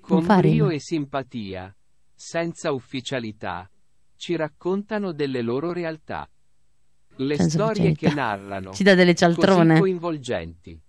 Con 0.00 0.26
brio 0.26 0.68
e 0.70 0.80
simpatia, 0.80 1.72
senza 2.12 2.72
ufficialità, 2.72 3.70
ci 4.16 4.34
raccontano 4.34 5.12
delle 5.12 5.42
loro 5.42 5.72
realtà. 5.72 6.28
Le 7.16 7.36
Senza 7.36 7.50
storie 7.50 7.82
che 7.92 8.06
ufficialità. 8.06 8.20
narrano, 8.22 8.72
Ci 8.72 8.82
dà 8.82 8.94
delle 8.94 9.12
così 9.12 9.24
cialtrone. 9.24 9.78
coinvolgenti, 9.78 10.80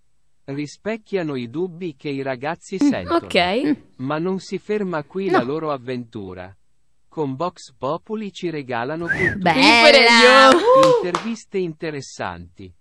rispecchiano 0.54 1.36
i 1.36 1.49
dubbi 1.49 1.95
che 1.95 2.10
i 2.10 2.22
ragazzi 2.22 2.78
sentono. 2.78 3.26
Ok, 3.26 3.78
Ma 3.97 4.18
non 4.18 4.39
si 4.39 4.58
ferma 4.58 5.04
qui 5.04 5.28
No. 5.30 5.38
la 5.38 5.43
loro 5.43 5.72
avventura. 5.72 6.56
Con 7.08 7.36
Vox 7.36 7.74
Populi 7.78 8.32
ci 8.32 8.49
regalano 8.49 9.06
cultura. 9.08 9.52
Bella! 9.54 10.49
Interviste 11.04 11.58
interessanti. 11.58 12.74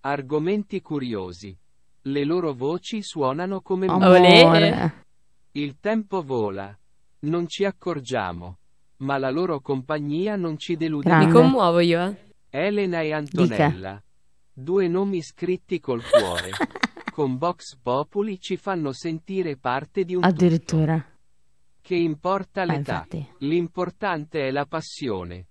Argomenti 0.00 0.80
curiosi. 0.80 1.56
Le 2.02 2.24
loro 2.24 2.52
voci 2.52 3.02
suonano 3.02 3.60
come. 3.60 3.86
Amore. 3.86 5.04
Il 5.52 5.76
tempo 5.80 6.22
vola. 6.22 6.76
Non 7.20 7.48
ci 7.48 7.64
accorgiamo. 7.64 8.58
Ma 8.98 9.18
la 9.18 9.30
loro 9.30 9.60
compagnia 9.60 10.36
non 10.36 10.58
ci 10.58 10.76
delude 10.76 11.08
Grande. 11.08 11.26
mi 11.26 11.32
commuovo 11.32 11.80
io. 11.80 12.00
eh. 12.02 12.16
Elena 12.50 13.00
e 13.02 13.12
Antonella. 13.12 14.02
Due 14.52 14.88
nomi 14.88 15.20
scritti 15.22 15.80
col 15.80 16.02
cuore. 16.08 16.50
Con 17.16 17.38
Vox 17.38 17.78
Populi 17.82 18.38
ci 18.38 18.58
fanno 18.58 18.92
sentire 18.92 19.56
parte 19.56 20.04
di 20.04 20.14
un 20.14 20.20
tutto. 20.20 20.34
Addirittura. 20.34 21.02
Che 21.80 21.94
importa 21.94 22.60
Ah, 22.60 22.64
l'età. 22.66 22.76
infatti. 23.06 23.26
L'importante 23.38 24.48
è 24.48 24.50
la 24.50 24.66
passione. 24.66 25.46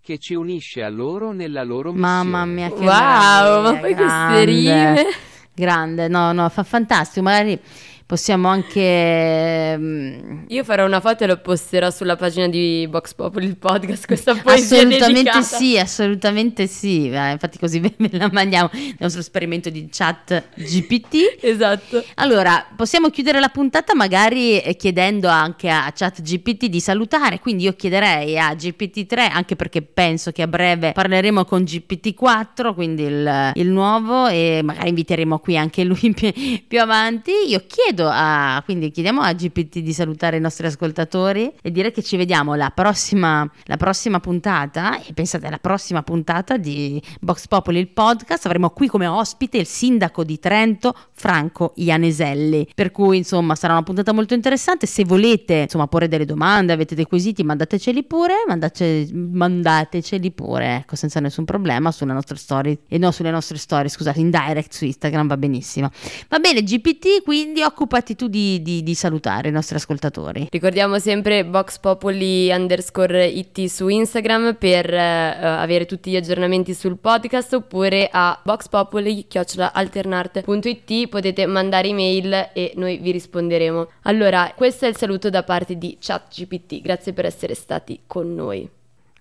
Che 0.00 0.18
ci 0.18 0.34
unisce 0.34 0.84
a 0.84 0.88
loro 0.88 1.32
nella 1.32 1.64
loro 1.64 1.90
missione. 1.90 2.22
Mamma 2.22 2.44
mia, 2.44 2.68
che 2.68 2.74
Wow, 2.74 2.86
ma 2.86 2.92
meraviglia, 2.92 3.80
poi 3.80 3.94
queste 3.94 4.04
grande. 4.06 4.44
rime. 4.44 5.04
Grande, 5.52 6.06
no, 6.06 6.32
no, 6.32 6.48
fa 6.50 6.62
fantastico. 6.62 7.22
Magari 7.24 7.60
possiamo 8.08 8.48
anche. 8.48 9.76
mm, 9.76 10.44
Io 10.48 10.64
farò 10.64 10.86
una 10.86 10.98
foto 10.98 11.24
e 11.24 11.26
lo 11.26 11.36
posterò 11.36 11.90
sulla 11.90 12.16
pagina 12.16 12.48
di 12.48 12.86
Box 12.88 13.12
Populi, 13.12 13.44
il 13.44 13.58
podcast, 13.58 14.06
questa 14.06 14.34
poesia 14.34 14.78
Assolutamente 14.78 15.12
dedicata. 15.12 15.42
sì, 15.42 15.78
assolutamente 15.78 16.66
sì. 16.66 17.10
Eh, 17.10 17.32
infatti, 17.32 17.58
così 17.58 17.80
ve 17.84 17.92
la 18.12 18.30
mandiamo 18.32 18.70
nel 18.72 18.96
nostro 18.98 19.20
esperimento 19.20 19.68
di 19.68 19.88
chat 19.92 20.42
GPT. 20.54 21.36
Esatto. 21.42 22.02
Allora, 22.14 22.66
possiamo 22.74 23.10
chiudere 23.10 23.40
la 23.40 23.50
puntata 23.50 23.94
magari 23.94 24.58
eh, 24.58 24.74
chiedendo 24.76 25.28
anche 25.28 25.68
a 25.68 25.92
ChatGPT 25.94 26.66
di 26.66 26.80
salutare, 26.80 27.40
quindi 27.40 27.64
io 27.64 27.74
chiederei 27.74 28.38
a 28.38 28.52
GPT-3, 28.54 29.18
anche 29.30 29.54
perché 29.54 29.82
penso 29.82 30.32
che 30.32 30.40
a 30.40 30.46
breve 30.46 30.92
parleremo 30.92 31.44
con 31.44 31.62
GPT-4, 31.62 32.72
quindi 32.72 33.02
il, 33.02 33.52
il 33.54 33.68
nuovo, 33.68 34.28
e 34.28 34.62
magari 34.64 34.88
inviteremo 34.88 35.38
qui 35.40 35.58
anche 35.58 35.84
lui 35.84 36.14
più, 36.14 36.32
più 36.66 36.80
avanti. 36.80 37.32
Io 37.48 37.62
chiedo 37.66 37.97
a, 38.06 38.60
quindi 38.64 38.90
chiediamo 38.90 39.20
a 39.20 39.32
GPT 39.32 39.78
di 39.78 39.92
salutare 39.92 40.36
i 40.36 40.40
nostri 40.40 40.66
ascoltatori 40.66 41.52
e 41.60 41.70
dire 41.70 41.90
che 41.90 42.02
ci 42.02 42.16
vediamo 42.16 42.54
la 42.54 42.70
prossima, 42.70 43.50
la 43.64 43.76
prossima 43.76 44.20
puntata, 44.20 45.00
e 45.02 45.12
pensate 45.12 45.46
alla 45.46 45.58
prossima 45.58 46.02
puntata 46.02 46.56
di 46.56 47.02
Box 47.20 47.46
Popoli, 47.48 47.78
il 47.78 47.88
podcast, 47.88 48.46
avremo 48.46 48.70
qui 48.70 48.88
come 48.88 49.06
ospite 49.06 49.58
il 49.58 49.66
sindaco 49.66 50.24
di 50.24 50.38
Trento, 50.38 50.94
Franco 51.12 51.72
Ianeselli. 51.76 52.68
Per 52.74 52.90
cui, 52.90 53.18
insomma, 53.18 53.54
sarà 53.54 53.72
una 53.72 53.82
puntata 53.82 54.12
molto 54.12 54.34
interessante. 54.34 54.86
Se 54.86 55.04
volete, 55.04 55.54
insomma, 55.62 55.86
porre 55.86 56.08
delle 56.08 56.24
domande, 56.24 56.72
avete 56.72 56.94
dei 56.94 57.06
quesiti, 57.06 57.42
mandateceli 57.42 58.04
pure, 58.04 58.44
mandace- 58.46 59.08
mandateceli 59.12 60.30
pure, 60.32 60.76
ecco, 60.76 60.96
senza 60.96 61.20
nessun 61.20 61.44
problema 61.44 61.90
sulle 61.90 62.12
nostre 62.12 62.36
storie, 62.36 62.78
e 62.88 62.98
no, 62.98 63.10
sulle 63.10 63.30
nostre 63.30 63.56
storie, 63.56 63.88
scusate, 63.88 64.20
in 64.20 64.30
direct 64.30 64.72
su 64.72 64.84
Instagram 64.84 65.26
va 65.28 65.36
benissimo. 65.36 65.90
Va 66.28 66.38
bene, 66.38 66.62
GPT, 66.62 67.22
quindi 67.22 67.62
occupati 67.88 68.14
tu 68.14 68.28
di, 68.28 68.60
di- 68.60 68.82
di 68.82 68.94
salutare 68.94 69.48
i 69.48 69.52
nostri 69.52 69.76
ascoltatori. 69.76 70.48
Ricordiamo 70.50 70.98
sempre 70.98 71.46
Box 71.46 71.78
Populi 71.78 72.50
underscore 72.50 73.26
it 73.26 73.64
su 73.64 73.88
Instagram 73.88 74.56
per 74.56 74.92
eh, 74.92 74.98
avere 74.98 75.86
tutti 75.86 76.10
gli 76.10 76.16
aggiornamenti 76.16 76.74
sul 76.74 76.98
podcast 76.98 77.54
oppure 77.54 78.10
a 78.12 78.38
boxpopuli 78.44 79.26
alternart.it 79.72 81.08
potete 81.08 81.46
mandare 81.46 81.88
email 81.88 82.50
e 82.52 82.72
noi 82.76 82.98
vi 82.98 83.10
risponderemo. 83.10 83.90
Allora, 84.02 84.52
questo 84.54 84.84
è 84.84 84.88
il 84.88 84.96
saluto 84.96 85.30
da 85.30 85.42
parte 85.42 85.76
di 85.76 85.96
ChatGPT. 85.98 86.82
Grazie 86.82 87.14
per 87.14 87.24
essere 87.24 87.54
stati 87.54 88.00
con 88.06 88.34
noi. 88.34 88.68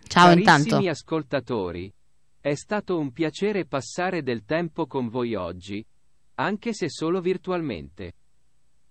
Ciao 0.07 0.28
Carissimi 0.28 0.57
intanto. 0.57 0.89
ascoltatori, 0.89 1.93
è 2.41 2.53
stato 2.53 2.97
un 2.97 3.11
piacere 3.11 3.65
passare 3.65 4.24
del 4.24 4.43
tempo 4.43 4.88
con 4.88 5.07
voi 5.07 5.36
oggi, 5.36 5.86
anche 6.36 6.74
se 6.74 6.89
solo 6.89 7.22
virtualmente. 7.22 8.13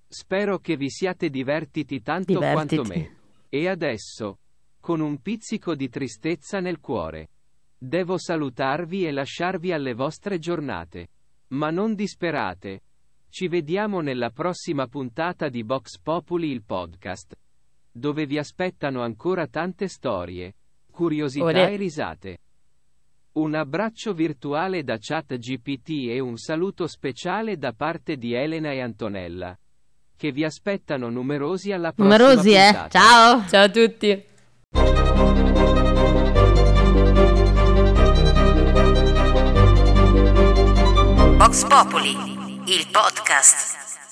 Spero 0.09 0.59
che 0.59 0.77
vi 0.77 0.89
siate 0.89 1.29
divertiti 1.31 2.01
tanto 2.01 2.35
Divertiti. 2.35 2.77
quanto 2.77 2.95
me. 2.95 3.17
E 3.49 3.69
adesso, 3.69 4.39
con 4.81 5.01
un 5.01 5.21
pizzico 5.21 5.75
di 5.75 5.89
tristezza 5.89 6.61
nel 6.61 6.79
cuore, 6.79 7.31
devo 7.77 8.17
salutarvi 8.17 9.05
e 9.05 9.11
lasciarvi 9.11 9.73
alle 9.73 9.95
vostre 9.95 10.39
giornate. 10.39 11.09
Ma 11.49 11.71
non 11.71 11.95
disperate. 11.95 12.83
Ci 13.29 13.49
vediamo 13.49 14.01
nella 14.01 14.31
prossima 14.31 14.87
puntata 14.87 15.49
di 15.49 15.63
Vox 15.63 15.99
Populi 16.01 16.51
il 16.51 16.63
podcast, 16.63 17.37
dove 17.91 18.27
vi 18.27 18.39
aspettano 18.39 19.03
ancora 19.03 19.47
tante 19.47 19.89
storie, 19.89 20.55
curiosità 20.91 21.45
Olè. 21.45 21.73
e 21.73 21.77
risate. 21.77 22.39
Un 23.33 23.55
abbraccio 23.55 24.15
virtuale 24.15 24.83
da 24.83 24.97
ChatGPT 24.99 26.09
e 26.09 26.21
un 26.21 26.37
saluto 26.39 26.87
speciale 26.87 27.59
da 27.59 27.73
parte 27.73 28.17
di 28.17 28.33
Elena 28.33 28.73
e 28.73 28.81
Antonella, 28.81 29.59
che 30.17 30.33
vi 30.33 30.45
aspettano 30.45 31.09
numerosi 31.11 31.73
alla 31.73 31.93
prossima 31.93 32.17
Numerosi, 32.17 32.53
eh? 32.53 32.71
puntata. 32.73 32.99
Ciao. 32.99 33.45
Ciao 33.49 33.65
a 33.65 33.69
tutti! 33.69 34.25
Vox 41.39 41.65
Populi, 41.67 42.11
il 42.67 42.89
podcast. 42.91 44.06